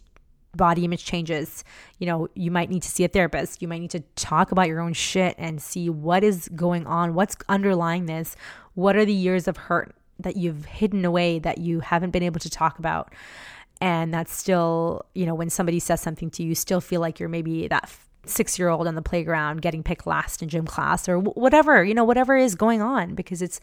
body 0.57 0.85
image 0.85 1.05
changes, 1.05 1.65
you 1.99 2.07
know, 2.07 2.29
you 2.35 2.51
might 2.51 2.71
need 2.71 2.83
to 2.83 2.89
see 2.89 3.05
a 3.05 3.09
therapist. 3.09 3.63
You 3.63 3.69
might 3.69 3.81
need 3.81 3.91
to 3.91 4.01
talk 4.17 4.51
about 4.51 4.69
your 4.69 4.81
own 4.81 4.93
shit 4.95 5.35
and 5.39 5.63
see 5.63 5.89
what 5.89 6.25
is 6.25 6.49
going 6.55 6.87
on, 6.87 7.15
what's 7.15 7.37
underlying 7.49 8.07
this, 8.07 8.37
what 8.75 8.97
are 8.97 9.05
the 9.05 9.13
years 9.13 9.47
of 9.47 9.57
hurt 9.57 9.95
that 10.21 10.37
you've 10.37 10.65
hidden 10.65 11.05
away 11.05 11.39
that 11.39 11.59
you 11.59 11.81
haven't 11.81 12.11
been 12.11 12.23
able 12.23 12.41
to 12.41 12.51
talk 12.51 12.79
about 12.79 13.13
and 13.81 14.13
that's 14.13 14.35
still 14.35 15.05
you 15.15 15.27
know 15.27 15.35
when 15.35 15.51
somebody 15.51 15.79
says 15.79 16.01
something 16.01 16.31
to 16.31 16.43
you, 16.43 16.51
you 16.51 16.55
still 16.55 16.81
feel 16.81 17.01
like 17.01 17.19
you're 17.19 17.29
maybe 17.29 17.69
that 17.69 17.91
six 18.27 18.59
year 18.59 18.69
old 18.69 18.87
on 18.87 18.95
the 18.95 19.03
playground 19.03 19.63
getting 19.63 19.83
picked 19.83 20.07
last 20.07 20.43
in 20.43 20.49
gym 20.49 20.67
class 20.67 21.09
or 21.09 21.19
whatever 21.19 21.83
you 21.83 21.95
know 21.95 22.05
whatever 22.05 22.37
is 22.37 22.55
going 22.55 22.83
on 22.83 23.15
because 23.15 23.41
it's 23.43 23.61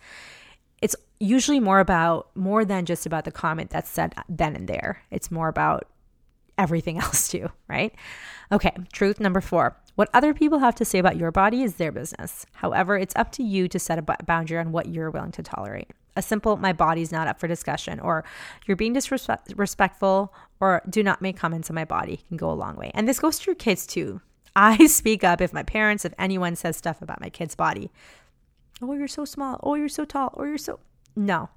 it's 0.82 0.95
usually 1.20 1.60
more 1.60 1.80
about 1.80 2.30
more 2.36 2.66
than 2.66 2.86
just 2.86 3.05
about 3.05 3.24
the 3.24 3.32
comment 3.32 3.70
that's 3.70 3.89
said 3.89 4.14
then 4.28 4.55
and 4.55 4.68
there 4.68 5.03
it's 5.12 5.30
more 5.30 5.47
about 5.47 5.88
everything 6.58 6.97
else 7.01 7.28
too, 7.28 7.49
right? 7.68 7.93
Okay, 8.51 8.76
truth 8.91 9.20
number 9.20 9.41
four. 9.41 9.78
What 9.95 10.10
other 10.14 10.34
people 10.34 10.60
have 10.60 10.76
to 10.76 10.86
say 10.86 10.99
about 10.99 11.18
your 11.18 11.32
body 11.32 11.64
is 11.64 11.76
their 11.76 11.91
business. 11.91 12.45
However, 12.53 12.97
it's 12.97 13.16
up 13.16 13.32
to 13.34 13.43
you 13.43 13.68
to 13.68 13.80
set 13.80 13.97
a 13.97 14.01
boundary 14.01 14.60
on 14.60 14.72
what 14.72 14.88
you're 14.88 15.10
willing 15.10 15.32
to 15.34 15.43
tolerate. 15.43 15.89
A 16.18 16.22
simple, 16.22 16.57
my 16.57 16.74
body's 16.74 17.11
not 17.11 17.28
up 17.28 17.39
for 17.39 17.47
discussion, 17.47 17.99
or 17.99 18.26
you're 18.65 18.76
being 18.76 18.91
disrespectful, 18.93 20.34
or 20.59 20.82
do 20.89 21.03
not 21.03 21.22
make 21.22 21.38
comments 21.38 21.70
on 21.70 21.76
my 21.76 21.86
body 21.86 22.22
can 22.28 22.38
go 22.38 22.49
a 22.49 22.53
long 22.53 22.76
way. 22.76 22.89
And 22.95 23.07
this 23.07 23.20
goes 23.20 23.38
to 23.39 23.45
your 23.45 23.55
kids 23.55 23.86
too. 23.86 24.20
I 24.55 24.88
speak 24.88 25.24
up 25.24 25.41
if 25.41 25.53
my 25.53 25.63
parents, 25.63 26.05
if 26.05 26.13
anyone 26.18 26.55
says 26.55 26.76
stuff 26.76 27.01
about 27.01 27.22
my 27.22 27.30
kid's 27.30 27.53
body. 27.55 27.91
Oh, 28.82 28.93
you're 28.93 29.07
so 29.07 29.26
small. 29.26 29.59
Oh, 29.61 29.76
you're 29.76 29.89
so 29.89 30.05
tall. 30.05 30.34
Oh, 30.36 30.43
you're 30.43 30.57
so. 30.57 30.80
No. 31.15 31.49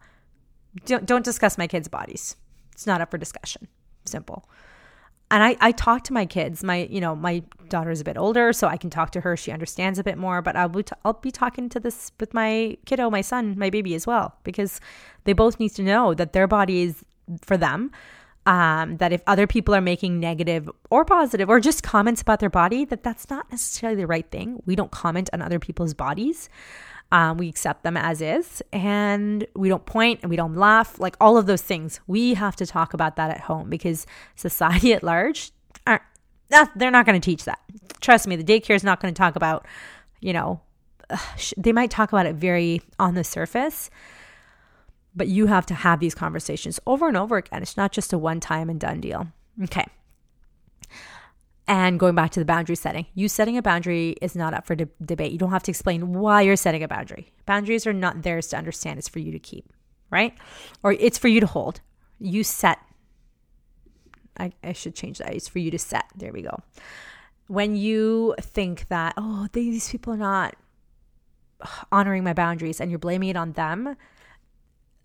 Don't, 0.84 1.06
don't 1.06 1.24
discuss 1.24 1.58
my 1.58 1.66
kids' 1.66 1.88
bodies. 1.88 2.36
It's 2.72 2.86
not 2.86 3.00
up 3.00 3.10
for 3.10 3.18
discussion. 3.18 3.66
Simple 4.04 4.46
and 5.30 5.42
I, 5.42 5.56
I 5.60 5.72
talk 5.72 6.04
to 6.04 6.12
my 6.12 6.26
kids. 6.26 6.64
My, 6.64 6.88
you 6.90 7.00
know, 7.00 7.14
my 7.14 7.42
daughter 7.68 7.90
is 7.90 8.00
a 8.00 8.04
bit 8.04 8.18
older, 8.18 8.52
so 8.52 8.66
I 8.66 8.76
can 8.76 8.90
talk 8.90 9.12
to 9.12 9.20
her. 9.20 9.36
She 9.36 9.52
understands 9.52 9.98
a 9.98 10.04
bit 10.04 10.18
more. 10.18 10.42
But 10.42 10.56
I'll 10.56 10.68
be, 10.68 10.82
t- 10.82 10.92
I'll 11.04 11.12
be 11.12 11.30
talking 11.30 11.68
to 11.68 11.80
this 11.80 12.10
with 12.18 12.34
my 12.34 12.76
kiddo, 12.84 13.10
my 13.10 13.20
son, 13.20 13.56
my 13.56 13.70
baby 13.70 13.94
as 13.94 14.06
well, 14.06 14.34
because 14.42 14.80
they 15.24 15.32
both 15.32 15.60
need 15.60 15.70
to 15.70 15.82
know 15.82 16.14
that 16.14 16.32
their 16.32 16.48
body 16.48 16.82
is 16.82 17.04
for 17.42 17.56
them. 17.56 17.92
Um, 18.46 18.96
that 18.96 19.12
if 19.12 19.22
other 19.26 19.46
people 19.46 19.74
are 19.74 19.82
making 19.82 20.18
negative 20.18 20.68
or 20.90 21.04
positive 21.04 21.50
or 21.50 21.60
just 21.60 21.82
comments 21.82 22.22
about 22.22 22.40
their 22.40 22.50
body, 22.50 22.86
that 22.86 23.02
that's 23.02 23.28
not 23.28 23.48
necessarily 23.50 24.00
the 24.00 24.06
right 24.06 24.28
thing. 24.30 24.62
We 24.64 24.74
don't 24.74 24.90
comment 24.90 25.28
on 25.34 25.42
other 25.42 25.58
people's 25.58 25.92
bodies. 25.92 26.48
Um, 27.12 27.38
we 27.38 27.48
accept 27.48 27.82
them 27.82 27.96
as 27.96 28.22
is 28.22 28.62
and 28.72 29.44
we 29.56 29.68
don't 29.68 29.84
point 29.84 30.20
and 30.22 30.30
we 30.30 30.36
don't 30.36 30.54
laugh, 30.54 31.00
like 31.00 31.16
all 31.20 31.36
of 31.36 31.46
those 31.46 31.60
things. 31.60 31.98
We 32.06 32.34
have 32.34 32.54
to 32.56 32.66
talk 32.66 32.94
about 32.94 33.16
that 33.16 33.30
at 33.30 33.40
home 33.40 33.68
because 33.68 34.06
society 34.36 34.92
at 34.92 35.02
large 35.02 35.50
aren't, 35.88 36.02
they're 36.76 36.92
not 36.92 37.06
going 37.06 37.20
to 37.20 37.24
teach 37.24 37.44
that. 37.46 37.58
Trust 38.00 38.28
me, 38.28 38.36
the 38.36 38.44
daycare 38.44 38.76
is 38.76 38.84
not 38.84 39.00
going 39.00 39.12
to 39.12 39.18
talk 39.18 39.34
about, 39.34 39.66
you 40.20 40.32
know, 40.32 40.60
they 41.56 41.72
might 41.72 41.90
talk 41.90 42.12
about 42.12 42.26
it 42.26 42.36
very 42.36 42.80
on 43.00 43.14
the 43.14 43.24
surface, 43.24 43.90
but 45.16 45.26
you 45.26 45.46
have 45.46 45.66
to 45.66 45.74
have 45.74 45.98
these 45.98 46.14
conversations 46.14 46.78
over 46.86 47.08
and 47.08 47.16
over 47.16 47.36
again. 47.38 47.62
It's 47.62 47.76
not 47.76 47.90
just 47.90 48.12
a 48.12 48.18
one 48.18 48.38
time 48.38 48.70
and 48.70 48.78
done 48.78 49.00
deal. 49.00 49.26
Okay. 49.64 49.86
And 51.70 52.00
going 52.00 52.16
back 52.16 52.32
to 52.32 52.40
the 52.40 52.44
boundary 52.44 52.74
setting, 52.74 53.06
you 53.14 53.28
setting 53.28 53.56
a 53.56 53.62
boundary 53.62 54.16
is 54.20 54.34
not 54.34 54.54
up 54.54 54.66
for 54.66 54.74
de- 54.74 54.88
debate. 55.04 55.30
You 55.30 55.38
don't 55.38 55.52
have 55.52 55.62
to 55.62 55.70
explain 55.70 56.14
why 56.14 56.42
you're 56.42 56.56
setting 56.56 56.82
a 56.82 56.88
boundary. 56.88 57.32
Boundaries 57.46 57.86
are 57.86 57.92
not 57.92 58.22
theirs 58.22 58.48
to 58.48 58.56
understand, 58.56 58.98
it's 58.98 59.08
for 59.08 59.20
you 59.20 59.30
to 59.30 59.38
keep, 59.38 59.72
right? 60.10 60.36
Or 60.82 60.90
it's 60.90 61.16
for 61.16 61.28
you 61.28 61.38
to 61.38 61.46
hold. 61.46 61.80
You 62.18 62.42
set. 62.42 62.80
I, 64.36 64.50
I 64.64 64.72
should 64.72 64.96
change 64.96 65.18
that. 65.18 65.32
It's 65.32 65.46
for 65.46 65.60
you 65.60 65.70
to 65.70 65.78
set. 65.78 66.06
There 66.16 66.32
we 66.32 66.42
go. 66.42 66.60
When 67.46 67.76
you 67.76 68.34
think 68.40 68.88
that, 68.88 69.14
oh, 69.16 69.46
these 69.52 69.90
people 69.90 70.14
are 70.14 70.16
not 70.16 70.56
honoring 71.92 72.24
my 72.24 72.32
boundaries 72.32 72.80
and 72.80 72.90
you're 72.90 72.98
blaming 72.98 73.28
it 73.28 73.36
on 73.36 73.52
them, 73.52 73.94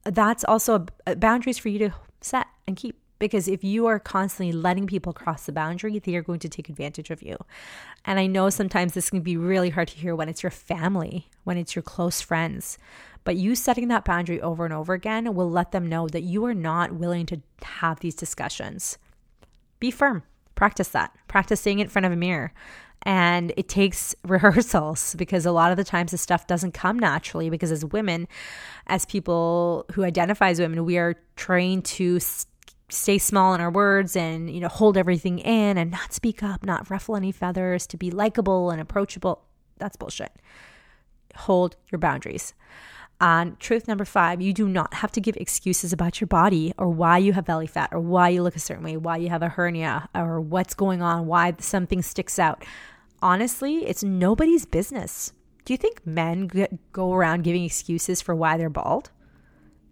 that's 0.03 0.43
also 0.43 0.87
a, 1.05 1.15
boundaries 1.15 1.59
for 1.59 1.69
you 1.69 1.77
to 1.77 1.93
set 2.21 2.47
and 2.65 2.75
keep 2.75 2.99
because 3.19 3.47
if 3.47 3.63
you 3.63 3.85
are 3.85 3.99
constantly 3.99 4.51
letting 4.51 4.87
people 4.87 5.13
cross 5.13 5.45
the 5.45 5.51
boundary, 5.51 5.99
they 5.99 6.15
are 6.15 6.21
going 6.21 6.39
to 6.39 6.49
take 6.49 6.69
advantage 6.69 7.09
of 7.09 7.21
you. 7.21 7.37
And 8.03 8.19
I 8.19 8.27
know 8.27 8.49
sometimes 8.49 8.93
this 8.93 9.09
can 9.09 9.21
be 9.21 9.37
really 9.37 9.69
hard 9.69 9.87
to 9.89 9.97
hear 9.97 10.15
when 10.15 10.29
it's 10.29 10.43
your 10.43 10.51
family, 10.51 11.29
when 11.43 11.57
it's 11.57 11.75
your 11.75 11.83
close 11.83 12.21
friends. 12.21 12.77
But 13.23 13.37
you 13.37 13.55
setting 13.55 13.87
that 13.87 14.05
boundary 14.05 14.41
over 14.41 14.65
and 14.65 14.73
over 14.73 14.93
again 14.93 15.33
will 15.33 15.49
let 15.49 15.71
them 15.71 15.87
know 15.87 16.07
that 16.07 16.21
you 16.21 16.45
are 16.45 16.53
not 16.53 16.93
willing 16.93 17.25
to 17.27 17.41
have 17.63 17.99
these 17.99 18.15
discussions. 18.15 18.97
Be 19.79 19.91
firm. 19.91 20.23
Practice 20.53 20.89
that. 20.89 21.15
Practice 21.27 21.59
saying 21.59 21.79
it 21.79 21.83
in 21.83 21.89
front 21.89 22.05
of 22.05 22.11
a 22.11 22.15
mirror. 22.15 22.53
And 23.01 23.51
it 23.57 23.67
takes 23.67 24.15
rehearsals 24.23 25.15
because 25.15 25.45
a 25.45 25.51
lot 25.51 25.71
of 25.71 25.77
the 25.77 25.83
times 25.83 26.11
this 26.11 26.21
stuff 26.21 26.47
doesn't 26.47 26.73
come 26.73 26.99
naturally 26.99 27.49
because 27.49 27.71
as 27.71 27.85
women, 27.85 28.27
as 28.87 29.05
people 29.05 29.85
who 29.93 30.03
identify 30.03 30.49
as 30.49 30.59
women, 30.59 30.85
we 30.85 30.97
are 30.97 31.15
trained 31.35 31.85
to 31.85 32.19
stay 32.89 33.17
small 33.17 33.53
in 33.53 33.61
our 33.61 33.71
words 33.71 34.15
and 34.15 34.49
you 34.49 34.59
know 34.59 34.67
hold 34.67 34.97
everything 34.97 35.39
in 35.39 35.77
and 35.77 35.91
not 35.91 36.13
speak 36.13 36.43
up 36.43 36.63
not 36.65 36.89
ruffle 36.89 37.15
any 37.15 37.31
feathers 37.31 37.87
to 37.87 37.97
be 37.97 38.11
likable 38.11 38.69
and 38.69 38.79
approachable. 38.79 39.43
That's 39.77 39.97
bullshit. 39.97 40.31
Hold 41.35 41.75
your 41.91 41.99
boundaries. 41.99 42.53
On 43.19 43.55
truth 43.59 43.87
number 43.87 44.05
five 44.05 44.41
you 44.41 44.53
do 44.53 44.67
not 44.67 44.95
have 44.95 45.11
to 45.13 45.21
give 45.21 45.35
excuses 45.37 45.93
about 45.93 46.21
your 46.21 46.27
body 46.27 46.73
or 46.77 46.89
why 46.89 47.17
you 47.17 47.33
have 47.33 47.45
belly 47.45 47.67
fat 47.67 47.89
or 47.91 47.99
why 47.99 48.29
you 48.29 48.43
look 48.43 48.55
a 48.55 48.59
certain 48.59 48.83
way 48.83 48.97
why 48.97 49.17
you 49.17 49.29
have 49.29 49.41
a 49.41 49.49
hernia 49.49 50.09
or 50.13 50.39
what's 50.39 50.73
going 50.73 51.01
on 51.01 51.25
why 51.25 51.53
something 51.59 52.01
sticks 52.01 52.37
out. 52.37 52.63
Honestly 53.21 53.85
it's 53.87 54.03
nobody's 54.03 54.65
business. 54.65 55.33
Do 55.63 55.73
you 55.73 55.77
think 55.77 56.05
men 56.05 56.51
go 56.91 57.13
around 57.13 57.43
giving 57.43 57.63
excuses 57.63 58.21
for 58.21 58.35
why 58.35 58.57
they're 58.57 58.69
bald? 58.69 59.09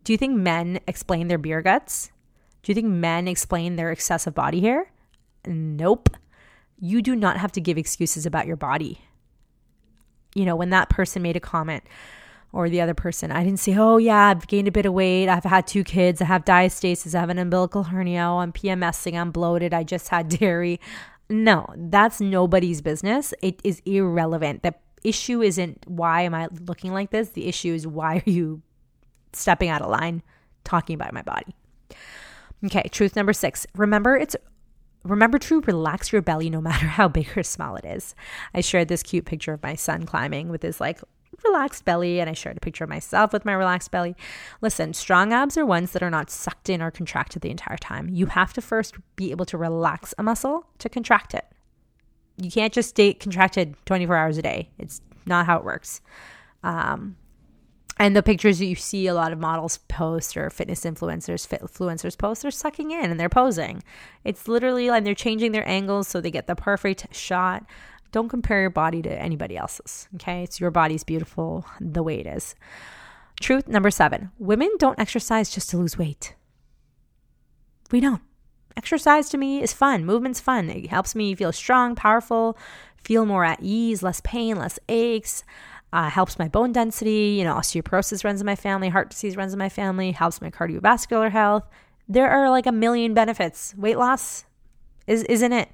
Do 0.04 0.14
you 0.14 0.18
think 0.18 0.36
men 0.36 0.80
explain 0.86 1.30
their 1.30 1.40
beer 1.40 1.64
guts 1.64 2.12
do 2.64 2.72
you 2.72 2.76
think 2.76 2.88
men 2.88 3.28
explain 3.28 3.76
their 3.76 3.92
excessive 3.92 4.34
body 4.34 4.62
hair? 4.62 4.92
Nope. 5.46 6.10
You 6.80 7.02
do 7.02 7.16
not 7.16 7.38
have 7.38 7.52
to 7.54 7.62
give 7.62 7.78
excuses 7.78 8.26
about 8.26 8.48
your 8.48 8.56
body. 8.56 9.02
You 10.34 10.46
know, 10.46 10.56
when 10.56 10.70
that 10.72 10.90
person 10.90 11.22
made 11.22 11.36
a 11.36 11.42
comment 11.42 11.84
or 12.54 12.70
the 12.70 12.82
other 12.82 12.94
person, 12.94 13.32
I 13.32 13.44
didn't 13.44 13.60
say, 13.60 13.76
oh, 13.78 13.98
yeah, 13.98 14.28
I've 14.28 14.48
gained 14.48 14.68
a 14.68 14.72
bit 14.72 14.86
of 14.86 14.94
weight. 14.94 15.28
I've 15.28 15.44
had 15.44 15.68
two 15.68 15.84
kids. 15.84 16.22
I 16.22 16.26
have 16.26 16.46
diastasis. 16.46 17.14
I 17.14 17.20
have 17.20 17.30
an 17.30 17.38
umbilical 17.38 17.84
hernia. 17.84 18.28
Oh, 18.30 18.40
I'm 18.40 18.54
PMSing. 18.54 19.20
I'm 19.20 19.32
bloated. 19.32 19.74
I 19.74 19.84
just 19.84 20.10
had 20.10 20.30
dairy. 20.40 20.80
No, 21.30 21.68
that's 21.76 22.22
nobody's 22.22 22.82
business. 22.82 23.34
It 23.42 23.60
is 23.64 23.82
irrelevant. 23.86 24.64
The 24.64 24.74
issue 25.04 25.42
isn't 25.42 25.84
why 25.86 26.22
am 26.22 26.34
I 26.34 26.48
looking 26.66 26.94
like 26.94 27.12
this? 27.12 27.30
The 27.30 27.48
issue 27.48 27.74
is 27.74 27.86
why 27.86 28.24
are 28.26 28.30
you 28.30 28.62
stepping 29.34 29.70
out 29.70 29.82
of 29.82 29.90
line 29.90 30.24
talking 30.64 30.94
about 30.96 31.14
my 31.14 31.22
body? 31.22 31.56
Okay, 32.66 32.88
truth 32.92 33.16
number 33.16 33.34
six. 33.34 33.68
Remember, 33.76 34.16
it's 34.16 34.36
remember 35.04 35.38
to 35.38 35.62
relax 35.62 36.12
your 36.14 36.22
belly 36.22 36.50
no 36.50 36.62
matter 36.62 36.86
how 36.88 37.08
big 37.08 37.38
or 37.38 37.44
small 37.44 37.76
it 37.76 37.86
is. 37.86 38.16
I 38.54 38.62
shared 38.62 38.88
this 38.88 39.04
cute 39.04 39.26
picture 39.26 39.54
of 39.54 39.64
my 39.64 39.76
son 39.76 40.06
climbing 40.06 40.50
with 40.50 40.62
his 40.62 40.80
like 40.80 41.02
relaxed 41.44 41.84
belly, 41.84 42.20
and 42.20 42.30
I 42.30 42.34
shared 42.34 42.58
a 42.58 42.62
picture 42.62 42.86
of 42.86 42.90
myself 42.90 43.34
with 43.34 43.44
my 43.44 43.54
relaxed 43.54 43.92
belly. 43.92 44.16
Listen, 44.62 44.94
strong 44.94 45.34
abs 45.34 45.58
are 45.58 45.66
ones 45.66 45.92
that 45.92 46.04
are 46.04 46.10
not 46.10 46.30
sucked 46.30 46.70
in 46.70 46.82
or 46.82 46.92
contracted 46.92 47.42
the 47.42 47.50
entire 47.50 47.78
time. 47.78 48.10
You 48.10 48.28
have 48.28 48.54
to 48.54 48.62
first 48.62 48.96
be 49.16 49.32
able 49.32 49.46
to 49.48 49.58
relax 49.58 50.14
a 50.18 50.24
muscle 50.24 50.68
to 50.80 50.90
contract 50.90 51.34
it. 51.34 51.46
You 52.38 52.50
can't 52.50 52.74
just 52.74 52.90
stay 52.90 53.14
contracted 53.14 53.76
24 53.86 54.16
hours 54.16 54.38
a 54.38 54.42
day. 54.42 54.70
It's 54.80 55.02
not 55.26 55.46
how 55.46 55.58
it 55.58 55.66
works. 55.66 56.02
Um, 56.64 57.18
and 58.00 58.16
the 58.16 58.24
pictures 58.24 58.62
you 58.62 58.76
see 58.76 59.08
a 59.08 59.14
lot 59.14 59.32
of 59.32 59.40
models 59.40 59.78
post 59.88 60.36
or 60.36 60.50
fitness 60.50 60.84
influencers 60.84 61.46
fit 61.46 61.62
influencers 61.62 62.18
post 62.18 62.42
they're 62.42 62.52
sucking 62.52 62.92
in 62.92 63.12
and 63.12 63.20
they're 63.20 63.30
posing. 63.30 63.84
It's 64.24 64.48
literally 64.48 64.90
like 64.90 65.04
they're 65.04 65.14
changing 65.14 65.52
their 65.52 65.68
angles 65.68 66.08
so 66.08 66.20
they 66.20 66.32
get 66.32 66.48
the 66.48 66.56
perfect 66.56 67.14
shot. 67.16 67.66
Don't 68.12 68.30
compare 68.30 68.62
your 68.62 68.70
body 68.70 69.02
to 69.04 69.12
anybody 69.12 69.58
else's 69.58 70.08
okay? 70.16 70.44
It's 70.44 70.60
your 70.60 70.72
body's 70.72 71.04
beautiful 71.04 71.66
the 71.80 72.04
way 72.04 72.20
it 72.20 72.28
is. 72.28 72.56
Truth 73.40 73.68
number 73.68 73.92
seven 73.92 74.32
women 74.40 74.70
don't 74.80 75.00
exercise 75.00 75.50
just 75.50 75.70
to 75.70 75.78
lose 75.78 75.98
weight. 75.98 76.36
We 77.92 78.00
don't. 78.00 78.22
Exercise 78.76 79.30
to 79.30 79.38
me 79.38 79.62
is 79.62 79.72
fun. 79.72 80.04
Movement's 80.04 80.40
fun. 80.40 80.68
It 80.72 80.88
helps 80.88 81.14
me 81.14 81.36
feel 81.36 81.52
strong 81.52 81.96
powerful 81.96 82.58
feel 83.04 83.26
more 83.26 83.44
at 83.44 83.60
ease 83.62 84.02
less 84.02 84.22
pain 84.24 84.56
less 84.56 84.80
aches 84.88 85.44
uh, 85.94 86.10
helps 86.10 86.40
my 86.40 86.50
bone 86.50 86.74
density. 86.74 87.36
You 87.38 87.46
know, 87.46 87.54
osteoporosis 87.54 88.26
runs 88.26 88.42
in 88.42 88.46
my 88.46 88.56
family, 88.56 88.90
heart 88.90 89.12
disease 89.12 89.38
runs 89.38 89.54
in 89.54 89.60
my 89.60 89.70
family, 89.70 90.12
helps 90.12 90.42
my 90.42 90.50
cardiovascular 90.50 91.32
health. 91.32 91.64
There 92.10 92.30
are 92.30 92.50
like 92.50 92.66
a 92.66 92.72
million 92.72 93.14
benefits. 93.14 93.74
Weight 93.78 93.98
loss 93.98 94.44
is 95.06 95.24
isn't 95.24 95.54
it? 95.54 95.70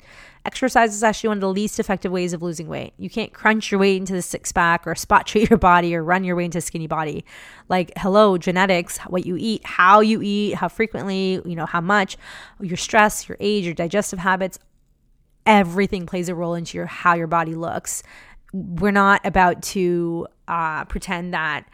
Exercise 0.45 0.93
is 0.93 1.03
actually 1.03 1.29
one 1.29 1.37
of 1.37 1.41
the 1.41 1.53
least 1.53 1.79
effective 1.79 2.11
ways 2.11 2.33
of 2.33 2.41
losing 2.41 2.67
weight. 2.67 2.93
You 2.97 3.09
can't 3.09 3.33
crunch 3.33 3.71
your 3.71 3.79
weight 3.79 3.97
into 3.97 4.13
the 4.13 4.21
six 4.21 4.51
pack 4.51 4.85
or 4.85 4.93
spot 4.95 5.25
treat 5.27 5.49
your 5.49 5.59
body 5.59 5.95
or 5.95 6.03
run 6.03 6.23
your 6.23 6.35
way 6.35 6.45
into 6.45 6.57
a 6.57 6.61
skinny 6.61 6.87
body. 6.87 7.23
Like, 7.69 7.91
hello, 7.97 8.37
genetics, 8.37 8.97
what 8.99 9.25
you 9.25 9.37
eat, 9.37 9.65
how 9.65 10.01
you 10.01 10.21
eat, 10.21 10.55
how 10.55 10.67
frequently, 10.67 11.41
you 11.45 11.55
know, 11.55 11.65
how 11.65 11.81
much, 11.81 12.17
your 12.59 12.77
stress, 12.77 13.29
your 13.29 13.37
age, 13.39 13.65
your 13.65 13.73
digestive 13.73 14.19
habits, 14.19 14.59
everything 15.45 16.05
plays 16.05 16.29
a 16.29 16.35
role 16.35 16.53
into 16.53 16.77
your 16.77 16.85
how 16.85 17.15
your 17.15 17.27
body 17.27 17.55
looks 17.55 18.03
we're 18.53 18.91
not 18.91 19.25
about 19.25 19.61
to 19.61 20.27
uh, 20.47 20.85
pretend 20.85 21.33
that 21.33 21.65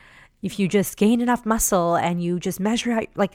if 0.41 0.59
you 0.59 0.67
just 0.67 0.97
gain 0.97 1.21
enough 1.21 1.45
muscle 1.45 1.95
and 1.95 2.21
you 2.21 2.39
just 2.39 2.59
measure 2.59 2.91
out, 2.91 3.07
like, 3.15 3.33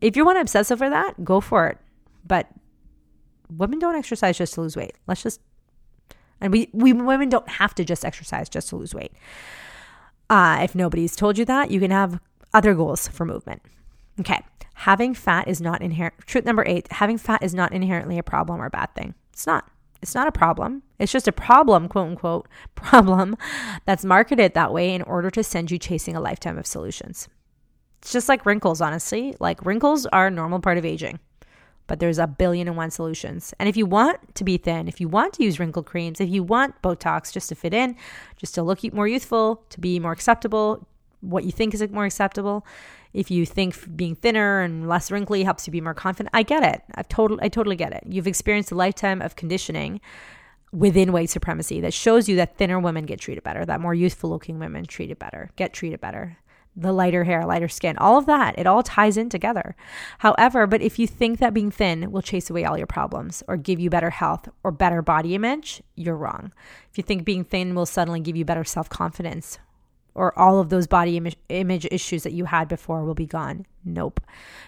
if 0.00 0.16
you 0.16 0.24
want 0.24 0.36
to 0.36 0.40
obsess 0.40 0.70
over 0.70 0.90
that, 0.90 1.24
go 1.24 1.40
for 1.40 1.68
it. 1.68 1.78
But 2.26 2.48
women 3.50 3.78
don't 3.78 3.96
exercise 3.96 4.38
just 4.38 4.54
to 4.54 4.62
lose 4.62 4.76
weight. 4.76 4.94
Let's 5.06 5.22
just, 5.22 5.40
and 6.40 6.52
we, 6.52 6.70
we 6.72 6.92
women 6.92 7.28
don't 7.28 7.48
have 7.48 7.74
to 7.76 7.84
just 7.84 8.04
exercise 8.04 8.48
just 8.48 8.68
to 8.70 8.76
lose 8.76 8.94
weight. 8.94 9.12
Uh, 10.28 10.60
if 10.62 10.74
nobody's 10.74 11.14
told 11.14 11.38
you 11.38 11.44
that, 11.44 11.70
you 11.70 11.78
can 11.80 11.90
have 11.90 12.20
other 12.52 12.74
goals 12.74 13.08
for 13.08 13.24
movement. 13.24 13.62
Okay. 14.18 14.40
Having 14.74 15.14
fat 15.14 15.46
is 15.46 15.60
not 15.60 15.82
inherent. 15.82 16.14
Truth 16.26 16.44
number 16.44 16.64
eight 16.66 16.90
having 16.90 17.16
fat 17.18 17.42
is 17.42 17.54
not 17.54 17.72
inherently 17.72 18.18
a 18.18 18.22
problem 18.22 18.60
or 18.60 18.66
a 18.66 18.70
bad 18.70 18.94
thing. 18.94 19.14
It's 19.32 19.46
not. 19.46 19.70
It's 20.04 20.14
not 20.14 20.28
a 20.28 20.32
problem. 20.32 20.82
It's 20.98 21.10
just 21.10 21.26
a 21.26 21.32
problem, 21.32 21.88
quote 21.88 22.10
unquote, 22.10 22.46
problem 22.74 23.38
that's 23.86 24.04
marketed 24.04 24.52
that 24.52 24.70
way 24.70 24.92
in 24.94 25.00
order 25.00 25.30
to 25.30 25.42
send 25.42 25.70
you 25.70 25.78
chasing 25.78 26.14
a 26.14 26.20
lifetime 26.20 26.58
of 26.58 26.66
solutions. 26.66 27.26
It's 28.02 28.12
just 28.12 28.28
like 28.28 28.44
wrinkles, 28.44 28.82
honestly. 28.82 29.34
Like 29.40 29.64
wrinkles 29.64 30.04
are 30.04 30.26
a 30.26 30.30
normal 30.30 30.60
part 30.60 30.76
of 30.76 30.84
aging, 30.84 31.20
but 31.86 32.00
there's 32.00 32.18
a 32.18 32.26
billion 32.26 32.68
and 32.68 32.76
one 32.76 32.90
solutions. 32.90 33.54
And 33.58 33.66
if 33.66 33.78
you 33.78 33.86
want 33.86 34.34
to 34.34 34.44
be 34.44 34.58
thin, 34.58 34.88
if 34.88 35.00
you 35.00 35.08
want 35.08 35.32
to 35.34 35.42
use 35.42 35.58
wrinkle 35.58 35.82
creams, 35.82 36.20
if 36.20 36.28
you 36.28 36.42
want 36.42 36.82
Botox 36.82 37.32
just 37.32 37.48
to 37.48 37.54
fit 37.54 37.72
in, 37.72 37.96
just 38.36 38.54
to 38.56 38.62
look 38.62 38.84
more 38.92 39.08
youthful, 39.08 39.64
to 39.70 39.80
be 39.80 39.98
more 39.98 40.12
acceptable, 40.12 40.86
what 41.22 41.44
you 41.44 41.50
think 41.50 41.72
is 41.72 41.82
more 41.90 42.04
acceptable, 42.04 42.66
if 43.14 43.30
you 43.30 43.46
think 43.46 43.96
being 43.96 44.16
thinner 44.16 44.60
and 44.60 44.88
less 44.88 45.10
wrinkly 45.10 45.44
helps 45.44 45.66
you 45.66 45.70
be 45.70 45.80
more 45.80 45.94
confident, 45.94 46.30
I 46.34 46.42
get 46.42 46.64
it. 46.64 46.82
I've 46.96 47.08
totally, 47.08 47.40
I 47.42 47.48
totally 47.48 47.76
get 47.76 47.92
it. 47.92 48.02
You've 48.08 48.26
experienced 48.26 48.72
a 48.72 48.74
lifetime 48.74 49.22
of 49.22 49.36
conditioning 49.36 50.00
within 50.72 51.12
white 51.12 51.30
supremacy 51.30 51.80
that 51.80 51.94
shows 51.94 52.28
you 52.28 52.34
that 52.36 52.56
thinner 52.58 52.80
women 52.80 53.06
get 53.06 53.20
treated 53.20 53.44
better, 53.44 53.64
that 53.64 53.80
more 53.80 53.94
youthful 53.94 54.30
looking 54.30 54.58
women 54.58 54.84
treated 54.84 55.20
better, 55.20 55.50
get 55.54 55.72
treated 55.72 56.00
better. 56.00 56.36
The 56.76 56.92
lighter 56.92 57.22
hair, 57.22 57.46
lighter 57.46 57.68
skin, 57.68 57.96
all 57.98 58.18
of 58.18 58.26
that, 58.26 58.58
it 58.58 58.66
all 58.66 58.82
ties 58.82 59.16
in 59.16 59.28
together. 59.28 59.76
However, 60.18 60.66
but 60.66 60.82
if 60.82 60.98
you 60.98 61.06
think 61.06 61.38
that 61.38 61.54
being 61.54 61.70
thin 61.70 62.10
will 62.10 62.20
chase 62.20 62.50
away 62.50 62.64
all 62.64 62.76
your 62.76 62.88
problems 62.88 63.44
or 63.46 63.56
give 63.56 63.78
you 63.78 63.90
better 63.90 64.10
health 64.10 64.48
or 64.64 64.72
better 64.72 65.00
body 65.00 65.36
image, 65.36 65.84
you're 65.94 66.16
wrong. 66.16 66.52
If 66.90 66.98
you 66.98 67.04
think 67.04 67.24
being 67.24 67.44
thin 67.44 67.76
will 67.76 67.86
suddenly 67.86 68.18
give 68.18 68.34
you 68.34 68.44
better 68.44 68.64
self 68.64 68.88
confidence 68.88 69.60
or 70.14 70.36
all 70.38 70.60
of 70.60 70.68
those 70.68 70.86
body 70.86 71.16
Im- 71.16 71.32
image 71.48 71.86
issues 71.90 72.22
that 72.22 72.32
you 72.32 72.44
had 72.44 72.68
before 72.68 73.04
will 73.04 73.14
be 73.14 73.26
gone. 73.26 73.66
Nope. 73.84 74.20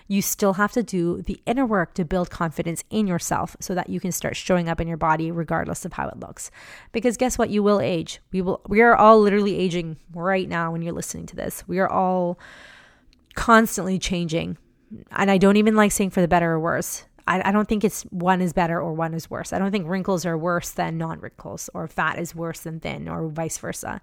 You 0.09 0.21
still 0.21 0.55
have 0.55 0.73
to 0.73 0.83
do 0.83 1.23
the 1.23 1.41
inner 1.47 1.65
work 1.65 1.95
to 1.95 2.05
build 2.05 2.31
confidence 2.31 2.85
in 2.91 3.07
yourself 3.07 3.57
so 3.61 3.75
that 3.75 3.89
you 3.89 4.01
can 4.01 4.13
start 4.13 4.37
showing 4.37 4.69
up 4.69 4.81
in 4.81 4.89
your 4.89 4.97
body 4.97 5.31
regardless 5.31 5.85
of 5.85 5.95
how 5.95 6.09
it 6.09 6.19
looks. 6.19 6.51
Because 6.93 7.17
guess 7.17 7.39
what? 7.39 7.51
You 7.51 7.63
will 7.63 7.81
age. 7.81 8.21
We 8.33 8.43
will 8.43 8.61
we 8.69 8.83
are 8.83 8.97
all 8.97 9.21
literally 9.21 9.57
aging 9.57 9.97
right 10.13 10.49
now 10.49 10.73
when 10.73 10.83
you're 10.83 10.93
listening 10.93 11.27
to 11.27 11.37
this. 11.37 11.67
We 11.67 11.79
are 11.79 11.89
all 11.89 12.39
constantly 13.35 13.99
changing. 13.99 14.59
And 15.13 15.31
I 15.31 15.39
don't 15.39 15.57
even 15.57 15.77
like 15.77 15.93
saying 15.93 16.11
for 16.11 16.21
the 16.21 16.29
better 16.29 16.53
or 16.53 16.61
worse. 16.61 17.05
I, 17.29 17.49
I 17.49 17.53
don't 17.53 17.69
think 17.69 17.83
it's 17.83 18.03
one 18.05 18.41
is 18.41 18.53
better 18.53 18.81
or 18.81 18.93
one 18.93 19.15
is 19.15 19.29
worse. 19.29 19.53
I 19.53 19.59
don't 19.59 19.73
think 19.73 19.89
wrinkles 19.89 20.25
are 20.25 20.39
worse 20.39 20.71
than 20.71 20.99
non 20.99 21.21
wrinkles 21.21 21.69
or 21.75 21.89
fat 21.89 22.19
is 22.19 22.35
worse 22.35 22.61
than 22.61 22.81
thin 22.81 23.09
or 23.09 23.29
vice 23.29 23.59
versa 23.59 24.01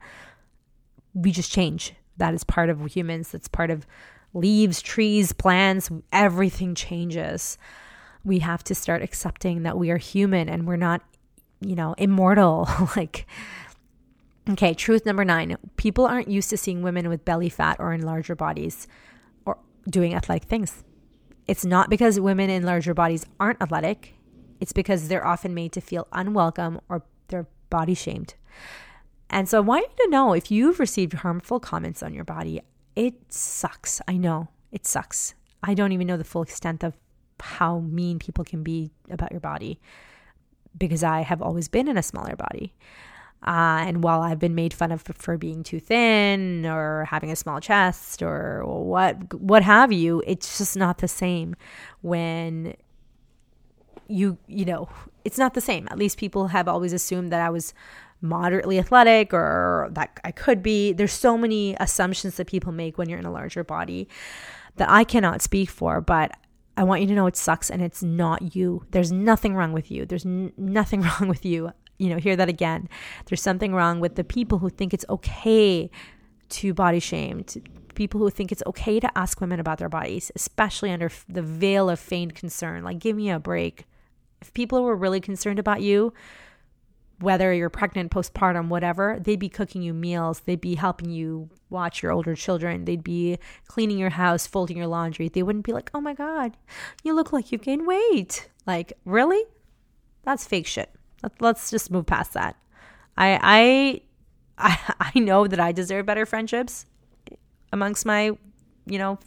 we 1.14 1.32
just 1.32 1.52
change. 1.52 1.94
That 2.18 2.34
is 2.34 2.44
part 2.44 2.70
of 2.70 2.86
humans. 2.94 3.32
That's 3.32 3.48
part 3.48 3.72
of 3.72 3.86
leaves, 4.34 4.82
trees, 4.82 5.32
plants, 5.32 5.90
everything 6.12 6.76
changes. 6.76 7.58
We 8.24 8.40
have 8.40 8.64
to 8.66 8.76
start 8.76 9.02
accepting 9.02 9.64
that 9.64 9.78
we 9.78 9.92
are 9.92 9.98
human 9.98 10.50
and 10.50 10.68
we're 10.68 10.76
not, 10.76 11.02
you 11.60 11.76
know, 11.76 11.94
immortal. 11.98 12.68
like, 12.96 13.28
okay, 14.50 14.74
truth 14.74 15.06
number 15.06 15.26
nine 15.26 15.58
people 15.78 16.06
aren't 16.06 16.28
used 16.28 16.50
to 16.50 16.58
seeing 16.58 16.82
women 16.82 17.10
with 17.10 17.26
belly 17.26 17.50
fat 17.50 17.78
or 17.80 17.94
in 17.94 18.02
larger 18.02 18.36
bodies 18.36 18.88
or 19.46 19.58
doing 19.90 20.14
athletic 20.14 20.48
things. 20.48 20.84
It's 21.48 21.66
not 21.66 21.90
because 21.90 22.20
women 22.20 22.50
in 22.50 22.64
larger 22.64 22.94
bodies 22.94 23.26
aren't 23.40 23.62
athletic, 23.62 24.14
it's 24.60 24.72
because 24.72 25.10
they're 25.10 25.28
often 25.28 25.54
made 25.54 25.74
to 25.74 25.82
feel 25.82 26.08
unwelcome 26.14 26.80
or 26.88 27.04
they're 27.28 27.48
body 27.70 27.94
shamed. 27.94 28.36
And 29.30 29.50
so 29.50 29.58
I 29.58 29.62
want 29.62 29.84
you 29.84 30.06
to 30.06 30.12
know 30.12 30.34
if 30.34 30.52
you've 30.52 30.80
received 30.80 31.14
harmful 31.14 31.60
comments 31.60 32.04
on 32.04 32.14
your 32.14 32.24
body, 32.24 32.62
it 32.96 33.16
sucks. 33.34 34.02
I 34.08 34.18
know 34.18 34.50
it 34.72 34.86
sucks. 34.86 35.34
I 35.64 35.74
don't 35.74 35.92
even 35.92 36.08
know 36.08 36.18
the 36.18 36.24
full 36.24 36.44
extent 36.44 36.84
of 36.84 36.96
how 37.40 37.80
mean 37.80 38.20
people 38.20 38.44
can 38.44 38.64
be 38.64 38.92
about 39.10 39.32
your 39.32 39.42
body 39.42 39.80
because 40.78 41.04
I 41.04 41.22
have 41.22 41.42
always 41.42 41.68
been 41.68 41.88
in 41.88 41.98
a 41.98 42.04
smaller 42.04 42.36
body. 42.36 42.74
Uh, 43.46 43.84
and 43.86 44.04
while 44.04 44.22
I've 44.22 44.40
been 44.40 44.56
made 44.56 44.74
fun 44.74 44.92
of 44.92 45.02
for 45.02 45.38
being 45.38 45.64
too 45.64 45.80
thin 45.80 46.66
or 46.66 47.06
having 47.06 47.30
a 47.30 47.36
small 47.36 47.60
chest 47.60 48.22
or 48.24 48.64
what 48.66 49.34
what 49.34 49.64
have 49.64 49.92
you, 49.92 50.24
it's 50.26 50.58
just 50.58 50.78
not 50.78 51.00
the 51.00 51.10
same 51.10 51.56
when 52.02 52.76
you 54.08 54.38
you 54.48 54.64
know 54.64 54.88
it's 55.26 55.38
not 55.38 55.56
the 55.56 55.62
same. 55.62 55.88
At 55.92 55.98
least 55.98 56.18
people 56.18 56.48
have 56.48 56.70
always 56.70 56.94
assumed 56.94 57.34
that 57.34 57.42
I 57.42 57.50
was 57.50 57.74
moderately 58.24 58.80
athletic 58.80 59.34
or 59.34 59.90
that 59.92 60.20
I 60.24 60.32
could 60.32 60.64
be. 60.64 60.94
There's 60.94 61.14
so 61.14 61.38
many 61.38 61.76
assumptions 61.80 62.38
that 62.38 62.48
people 62.48 62.72
make 62.72 62.98
when 62.98 63.10
you're 63.10 63.20
in 63.20 63.26
a 63.26 63.32
larger 63.32 63.64
body 63.64 64.08
that 64.78 64.90
I 64.90 65.04
cannot 65.04 65.42
speak 65.42 65.70
for, 65.70 66.02
but 66.02 66.32
I 66.76 66.84
want 66.84 67.02
you 67.02 67.08
to 67.08 67.14
know 67.14 67.28
it 67.28 67.36
sucks 67.36 67.70
and 67.70 67.82
it's 67.82 68.02
not 68.02 68.56
you. 68.56 68.86
There's 68.92 69.12
nothing 69.12 69.56
wrong 69.56 69.74
with 69.74 69.92
you. 69.92 70.06
There's 70.06 70.26
n- 70.26 70.54
nothing 70.58 71.02
wrong 71.20 71.28
with 71.28 71.46
you. 71.46 71.72
You 72.00 72.10
know, 72.10 72.18
hear 72.18 72.36
that 72.36 72.50
again. 72.50 72.90
There's 73.26 73.42
something 73.42 73.74
wrong 73.74 74.00
with 74.00 74.16
the 74.16 74.24
people 74.24 74.58
who 74.58 74.70
think 74.70 74.94
it's 74.94 75.06
okay 75.10 75.92
to 76.50 76.74
body 76.74 77.00
shame, 77.00 77.44
to 77.46 77.62
people 77.94 78.20
who 78.20 78.30
think 78.30 78.52
it's 78.52 78.64
okay 78.66 79.00
to 79.00 79.18
ask 79.18 79.40
women 79.40 79.60
about 79.60 79.78
their 79.78 79.90
bodies, 79.90 80.32
especially 80.36 80.92
under 80.92 81.12
the 81.30 81.42
veil 81.42 81.90
of 81.90 82.00
feigned 82.00 82.34
concern. 82.34 82.84
Like, 82.84 83.00
give 83.00 83.16
me 83.16 83.30
a 83.30 83.40
break. 83.40 83.86
If 84.42 84.54
people 84.54 84.84
were 84.84 84.96
really 84.96 85.22
concerned 85.22 85.60
about 85.60 85.82
you, 85.82 86.14
whether 87.24 87.54
you're 87.54 87.70
pregnant, 87.70 88.12
postpartum, 88.12 88.68
whatever, 88.68 89.18
they'd 89.20 89.40
be 89.40 89.50
cooking 89.50 89.82
you 89.82 89.94
meals. 89.94 90.42
They'd 90.42 90.60
be 90.60 90.76
helping 90.76 91.10
you 91.10 91.50
watch 91.70 92.04
your 92.04 92.12
older 92.12 92.36
children. 92.36 92.86
They'd 92.86 93.04
be 93.04 93.40
cleaning 93.68 93.98
your 93.98 94.12
house, 94.12 94.46
folding 94.46 94.78
your 94.78 94.88
laundry. 94.88 95.30
They 95.30 95.42
wouldn't 95.42 95.66
be 95.66 95.72
like, 95.72 95.90
oh 95.94 96.02
my 96.02 96.14
God, 96.14 96.58
you 97.04 97.14
look 97.14 97.32
like 97.32 97.52
you've 97.52 97.62
gained 97.62 97.88
weight. 97.88 98.50
Like, 98.68 98.94
really? 99.06 99.42
That's 100.24 100.46
fake 100.46 100.68
shit. 100.68 100.90
Let's 101.40 101.72
just 101.72 101.90
move 101.90 102.06
past 102.06 102.34
that. 102.34 102.58
I, 103.18 104.02
I, 104.58 105.12
I, 105.16 105.20
know 105.20 105.48
that 105.48 105.60
I 105.60 105.72
deserve 105.72 106.06
better 106.06 106.26
friendships 106.26 106.86
amongst 107.72 108.06
my, 108.06 108.32
you 108.86 109.00
know, 109.00 109.18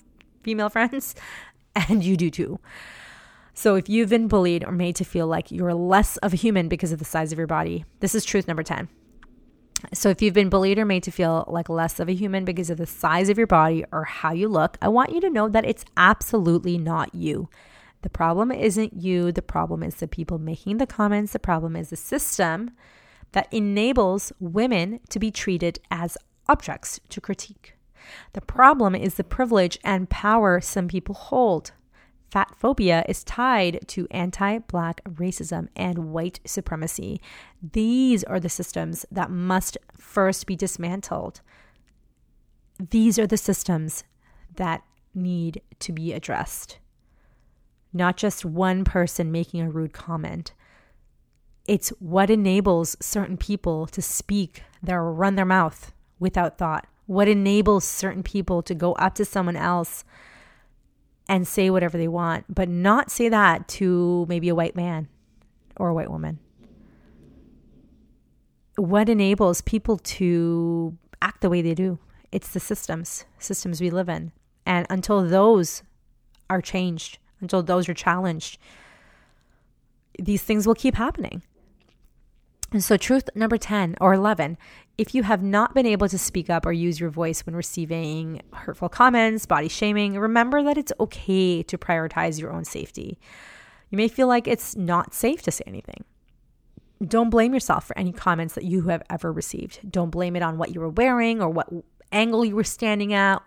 female 0.43 0.69
friends, 0.71 1.15
and 1.75 2.05
you 2.05 2.17
do 2.17 2.31
too. 2.31 2.61
So, 3.59 3.75
if 3.77 3.89
you've 3.89 4.11
been 4.11 4.29
bullied 4.29 4.65
or 4.65 4.71
made 4.71 4.97
to 4.97 5.05
feel 5.05 5.27
like 5.27 5.51
you're 5.51 5.73
less 5.73 6.19
of 6.19 6.35
a 6.35 6.37
human 6.37 6.69
because 6.69 6.93
of 6.93 6.99
the 6.99 7.07
size 7.07 7.33
of 7.33 7.39
your 7.39 7.47
body, 7.47 7.87
this 8.01 8.15
is 8.15 8.23
truth 8.23 8.47
number 8.47 8.63
10. 8.63 8.87
So, 9.95 10.11
if 10.11 10.21
you've 10.21 10.35
been 10.35 10.51
bullied 10.51 10.79
or 10.79 10.85
made 10.85 11.03
to 11.05 11.11
feel 11.11 11.43
like 11.49 11.71
less 11.71 11.99
of 11.99 12.07
a 12.07 12.13
human 12.13 12.45
because 12.45 12.69
of 12.69 12.77
the 12.77 12.85
size 12.85 13.31
of 13.31 13.39
your 13.39 13.47
body 13.47 13.83
or 13.93 14.05
how 14.05 14.33
you 14.33 14.49
look, 14.49 14.77
I 14.83 14.89
want 14.89 15.15
you 15.15 15.23
to 15.23 15.31
know 15.31 15.49
that 15.49 15.65
it's 15.65 15.87
absolutely 15.97 16.77
not 16.77 17.15
you. 17.15 17.49
The 18.03 18.11
problem 18.11 18.53
isn't 18.53 18.93
you. 18.93 19.33
The 19.33 19.41
problem 19.41 19.83
is 19.83 19.95
the 19.95 20.07
people 20.07 20.39
making 20.39 20.77
the 20.77 20.87
comments. 20.87 21.33
The 21.33 21.39
problem 21.39 21.77
is 21.77 21.89
the 21.89 21.97
system 21.97 22.73
that 23.33 23.51
enables 23.51 24.35
women 24.39 25.01
to 25.09 25.19
be 25.19 25.31
treated 25.31 25.79
as 25.91 26.19
objects 26.47 27.01
to 27.09 27.23
critique. 27.23 27.79
The 28.35 28.43
problem 28.43 28.95
is 28.95 29.15
the 29.15 29.25
privilege 29.25 29.79
and 29.83 30.11
power 30.11 30.61
some 30.61 30.89
people 30.89 31.15
hold. 31.15 31.73
Fat 32.31 32.53
phobia 32.57 33.05
is 33.09 33.23
tied 33.25 33.81
to 33.89 34.09
anti 34.11 34.59
black 34.59 35.03
racism 35.05 35.69
and 35.77 36.13
white 36.13 36.41
supremacy. 36.45 37.21
These 37.63 38.25
are 38.25 38.41
the 38.41 38.49
systems 38.49 39.07
that 39.11 39.31
must 39.31 39.79
first 39.97 40.47
be 40.47 40.57
dismantled. 40.57 41.41
These 42.91 43.19
are 43.19 43.27
the 43.27 43.37
systems 43.37 44.05
that 44.57 44.83
need 45.15 45.63
to 45.79 45.93
be 45.93 46.13
addressed. 46.13 46.79
Not 47.93 48.17
just 48.17 48.45
one 48.45 48.85
person 48.85 49.33
making 49.33 49.63
a 49.63 49.71
rude 49.71 49.93
comment. 49.93 50.53
It's 51.67 51.89
what 52.01 52.29
enables 52.29 52.97
certain 53.01 53.37
people 53.37 53.87
to 53.89 54.03
speak 54.03 54.63
their 54.83 55.03
run 55.05 55.37
their 55.37 55.45
mouth 55.45 55.93
without 56.19 56.59
thought. 56.59 56.87
What 57.07 57.29
enables 57.29 57.85
certain 57.85 58.23
people 58.23 58.63
to 58.63 58.75
go 58.75 58.93
up 58.95 59.15
to 59.15 59.25
someone 59.25 59.57
else 59.57 60.05
and 61.29 61.47
say 61.47 61.71
whatever 61.71 61.99
they 61.99 62.09
want, 62.09 62.45
but 62.53 62.69
not 62.69 63.11
say 63.11 63.29
that 63.29 63.67
to 63.69 64.27
maybe 64.29 64.49
a 64.49 64.55
white 64.55 64.77
man 64.77 65.09
or 65.77 65.89
a 65.89 65.95
white 65.95 66.11
woman. 66.11 66.39
What 68.77 69.09
enables 69.09 69.61
people 69.63 69.99
to 69.99 70.97
act 71.23 71.41
the 71.41 71.51
way 71.51 71.63
they 71.63 71.75
do? 71.75 71.99
It's 72.31 72.51
the 72.51 72.61
systems, 72.61 73.25
systems 73.39 73.81
we 73.81 73.91
live 73.91 74.09
in. 74.09 74.33
And 74.67 74.87
until 74.91 75.27
those 75.27 75.83
are 76.51 76.61
changed, 76.61 77.19
until 77.41 77.63
those 77.63 77.89
are 77.89 77.95
challenged, 77.95 78.59
these 80.19 80.43
things 80.43 80.67
will 80.67 80.75
keep 80.75 80.95
happening. 80.95 81.43
And 82.73 82.83
so, 82.83 82.97
truth 82.97 83.31
number 83.35 83.59
10 83.59 83.97
or 84.01 84.15
11 84.15 84.59
if 84.99 85.15
you 85.15 85.25
have 85.25 85.43
not 85.43 85.75
been 85.75 85.87
able 85.87 86.09
to 86.09 86.19
speak 86.19 86.49
up 86.49 86.65
or 86.65 86.73
use 86.73 86.99
your 86.99 87.11
voice 87.11 87.45
when 87.45 87.55
receiving 87.55 88.41
hurtful 88.53 88.89
comments, 88.89 89.45
body 89.45 89.69
shaming, 89.69 90.19
remember 90.19 90.63
that 90.63 90.79
it's 90.79 90.93
okay 90.99 91.63
to 91.63 91.77
prioritize 91.77 92.41
your 92.41 92.51
own 92.51 92.65
safety. 92.65 93.19
You 93.91 93.97
may 93.97 94.09
feel 94.09 94.27
like 94.27 94.49
it's 94.49 94.75
not 94.75 95.13
safe 95.13 95.43
to 95.43 95.51
say 95.51 95.65
anything. 95.67 96.05
Don't 97.07 97.29
blame 97.29 97.53
yourself 97.53 97.87
for 97.87 97.99
any 97.99 98.11
comments 98.11 98.55
that 98.55 98.65
you 98.65 98.83
have 98.89 99.03
ever 99.11 99.31
received. 99.31 99.81
Don't 99.91 100.11
blame 100.11 100.35
it 100.35 100.43
on 100.43 100.57
what 100.57 100.75
you 100.75 100.81
were 100.81 100.89
wearing 100.89 101.43
or 101.43 101.51
what 101.51 101.69
angle 102.11 102.45
you 102.45 102.57
were 102.57 102.65
standing 102.65 103.13
at. 103.13 103.43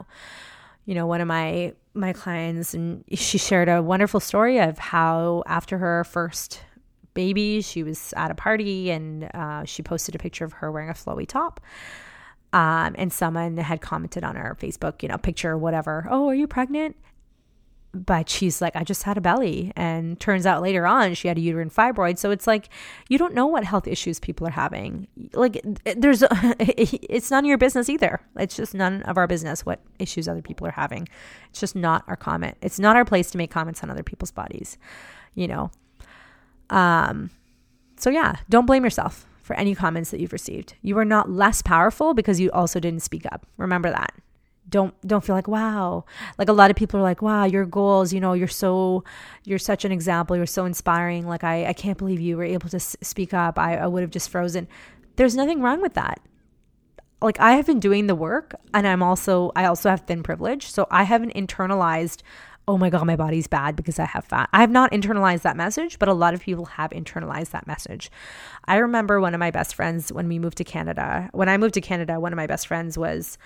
You 0.86 0.94
know, 0.94 1.08
one 1.08 1.22
of 1.22 1.28
my 1.28 1.74
my 1.96 2.14
clients, 2.14 2.76
and 2.76 3.04
she 3.14 3.40
shared 3.40 3.68
a 3.68 3.82
wonderful 3.82 4.20
story 4.20 4.60
of 4.60 4.78
how 4.78 5.44
after 5.48 5.80
her 5.80 6.04
first 6.04 6.62
baby, 7.14 7.62
she 7.62 7.84
was 7.84 8.14
at 8.16 8.32
a 8.32 8.36
party 8.36 8.92
and 8.92 9.30
uh, 9.34 9.66
she 9.66 9.84
posted 9.84 10.16
a 10.16 10.20
picture 10.20 10.46
of 10.46 10.54
her 10.54 10.72
wearing 10.72 10.90
a 10.90 10.94
flowy 10.94 11.28
top. 11.28 11.60
Um, 12.52 12.96
and 12.98 13.14
someone 13.14 13.58
had 13.58 13.82
commented 13.82 14.24
on 14.24 14.36
her 14.36 14.58
Facebook, 14.60 15.04
you 15.04 15.10
know, 15.10 15.18
picture, 15.18 15.52
or 15.52 15.58
whatever. 15.58 16.08
Oh, 16.10 16.30
are 16.30 16.36
you 16.36 16.48
pregnant? 16.48 16.96
but 17.94 18.30
she's 18.30 18.62
like, 18.62 18.76
I 18.76 18.84
just 18.84 19.04
had 19.04 19.18
a 19.18 19.22
belly. 19.22 19.72
And 19.76 20.20
turns 20.20 20.46
out 20.46 20.62
later 20.62 20.86
on, 20.86 21.16
she 21.16 21.28
had 21.28 21.38
a 21.38 21.42
uterine 21.42 21.70
fibroid. 21.70 22.20
So 22.20 22.30
it's 22.30 22.46
like, 22.46 22.70
you 23.08 23.18
don't 23.18 23.34
know 23.34 23.48
what 23.48 23.64
health 23.64 23.88
issues 23.88 24.20
people 24.20 24.48
are 24.48 24.52
having. 24.52 25.08
Like, 25.34 25.62
there's, 25.98 26.24
it's 26.60 27.32
none 27.32 27.46
of 27.46 27.48
your 27.48 27.58
business 27.58 27.90
either. 27.90 28.22
It's 28.38 28.56
just 28.56 28.76
none 28.76 29.02
of 29.04 29.18
our 29.18 29.28
business 29.28 29.66
what 29.66 29.80
issues 29.98 30.28
other 30.28 30.42
people 30.42 30.68
are 30.68 30.72
having. 30.72 31.08
It's 31.50 31.60
just 31.60 31.76
not 31.76 32.04
our 32.08 32.16
comment. 32.16 32.58
It's 32.62 32.80
not 32.80 32.96
our 32.96 33.06
place 33.06 33.32
to 33.32 33.38
make 33.38 33.50
comments 33.50 33.84
on 33.84 33.90
other 33.90 34.04
people's 34.04 34.32
bodies, 34.32 34.78
you 35.34 35.48
know? 35.48 35.72
Um, 36.70 37.30
so 37.98 38.10
yeah, 38.10 38.38
don't 38.50 38.66
blame 38.66 38.84
yourself 38.84 39.26
for 39.42 39.56
any 39.56 39.74
comments 39.76 40.12
that 40.12 40.20
you've 40.20 40.34
received. 40.34 40.76
You 40.82 40.98
are 41.00 41.06
not 41.06 41.30
less 41.30 41.62
powerful 41.62 42.14
because 42.14 42.40
you 42.40 42.52
also 42.52 42.80
didn't 42.80 43.02
speak 43.02 43.26
up. 43.26 43.46
Remember 43.58 43.90
that. 43.90 44.14
Don't 44.70 44.94
don't 45.08 45.24
feel 45.24 45.36
like 45.36 45.48
wow. 45.48 46.06
Like 46.38 46.48
a 46.50 46.54
lot 46.54 46.70
of 46.70 46.78
people 46.78 47.00
are 47.00 47.04
like 47.04 47.24
wow 47.24 47.46
your 47.46 47.66
goals 47.66 48.14
you 48.14 48.20
know 48.20 48.34
you're 48.34 48.48
so 48.48 49.04
you're 49.44 49.58
such 49.58 49.84
an 49.86 49.92
example. 49.92 50.36
You're 50.38 50.46
so 50.46 50.66
inspiring. 50.66 51.28
Like 51.28 51.44
i 51.44 51.66
i 51.66 51.74
can't 51.74 51.98
believe 51.98 52.20
you 52.22 52.38
were 52.38 52.44
able 52.44 52.70
to 52.70 52.76
s- 52.78 52.96
speak 53.02 53.34
up. 53.34 53.58
I, 53.58 53.78
I 53.78 53.88
would 53.88 54.02
have 54.02 54.12
just 54.12 54.30
frozen. 54.30 54.68
There's 55.16 55.36
nothing 55.36 55.62
wrong 55.62 55.82
with 55.82 55.96
that. 55.96 56.20
Like 57.22 57.40
i 57.40 57.54
have 57.54 57.66
been 57.66 57.80
doing 57.80 58.08
the 58.08 58.16
work 58.16 58.56
and 58.74 58.88
i'm 58.88 59.04
also 59.04 59.52
i 59.54 59.66
also 59.66 59.90
have 59.90 60.02
thin 60.02 60.24
privilege 60.24 60.68
so 60.72 60.88
i 60.90 61.04
haven't 61.04 61.34
internalized 61.34 62.22
oh 62.70 62.78
my 62.78 62.90
god 62.90 63.06
my 63.06 63.16
body's 63.16 63.48
bad 63.48 63.76
because 63.76 64.00
i 64.00 64.06
have 64.06 64.24
fat 64.24 64.48
i 64.54 64.62
have 64.62 64.72
not 64.72 64.92
internalized 64.92 65.42
that 65.42 65.58
message 65.58 66.00
but 66.00 66.08
a 66.08 66.14
lot 66.14 66.34
of 66.34 66.42
people 66.42 66.66
have 66.66 66.92
internalized 66.92 67.50
that 67.50 67.66
message 67.68 68.10
i 68.66 68.78
remember 68.78 69.20
one 69.20 69.34
of 69.34 69.40
my 69.40 69.52
best 69.52 69.76
friends 69.76 70.14
when 70.14 70.28
we 70.28 70.40
moved 70.40 70.58
to 70.58 70.64
canada 70.64 71.30
when 71.34 71.50
i 71.50 71.58
moved 71.58 71.74
to 71.74 71.82
canada 71.82 72.20
one 72.20 72.32
of 72.32 72.38
my 72.38 72.48
best 72.48 72.68
friends 72.68 72.98
was 72.98 73.38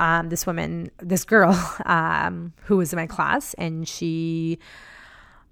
um, 0.00 0.28
this 0.28 0.46
woman, 0.46 0.90
this 0.98 1.24
girl 1.24 1.52
um, 1.84 2.52
who 2.64 2.76
was 2.76 2.92
in 2.92 2.96
my 2.96 3.06
class, 3.06 3.54
and 3.54 3.86
she 3.88 4.58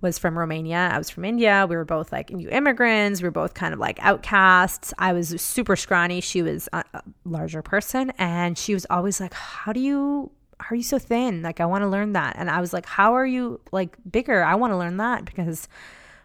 was 0.01 0.18
from 0.18 0.39
Romania. 0.39 0.91
I 0.93 0.99
was 0.99 1.11
from 1.11 1.24
India. 1.24 1.66
We 1.68 1.74
were 1.74 1.85
both 1.85 2.12
like 2.12 2.31
new 2.31 2.49
immigrants. 2.51 3.22
We 3.22 3.29
were 3.29 3.33
both 3.33 3.55
kind 3.55 3.72
of 3.72 3.81
like 3.81 3.99
outcasts. 4.01 4.93
I 4.99 5.12
was 5.12 5.41
super 5.41 5.74
scrawny. 5.74 6.20
She 6.20 6.43
was 6.43 6.68
a, 6.72 6.85
larger 7.24 7.62
person, 7.62 8.12
and 8.18 8.57
she 8.59 8.74
was 8.74 8.87
always 8.91 9.20
like, 9.20 9.33
"How 9.33 9.72
do 9.72 9.81
you?" 9.81 10.31
How 10.59 10.75
are 10.75 10.77
you 10.77 10.83
so 10.83 10.99
thin? 10.99 11.43
Like, 11.43 11.61
I 11.61 11.67
want 11.67 11.83
to 11.83 11.89
learn 11.89 12.13
that. 12.15 12.37
And 12.39 12.51
I 12.51 12.61
was 12.61 12.73
like, 12.73 12.87
How 12.87 13.15
are 13.15 13.27
you 13.27 13.61
like 13.73 13.97
bigger? 14.11 14.43
I 14.43 14.55
want 14.55 14.73
to 14.73 14.77
learn 14.77 14.97
that 14.97 15.25
because 15.25 15.69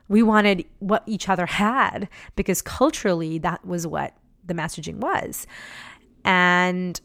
we 0.07 0.23
wanted 0.23 0.65
what 0.79 1.03
each 1.05 1.29
other 1.29 1.45
had 1.45 2.09
because 2.35 2.61
culturally 2.61 3.37
that 3.39 3.65
was 3.65 3.87
what 3.87 4.13
the 4.45 4.53
messaging 4.53 4.95
was. 4.95 5.47
And 6.25 6.99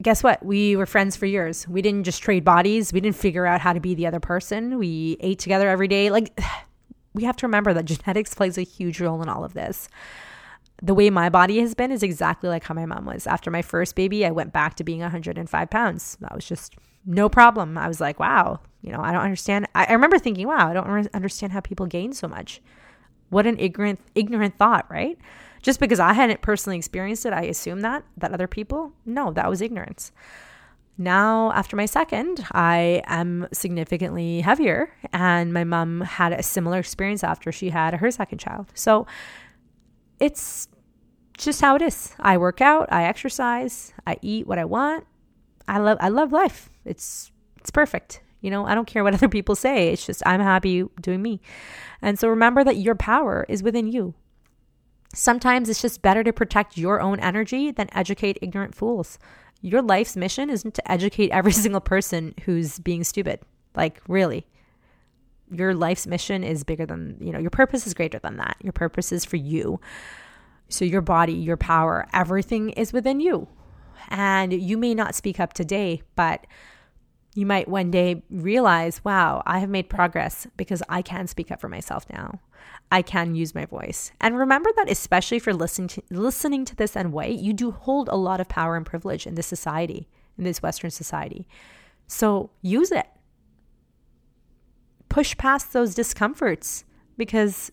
guess 0.00 0.22
what? 0.22 0.44
We 0.44 0.76
were 0.76 0.86
friends 0.86 1.16
for 1.16 1.26
years. 1.26 1.68
We 1.68 1.82
didn't 1.82 2.04
just 2.04 2.22
trade 2.22 2.44
bodies. 2.44 2.92
We 2.92 3.00
didn't 3.00 3.16
figure 3.16 3.46
out 3.46 3.60
how 3.60 3.72
to 3.72 3.80
be 3.80 3.94
the 3.94 4.06
other 4.06 4.20
person. 4.20 4.78
We 4.78 5.16
ate 5.20 5.38
together 5.38 5.68
every 5.68 5.88
day. 5.88 6.10
Like, 6.10 6.38
we 7.14 7.24
have 7.24 7.36
to 7.36 7.46
remember 7.46 7.72
that 7.74 7.84
genetics 7.84 8.34
plays 8.34 8.58
a 8.58 8.62
huge 8.62 9.00
role 9.00 9.22
in 9.22 9.28
all 9.28 9.44
of 9.44 9.54
this. 9.54 9.88
The 10.84 10.92
way 10.92 11.08
my 11.08 11.30
body 11.30 11.60
has 11.60 11.74
been 11.74 11.90
is 11.90 12.02
exactly 12.02 12.50
like 12.50 12.64
how 12.64 12.74
my 12.74 12.84
mom 12.84 13.06
was. 13.06 13.26
After 13.26 13.50
my 13.50 13.62
first 13.62 13.96
baby, 13.96 14.26
I 14.26 14.30
went 14.30 14.52
back 14.52 14.74
to 14.74 14.84
being 14.84 15.00
105 15.00 15.70
pounds. 15.70 16.18
That 16.20 16.34
was 16.34 16.44
just 16.44 16.76
no 17.06 17.30
problem. 17.30 17.78
I 17.78 17.88
was 17.88 18.02
like, 18.02 18.20
wow, 18.20 18.60
you 18.82 18.92
know, 18.92 19.00
I 19.00 19.12
don't 19.12 19.22
understand. 19.22 19.66
I, 19.74 19.86
I 19.86 19.92
remember 19.92 20.18
thinking, 20.18 20.46
wow, 20.46 20.68
I 20.68 20.74
don't 20.74 21.08
understand 21.14 21.52
how 21.52 21.60
people 21.60 21.86
gain 21.86 22.12
so 22.12 22.28
much. 22.28 22.60
What 23.30 23.46
an 23.46 23.58
ignorant, 23.58 23.98
ignorant 24.14 24.58
thought, 24.58 24.84
right? 24.90 25.16
Just 25.62 25.80
because 25.80 26.00
I 26.00 26.12
hadn't 26.12 26.42
personally 26.42 26.76
experienced 26.76 27.24
it, 27.24 27.32
I 27.32 27.44
assume 27.44 27.80
that 27.80 28.04
that 28.18 28.32
other 28.32 28.46
people. 28.46 28.92
No, 29.06 29.32
that 29.32 29.48
was 29.48 29.62
ignorance. 29.62 30.12
Now, 30.98 31.50
after 31.52 31.76
my 31.76 31.86
second, 31.86 32.46
I 32.52 33.02
am 33.06 33.48
significantly 33.52 34.42
heavier, 34.42 34.92
and 35.14 35.54
my 35.54 35.64
mom 35.64 36.02
had 36.02 36.34
a 36.34 36.42
similar 36.42 36.78
experience 36.78 37.24
after 37.24 37.50
she 37.50 37.70
had 37.70 37.94
her 37.94 38.10
second 38.10 38.38
child. 38.38 38.66
So 38.74 39.06
it's 40.20 40.68
just 41.36 41.60
how 41.60 41.76
it 41.76 41.82
is. 41.82 42.14
I 42.18 42.36
work 42.36 42.60
out, 42.60 42.88
I 42.92 43.04
exercise, 43.04 43.92
I 44.06 44.16
eat 44.22 44.46
what 44.46 44.58
I 44.58 44.64
want. 44.64 45.06
I 45.66 45.78
love 45.78 45.98
I 46.00 46.08
love 46.08 46.32
life. 46.32 46.70
It's 46.84 47.32
it's 47.58 47.70
perfect. 47.70 48.20
You 48.40 48.50
know, 48.50 48.66
I 48.66 48.74
don't 48.74 48.86
care 48.86 49.02
what 49.02 49.14
other 49.14 49.28
people 49.28 49.54
say. 49.54 49.88
It's 49.88 50.04
just 50.04 50.22
I'm 50.26 50.40
happy 50.40 50.84
doing 51.00 51.22
me. 51.22 51.40
And 52.02 52.18
so 52.18 52.28
remember 52.28 52.64
that 52.64 52.76
your 52.76 52.94
power 52.94 53.46
is 53.48 53.62
within 53.62 53.86
you. 53.90 54.14
Sometimes 55.14 55.68
it's 55.68 55.80
just 55.80 56.02
better 56.02 56.24
to 56.24 56.32
protect 56.32 56.76
your 56.76 57.00
own 57.00 57.20
energy 57.20 57.70
than 57.70 57.88
educate 57.92 58.38
ignorant 58.42 58.74
fools. 58.74 59.18
Your 59.60 59.80
life's 59.80 60.16
mission 60.16 60.50
isn't 60.50 60.74
to 60.74 60.92
educate 60.92 61.30
every 61.30 61.52
single 61.64 61.80
person 61.80 62.34
who's 62.44 62.78
being 62.80 63.04
stupid. 63.04 63.40
Like, 63.74 64.00
really. 64.08 64.46
Your 65.50 65.74
life's 65.74 66.06
mission 66.06 66.42
is 66.42 66.64
bigger 66.64 66.84
than, 66.84 67.16
you 67.20 67.32
know, 67.32 67.38
your 67.38 67.50
purpose 67.50 67.86
is 67.86 67.94
greater 67.94 68.18
than 68.18 68.36
that. 68.38 68.56
Your 68.62 68.72
purpose 68.72 69.12
is 69.12 69.24
for 69.24 69.36
you. 69.36 69.80
So, 70.74 70.84
your 70.84 71.02
body, 71.02 71.32
your 71.32 71.56
power, 71.56 72.06
everything 72.12 72.70
is 72.70 72.92
within 72.92 73.20
you. 73.20 73.48
And 74.08 74.52
you 74.52 74.76
may 74.76 74.94
not 74.94 75.14
speak 75.14 75.38
up 75.38 75.52
today, 75.52 76.02
but 76.16 76.46
you 77.34 77.46
might 77.46 77.68
one 77.68 77.90
day 77.90 78.22
realize, 78.30 79.04
wow, 79.04 79.42
I 79.46 79.58
have 79.58 79.70
made 79.70 79.88
progress 79.88 80.46
because 80.56 80.82
I 80.88 81.02
can 81.02 81.26
speak 81.26 81.50
up 81.50 81.60
for 81.60 81.68
myself 81.68 82.06
now. 82.10 82.40
I 82.90 83.02
can 83.02 83.34
use 83.34 83.54
my 83.54 83.66
voice. 83.66 84.12
And 84.20 84.38
remember 84.38 84.70
that, 84.76 84.90
especially 84.90 85.38
for 85.38 85.52
listening 85.52 85.88
to, 85.88 86.02
listening 86.10 86.64
to 86.66 86.76
this 86.76 86.96
and 86.96 87.12
way, 87.12 87.30
you 87.30 87.52
do 87.52 87.70
hold 87.70 88.08
a 88.08 88.16
lot 88.16 88.40
of 88.40 88.48
power 88.48 88.76
and 88.76 88.86
privilege 88.86 89.26
in 89.26 89.34
this 89.34 89.46
society, 89.46 90.08
in 90.38 90.44
this 90.44 90.62
Western 90.62 90.90
society. 90.90 91.48
So 92.06 92.50
use 92.62 92.92
it. 92.92 93.06
Push 95.08 95.36
past 95.36 95.72
those 95.72 95.94
discomforts 95.94 96.84
because 97.16 97.70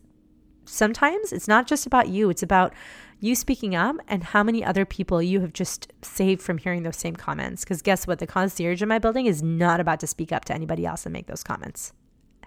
sometimes 0.66 1.32
it's 1.32 1.48
not 1.48 1.68
just 1.68 1.86
about 1.86 2.10
you, 2.10 2.30
it's 2.30 2.44
about 2.44 2.74
you 3.20 3.36
speaking 3.36 3.76
up 3.76 3.98
and 4.08 4.24
how 4.24 4.44
many 4.44 4.64
other 4.64 4.84
people 4.86 5.22
you 5.22 5.42
have 5.42 5.54
just 5.54 5.92
saved 6.02 6.42
from 6.42 6.58
hearing 6.58 6.84
those 6.84 6.98
same 6.98 7.16
comments. 7.16 7.64
Because 7.64 7.82
guess 7.82 8.08
what? 8.08 8.20
The 8.20 8.28
concierge 8.28 8.82
in 8.82 8.90
my 8.90 9.00
building 9.00 9.28
is 9.28 9.44
not 9.44 9.80
about 9.80 10.00
to 10.00 10.08
speak 10.08 10.32
up 10.32 10.46
to 10.46 10.54
anybody 10.54 10.86
else 10.86 11.06
and 11.06 11.14
make 11.14 11.28
those 11.28 11.44
comments. 11.44 11.94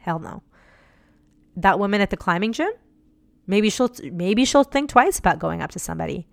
Hell 0.01 0.19
no 0.19 0.43
that 1.57 1.79
woman 1.79 2.01
at 2.01 2.11
the 2.11 2.17
climbing 2.17 2.53
gym, 2.53 2.71
maybe 3.47 3.71
she'll 3.71 3.91
maybe 4.13 4.45
she'll 4.45 4.65
think 4.65 4.91
twice 4.91 5.19
about 5.19 5.39
going 5.39 5.63
up 5.63 5.71
to 5.73 5.79
somebody. 5.79 6.27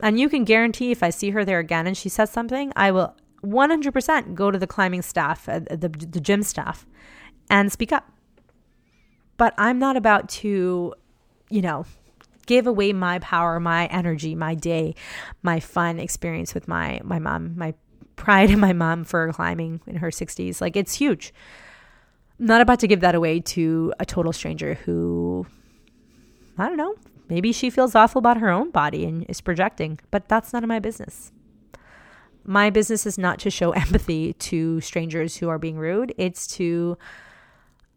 And 0.00 0.18
you 0.18 0.28
can 0.28 0.44
guarantee 0.44 0.90
if 0.90 1.02
I 1.02 1.10
see 1.10 1.30
her 1.30 1.44
there 1.44 1.58
again 1.58 1.86
and 1.86 1.96
she 1.96 2.08
says 2.08 2.30
something, 2.30 2.72
I 2.74 2.90
will 2.90 3.14
100% 3.44 4.34
go 4.34 4.50
to 4.50 4.58
the 4.58 4.66
climbing 4.66 5.02
staff, 5.02 5.48
uh, 5.48 5.60
the 5.60 5.88
the 5.88 6.20
gym 6.20 6.42
staff 6.42 6.86
and 7.48 7.70
speak 7.72 7.92
up. 7.92 8.10
But 9.40 9.54
I'm 9.56 9.78
not 9.78 9.96
about 9.96 10.28
to, 10.40 10.92
you 11.48 11.62
know, 11.62 11.86
give 12.44 12.66
away 12.66 12.92
my 12.92 13.20
power, 13.20 13.58
my 13.58 13.86
energy, 13.86 14.34
my 14.34 14.54
day, 14.54 14.94
my 15.42 15.60
fun 15.60 15.98
experience 15.98 16.52
with 16.52 16.68
my 16.68 17.00
my 17.02 17.18
mom, 17.18 17.56
my 17.56 17.72
pride 18.16 18.50
in 18.54 18.60
my 18.60 18.74
mom 18.74 19.04
for 19.04 19.32
climbing 19.32 19.80
in 19.86 19.96
her 19.96 20.10
60s. 20.10 20.60
Like 20.60 20.76
it's 20.76 20.92
huge 20.92 21.32
I'm 22.38 22.44
not 22.44 22.60
about 22.60 22.80
to 22.80 22.86
give 22.86 23.00
that 23.00 23.14
away 23.14 23.40
to 23.40 23.94
a 23.98 24.04
total 24.04 24.34
stranger 24.34 24.74
who, 24.74 25.46
I 26.58 26.66
don't 26.68 26.76
know, 26.76 26.96
maybe 27.30 27.50
she 27.52 27.70
feels 27.70 27.94
awful 27.94 28.18
about 28.18 28.36
her 28.36 28.50
own 28.50 28.70
body 28.70 29.06
and 29.06 29.24
is 29.26 29.40
projecting, 29.40 30.00
but 30.10 30.28
that's 30.28 30.52
none 30.52 30.62
of 30.62 30.68
my 30.68 30.80
business. 30.80 31.32
My 32.44 32.68
business 32.68 33.06
is 33.06 33.16
not 33.16 33.38
to 33.38 33.50
show 33.50 33.70
empathy 33.84 34.34
to 34.34 34.82
strangers 34.82 35.38
who 35.38 35.48
are 35.48 35.58
being 35.58 35.78
rude. 35.78 36.12
It's 36.18 36.46
to 36.58 36.98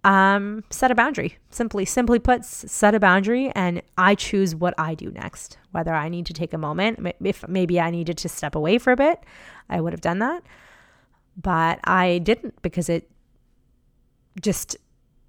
um, 0.04 0.64
set 0.70 0.92
a 0.92 0.96
boundary. 0.96 1.38
Simply, 1.50 1.86
simply 1.86 2.20
put, 2.20 2.44
set 2.44 2.94
a 2.94 3.00
boundary, 3.00 3.52
and 3.56 3.82
I 3.98 4.16
choose 4.16 4.56
what 4.56 4.74
I 4.78 4.96
do 4.96 5.12
next. 5.12 5.58
Whether 5.72 5.94
I 5.94 6.10
need 6.10 6.26
to 6.28 6.34
take 6.34 6.54
a 6.54 6.58
moment, 6.58 7.00
if 7.24 7.48
maybe 7.48 7.80
I 7.80 7.90
needed 7.90 8.18
to 8.20 8.30
step 8.30 8.56
away 8.56 8.78
for 8.78 8.92
a 8.92 8.98
bit, 8.98 9.24
I 9.70 9.80
would 9.82 9.94
have 9.94 10.02
done 10.02 10.20
that. 10.20 10.44
But 11.42 11.80
I 11.84 12.20
didn't 12.20 12.62
because 12.62 12.90
it 12.90 13.10
just 14.42 14.76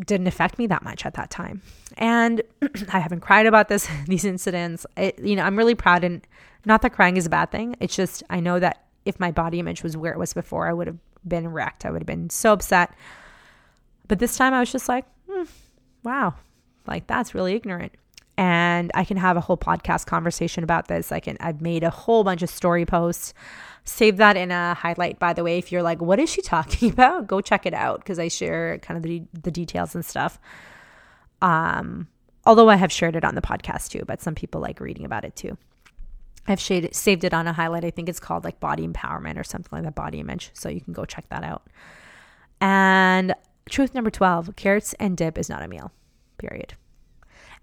didn't 0.04 0.26
affect 0.26 0.58
me 0.58 0.66
that 0.66 0.82
much 0.82 1.06
at 1.06 1.14
that 1.14 1.30
time. 1.30 1.62
And 1.96 2.42
I 2.92 2.98
haven't 2.98 3.20
cried 3.20 3.46
about 3.46 3.68
this 3.68 3.88
these 4.06 4.24
incidents. 4.24 4.86
It, 4.96 5.18
you 5.20 5.36
know, 5.36 5.42
I'm 5.42 5.56
really 5.56 5.74
proud 5.74 6.04
and 6.04 6.26
not 6.66 6.82
that 6.82 6.92
crying 6.92 7.16
is 7.16 7.26
a 7.26 7.30
bad 7.30 7.50
thing. 7.50 7.76
It's 7.80 7.94
just 7.94 8.22
I 8.28 8.40
know 8.40 8.58
that 8.58 8.84
if 9.04 9.20
my 9.20 9.30
body 9.30 9.60
image 9.60 9.82
was 9.82 9.96
where 9.96 10.12
it 10.12 10.18
was 10.18 10.32
before, 10.32 10.66
I 10.66 10.72
would 10.72 10.86
have 10.86 10.98
been 11.26 11.48
wrecked. 11.48 11.84
I 11.84 11.90
would 11.90 12.00
have 12.00 12.06
been 12.06 12.30
so 12.30 12.52
upset. 12.52 12.94
But 14.08 14.18
this 14.18 14.36
time 14.36 14.52
I 14.54 14.60
was 14.60 14.70
just 14.72 14.88
like, 14.88 15.04
hmm, 15.30 15.44
wow, 16.02 16.34
like 16.86 17.06
that's 17.06 17.34
really 17.34 17.54
ignorant. 17.54 17.92
and 18.36 18.90
I 18.94 19.04
can 19.04 19.16
have 19.16 19.36
a 19.36 19.40
whole 19.40 19.56
podcast 19.56 20.06
conversation 20.06 20.64
about 20.64 20.88
this. 20.88 21.12
I 21.12 21.20
can 21.20 21.36
I've 21.40 21.60
made 21.62 21.84
a 21.84 21.90
whole 21.90 22.24
bunch 22.24 22.42
of 22.42 22.50
story 22.50 22.84
posts. 22.84 23.32
Save 23.84 24.16
that 24.16 24.36
in 24.36 24.50
a 24.50 24.74
highlight 24.74 25.18
by 25.18 25.32
the 25.34 25.44
way 25.44 25.58
if 25.58 25.70
you're 25.70 25.82
like 25.84 26.02
what 26.02 26.18
is 26.18 26.28
she 26.30 26.42
talking 26.54 26.90
about? 26.90 27.26
Go 27.26 27.40
check 27.40 27.64
it 27.66 27.74
out 27.74 28.00
because 28.00 28.18
I 28.18 28.28
share 28.28 28.78
kind 28.78 28.96
of 28.96 29.02
the 29.04 29.22
the 29.42 29.50
details 29.50 29.94
and 29.94 30.04
stuff. 30.04 30.38
Um 31.42 32.08
although 32.46 32.68
I 32.68 32.76
have 32.76 32.92
shared 32.92 33.16
it 33.16 33.24
on 33.24 33.34
the 33.36 33.40
podcast 33.40 33.90
too, 33.90 34.02
but 34.06 34.20
some 34.20 34.34
people 34.34 34.60
like 34.60 34.80
reading 34.80 35.04
about 35.04 35.24
it 35.24 35.36
too. 35.36 35.56
I've 36.46 36.60
saved 36.60 37.24
it 37.24 37.32
on 37.32 37.46
a 37.46 37.52
highlight. 37.54 37.84
I 37.86 37.90
think 37.90 38.08
it's 38.10 38.20
called 38.20 38.44
like 38.44 38.60
body 38.60 38.86
empowerment 38.86 39.38
or 39.38 39.44
something 39.44 39.70
like 39.72 39.84
that, 39.84 39.94
body 39.94 40.20
image. 40.20 40.50
So 40.52 40.68
you 40.68 40.80
can 40.82 40.92
go 40.92 41.06
check 41.06 41.26
that 41.30 41.42
out. 41.42 41.62
And 42.60 43.34
truth 43.68 43.94
number 43.94 44.10
12 44.10 44.56
carrots 44.56 44.94
and 44.94 45.16
dip 45.16 45.38
is 45.38 45.48
not 45.48 45.62
a 45.62 45.68
meal, 45.68 45.92
period. 46.38 46.74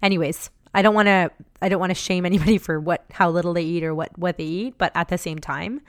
Anyways, 0.02 0.50
I 0.74 0.82
don't 0.82 0.94
want 0.94 1.06
to 1.06 1.30
I 1.60 1.68
don't 1.68 1.80
want 1.80 1.90
to 1.90 1.94
shame 1.94 2.26
anybody 2.26 2.58
for 2.58 2.80
what 2.80 3.04
how 3.12 3.30
little 3.30 3.52
they 3.52 3.62
eat 3.62 3.84
or 3.84 3.94
what 3.94 4.16
what 4.18 4.36
they 4.36 4.44
eat, 4.44 4.78
but 4.78 4.92
at 4.94 5.08
the 5.08 5.18
same 5.18 5.38
time, 5.38 5.80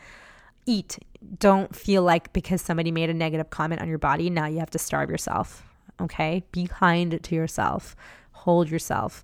eat. 0.66 1.00
Don't 1.40 1.76
feel 1.76 2.04
like 2.04 2.34
because 2.34 2.62
somebody 2.62 2.92
made 2.92 3.10
a 3.10 3.14
negative 3.14 3.50
comment 3.50 3.82
on 3.82 3.88
your 3.88 3.98
body, 3.98 4.30
now 4.30 4.46
you 4.46 4.60
have 4.60 4.72
to 4.72 4.80
starve 4.80 5.10
yourself. 5.10 5.64
Okay? 6.02 6.44
Be 6.52 6.68
kind 6.68 7.22
to 7.22 7.36
yourself. 7.36 7.96
Hold 8.32 8.70
yourself. 8.70 9.24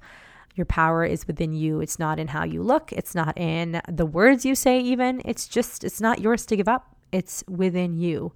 Your 0.55 0.65
power 0.65 1.05
is 1.05 1.27
within 1.27 1.53
you. 1.53 1.81
It's 1.81 1.99
not 1.99 2.19
in 2.19 2.29
how 2.29 2.43
you 2.45 2.63
look, 2.63 2.91
it's 2.93 3.15
not 3.15 3.37
in 3.37 3.81
the 3.87 4.05
words 4.05 4.45
you 4.45 4.55
say 4.55 4.79
even. 4.79 5.21
It's 5.25 5.47
just 5.47 5.83
it's 5.83 6.01
not 6.01 6.19
yours 6.21 6.45
to 6.47 6.55
give 6.55 6.67
up. 6.67 6.95
It's 7.11 7.43
within 7.47 7.97
you. 7.97 8.33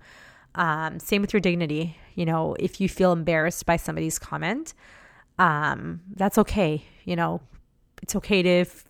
Um, 0.55 0.99
same 0.99 1.21
with 1.21 1.33
your 1.33 1.39
dignity. 1.39 1.97
You 2.15 2.25
know, 2.25 2.55
if 2.59 2.79
you 2.79 2.87
feel 2.87 3.11
embarrassed 3.11 3.65
by 3.65 3.77
somebody's 3.77 4.19
comment, 4.19 4.73
um, 5.39 6.01
that's 6.15 6.37
okay. 6.37 6.85
You 7.05 7.15
know, 7.15 7.41
it's 8.01 8.15
okay 8.15 8.43
to 8.43 8.49
f- 8.61 8.85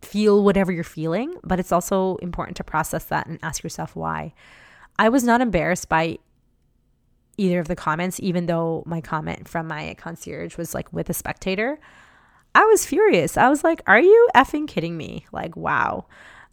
feel 0.00 0.42
whatever 0.42 0.72
you're 0.72 0.84
feeling, 0.84 1.34
but 1.44 1.60
it's 1.60 1.70
also 1.72 2.16
important 2.16 2.56
to 2.56 2.64
process 2.64 3.04
that 3.04 3.26
and 3.26 3.38
ask 3.42 3.62
yourself 3.62 3.94
why. 3.94 4.34
I 4.98 5.08
was 5.08 5.22
not 5.24 5.40
embarrassed 5.40 5.88
by 5.88 6.18
either 7.36 7.60
of 7.60 7.68
the 7.68 7.76
comments, 7.76 8.20
even 8.20 8.46
though 8.46 8.82
my 8.86 9.00
comment 9.00 9.48
from 9.48 9.68
my 9.68 9.94
concierge 9.98 10.56
was 10.56 10.74
like 10.74 10.92
with 10.92 11.08
a 11.08 11.14
spectator. 11.14 11.78
I 12.54 12.64
was 12.64 12.84
furious. 12.84 13.36
I 13.36 13.48
was 13.48 13.64
like, 13.64 13.80
are 13.86 14.00
you 14.00 14.28
effing 14.34 14.68
kidding 14.68 14.96
me? 14.96 15.26
Like, 15.32 15.56
wow. 15.56 16.06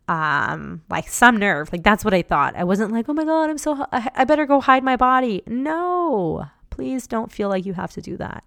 Um, 0.09 0.81
like 0.89 1.07
some 1.07 1.37
nerve. 1.37 1.71
Like 1.71 1.83
that's 1.83 2.03
what 2.03 2.15
I 2.15 2.23
thought. 2.23 2.55
I 2.55 2.63
wasn't 2.63 2.91
like, 2.91 3.07
oh 3.07 3.13
my 3.13 3.25
God, 3.25 3.49
I'm 3.49 3.59
so, 3.59 3.85
I 3.91 4.25
better 4.25 4.45
go 4.45 4.59
hide 4.59 4.83
my 4.83 4.95
body. 4.95 5.43
No, 5.45 6.47
please 6.71 7.05
don't 7.05 7.31
feel 7.31 7.47
like 7.47 7.65
you 7.65 7.73
have 7.73 7.91
to 7.91 8.01
do 8.01 8.17
that 8.17 8.43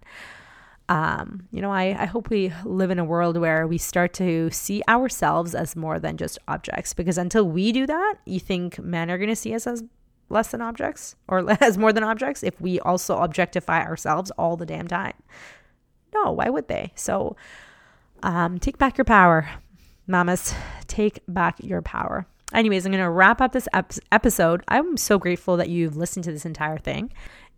um, 0.89 1.47
you 1.51 1.61
know, 1.61 1.71
I, 1.71 1.95
I 1.97 2.05
hope 2.05 2.29
we 2.29 2.53
live 2.65 2.91
in 2.91 2.99
a 2.99 3.05
world 3.05 3.37
where 3.37 3.65
we 3.65 3.77
start 3.77 4.13
to 4.15 4.49
see 4.51 4.83
ourselves 4.87 5.55
as 5.55 5.75
more 5.75 5.99
than 5.99 6.17
just 6.17 6.37
objects. 6.47 6.93
Because 6.93 7.17
until 7.17 7.47
we 7.47 7.71
do 7.71 7.87
that, 7.87 8.15
you 8.25 8.39
think 8.39 8.79
men 8.79 9.09
are 9.09 9.17
going 9.17 9.29
to 9.29 9.35
see 9.35 9.53
us 9.55 9.65
as 9.65 9.83
less 10.29 10.49
than 10.49 10.61
objects 10.61 11.15
or 11.27 11.49
as 11.63 11.77
more 11.77 11.93
than 11.93 12.03
objects 12.03 12.43
if 12.43 12.59
we 12.59 12.79
also 12.81 13.17
objectify 13.19 13.81
ourselves 13.81 14.31
all 14.31 14.57
the 14.57 14.65
damn 14.65 14.87
time. 14.87 15.13
No, 16.13 16.31
why 16.31 16.49
would 16.49 16.67
they? 16.67 16.91
So 16.95 17.35
um, 18.21 18.59
take 18.59 18.77
back 18.77 18.97
your 18.97 19.05
power, 19.05 19.49
mamas. 20.07 20.53
Take 20.87 21.19
back 21.27 21.55
your 21.63 21.81
power. 21.81 22.25
Anyways, 22.53 22.85
I'm 22.85 22.91
going 22.91 23.03
to 23.03 23.09
wrap 23.09 23.41
up 23.41 23.51
this 23.51 23.67
ep- 23.73 23.93
episode. 24.11 24.63
I'm 24.67 24.95
so 24.97 25.17
grateful 25.17 25.57
that 25.57 25.69
you've 25.69 25.97
listened 25.97 26.23
to 26.25 26.31
this 26.31 26.45
entire 26.45 26.77
thing. 26.77 27.11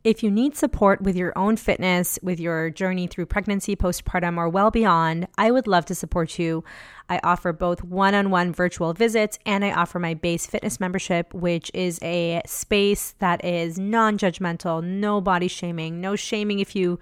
If 0.06 0.22
you 0.22 0.30
need 0.30 0.56
support 0.56 1.02
with 1.02 1.16
your 1.16 1.36
own 1.36 1.58
fitness, 1.58 2.20
with 2.22 2.40
your 2.40 2.70
journey 2.70 3.08
through 3.08 3.26
pregnancy, 3.26 3.76
postpartum, 3.76 4.38
or 4.38 4.48
well 4.48 4.70
beyond, 4.70 5.28
I 5.36 5.50
would 5.50 5.66
love 5.66 5.86
to 5.86 5.96
support 5.96 6.38
you. 6.38 6.64
I 7.10 7.20
offer 7.24 7.52
both 7.52 7.84
one 7.84 8.14
on 8.14 8.30
one 8.30 8.54
virtual 8.54 8.94
visits 8.94 9.40
and 9.48 9.66
I 9.66 9.72
offer 9.72 9.98
my 9.98 10.14
base 10.14 10.46
fitness 10.46 10.80
membership, 10.80 11.34
which 11.34 11.72
is 11.74 12.00
a 12.04 12.44
space 12.46 13.16
that 13.18 13.44
is 13.44 13.80
non 13.80 14.20
judgmental, 14.20 14.84
no 14.84 15.22
body 15.22 15.48
shaming, 15.48 16.00
no 16.02 16.16
shaming 16.16 16.60
if 16.60 16.76
you 16.76 17.00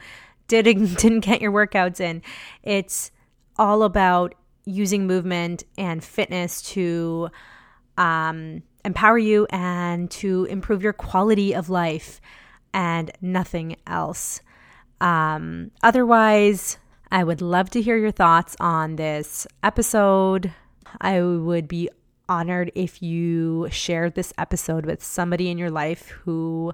didn't, 0.48 0.96
didn't 0.98 1.26
get 1.26 1.42
your 1.42 1.52
workouts 1.52 2.00
in. 2.00 2.22
It's 2.64 3.12
all 3.58 3.84
about 3.84 4.34
using 4.66 5.08
movement 5.08 5.64
and 5.78 6.04
fitness 6.04 6.62
to 6.62 7.30
um, 7.98 8.64
empower 8.86 9.18
you 9.18 9.46
and 9.50 10.10
to 10.12 10.46
improve 10.46 10.82
your 10.82 10.94
quality 10.94 11.54
of 11.54 11.70
life 11.70 12.22
and 12.74 13.12
nothing 13.22 13.76
else. 13.86 14.42
Um, 15.02 15.72
otherwise, 15.82 16.78
I 17.12 17.24
would 17.24 17.42
love 17.42 17.70
to 17.72 17.82
hear 17.82 17.98
your 17.98 18.12
thoughts 18.12 18.56
on 18.60 18.96
this 18.96 19.46
episode. 19.62 20.54
I 21.00 21.22
would 21.22 21.68
be 21.68 21.90
honored 22.30 22.72
if 22.74 23.02
you 23.02 23.68
shared 23.70 24.16
this 24.16 24.34
episode 24.38 24.86
with 24.86 25.04
somebody 25.04 25.50
in 25.50 25.58
your 25.58 25.70
life 25.70 26.08
who 26.24 26.74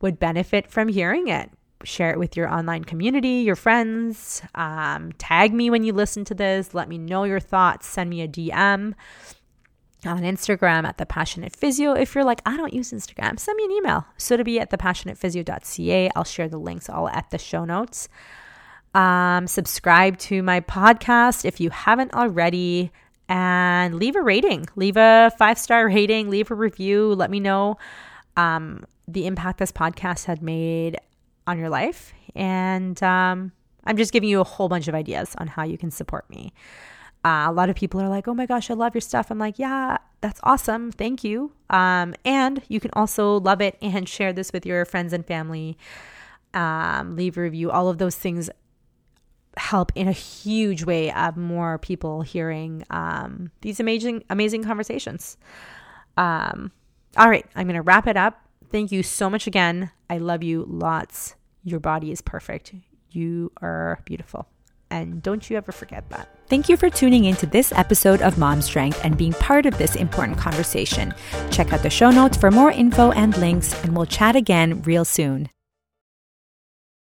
would 0.00 0.18
benefit 0.18 0.70
from 0.70 0.88
hearing 0.88 1.28
it. 1.28 1.50
Share 1.84 2.10
it 2.10 2.18
with 2.18 2.36
your 2.36 2.48
online 2.48 2.84
community, 2.84 3.40
your 3.40 3.56
friends. 3.56 4.42
Um, 4.54 5.12
tag 5.12 5.52
me 5.52 5.70
when 5.70 5.84
you 5.84 5.92
listen 5.92 6.24
to 6.26 6.34
this. 6.34 6.74
Let 6.74 6.88
me 6.88 6.98
know 6.98 7.24
your 7.24 7.40
thoughts. 7.40 7.86
Send 7.86 8.10
me 8.10 8.22
a 8.22 8.28
DM 8.28 8.94
on 10.04 10.22
Instagram 10.22 10.84
at 10.84 10.98
the 10.98 11.06
Passionate 11.06 11.54
Physio. 11.54 11.92
If 11.92 12.14
you're 12.14 12.24
like, 12.24 12.42
I 12.44 12.56
don't 12.56 12.72
use 12.72 12.92
Instagram, 12.92 13.38
send 13.38 13.56
me 13.56 13.64
an 13.64 13.70
email. 13.72 14.06
Surabhi 14.18 14.60
at 14.60 14.70
thepassionatephysio.ca. 14.70 16.10
I'll 16.16 16.24
share 16.24 16.48
the 16.48 16.58
links 16.58 16.88
all 16.88 17.08
at 17.08 17.30
the 17.30 17.38
show 17.38 17.64
notes. 17.64 18.08
Um, 18.94 19.46
subscribe 19.46 20.18
to 20.18 20.42
my 20.42 20.60
podcast 20.60 21.44
if 21.44 21.60
you 21.60 21.70
haven't 21.70 22.12
already, 22.14 22.90
and 23.28 23.94
leave 23.94 24.16
a 24.16 24.22
rating. 24.22 24.66
Leave 24.76 24.96
a 24.96 25.32
five 25.38 25.58
star 25.58 25.86
rating. 25.86 26.28
Leave 26.28 26.50
a 26.50 26.54
review. 26.54 27.14
Let 27.14 27.30
me 27.30 27.40
know 27.40 27.78
um, 28.36 28.84
the 29.08 29.26
impact 29.26 29.58
this 29.58 29.72
podcast 29.72 30.26
had 30.26 30.42
made 30.42 30.98
on 31.46 31.58
your 31.58 31.68
life. 31.68 32.12
And 32.34 33.00
um, 33.02 33.52
I'm 33.84 33.96
just 33.96 34.12
giving 34.12 34.28
you 34.28 34.40
a 34.40 34.44
whole 34.44 34.68
bunch 34.68 34.88
of 34.88 34.94
ideas 34.94 35.34
on 35.38 35.46
how 35.46 35.64
you 35.64 35.78
can 35.78 35.90
support 35.90 36.28
me. 36.30 36.52
Uh, 37.24 37.46
a 37.48 37.52
lot 37.52 37.70
of 37.70 37.76
people 37.76 38.00
are 38.00 38.08
like, 38.08 38.26
oh 38.26 38.34
my 38.34 38.46
gosh, 38.46 38.70
I 38.70 38.74
love 38.74 38.94
your 38.94 39.00
stuff. 39.00 39.30
I'm 39.30 39.38
like, 39.38 39.58
yeah, 39.58 39.98
that's 40.20 40.40
awesome. 40.42 40.90
Thank 40.90 41.22
you. 41.22 41.52
Um, 41.70 42.14
and 42.24 42.62
you 42.68 42.80
can 42.80 42.90
also 42.94 43.38
love 43.40 43.60
it 43.60 43.78
and 43.80 44.08
share 44.08 44.32
this 44.32 44.52
with 44.52 44.66
your 44.66 44.84
friends 44.84 45.12
and 45.12 45.24
family. 45.24 45.78
Um, 46.52 47.14
leave 47.14 47.38
a 47.38 47.42
review. 47.42 47.70
All 47.70 47.88
of 47.88 47.98
those 47.98 48.16
things 48.16 48.50
help 49.56 49.92
in 49.94 50.08
a 50.08 50.12
huge 50.12 50.84
way 50.84 51.12
of 51.12 51.36
more 51.36 51.78
people 51.78 52.22
hearing 52.22 52.84
um, 52.90 53.50
these 53.60 53.78
amazing, 53.78 54.24
amazing 54.28 54.64
conversations. 54.64 55.36
Um, 56.16 56.72
all 57.16 57.28
right, 57.28 57.46
I'm 57.54 57.66
going 57.66 57.76
to 57.76 57.82
wrap 57.82 58.06
it 58.06 58.16
up. 58.16 58.41
Thank 58.72 58.90
you 58.90 59.02
so 59.02 59.28
much 59.28 59.46
again. 59.46 59.90
I 60.08 60.16
love 60.16 60.42
you 60.42 60.64
lots. 60.66 61.34
Your 61.62 61.78
body 61.78 62.10
is 62.10 62.22
perfect. 62.22 62.74
You 63.10 63.52
are 63.60 64.00
beautiful. 64.06 64.48
And 64.90 65.22
don't 65.22 65.48
you 65.48 65.58
ever 65.58 65.72
forget 65.72 66.08
that. 66.08 66.28
Thank 66.48 66.70
you 66.70 66.78
for 66.78 66.88
tuning 66.88 67.26
in 67.26 67.36
to 67.36 67.46
this 67.46 67.72
episode 67.72 68.22
of 68.22 68.38
Mom 68.38 68.62
Strength 68.62 69.00
and 69.04 69.16
being 69.16 69.34
part 69.34 69.66
of 69.66 69.76
this 69.76 69.94
important 69.94 70.38
conversation. 70.38 71.14
Check 71.50 71.72
out 71.74 71.82
the 71.82 71.90
show 71.90 72.10
notes 72.10 72.36
for 72.36 72.50
more 72.50 72.70
info 72.70 73.10
and 73.12 73.36
links, 73.36 73.74
and 73.84 73.94
we'll 73.94 74.06
chat 74.06 74.36
again 74.36 74.80
real 74.82 75.04
soon. 75.04 75.50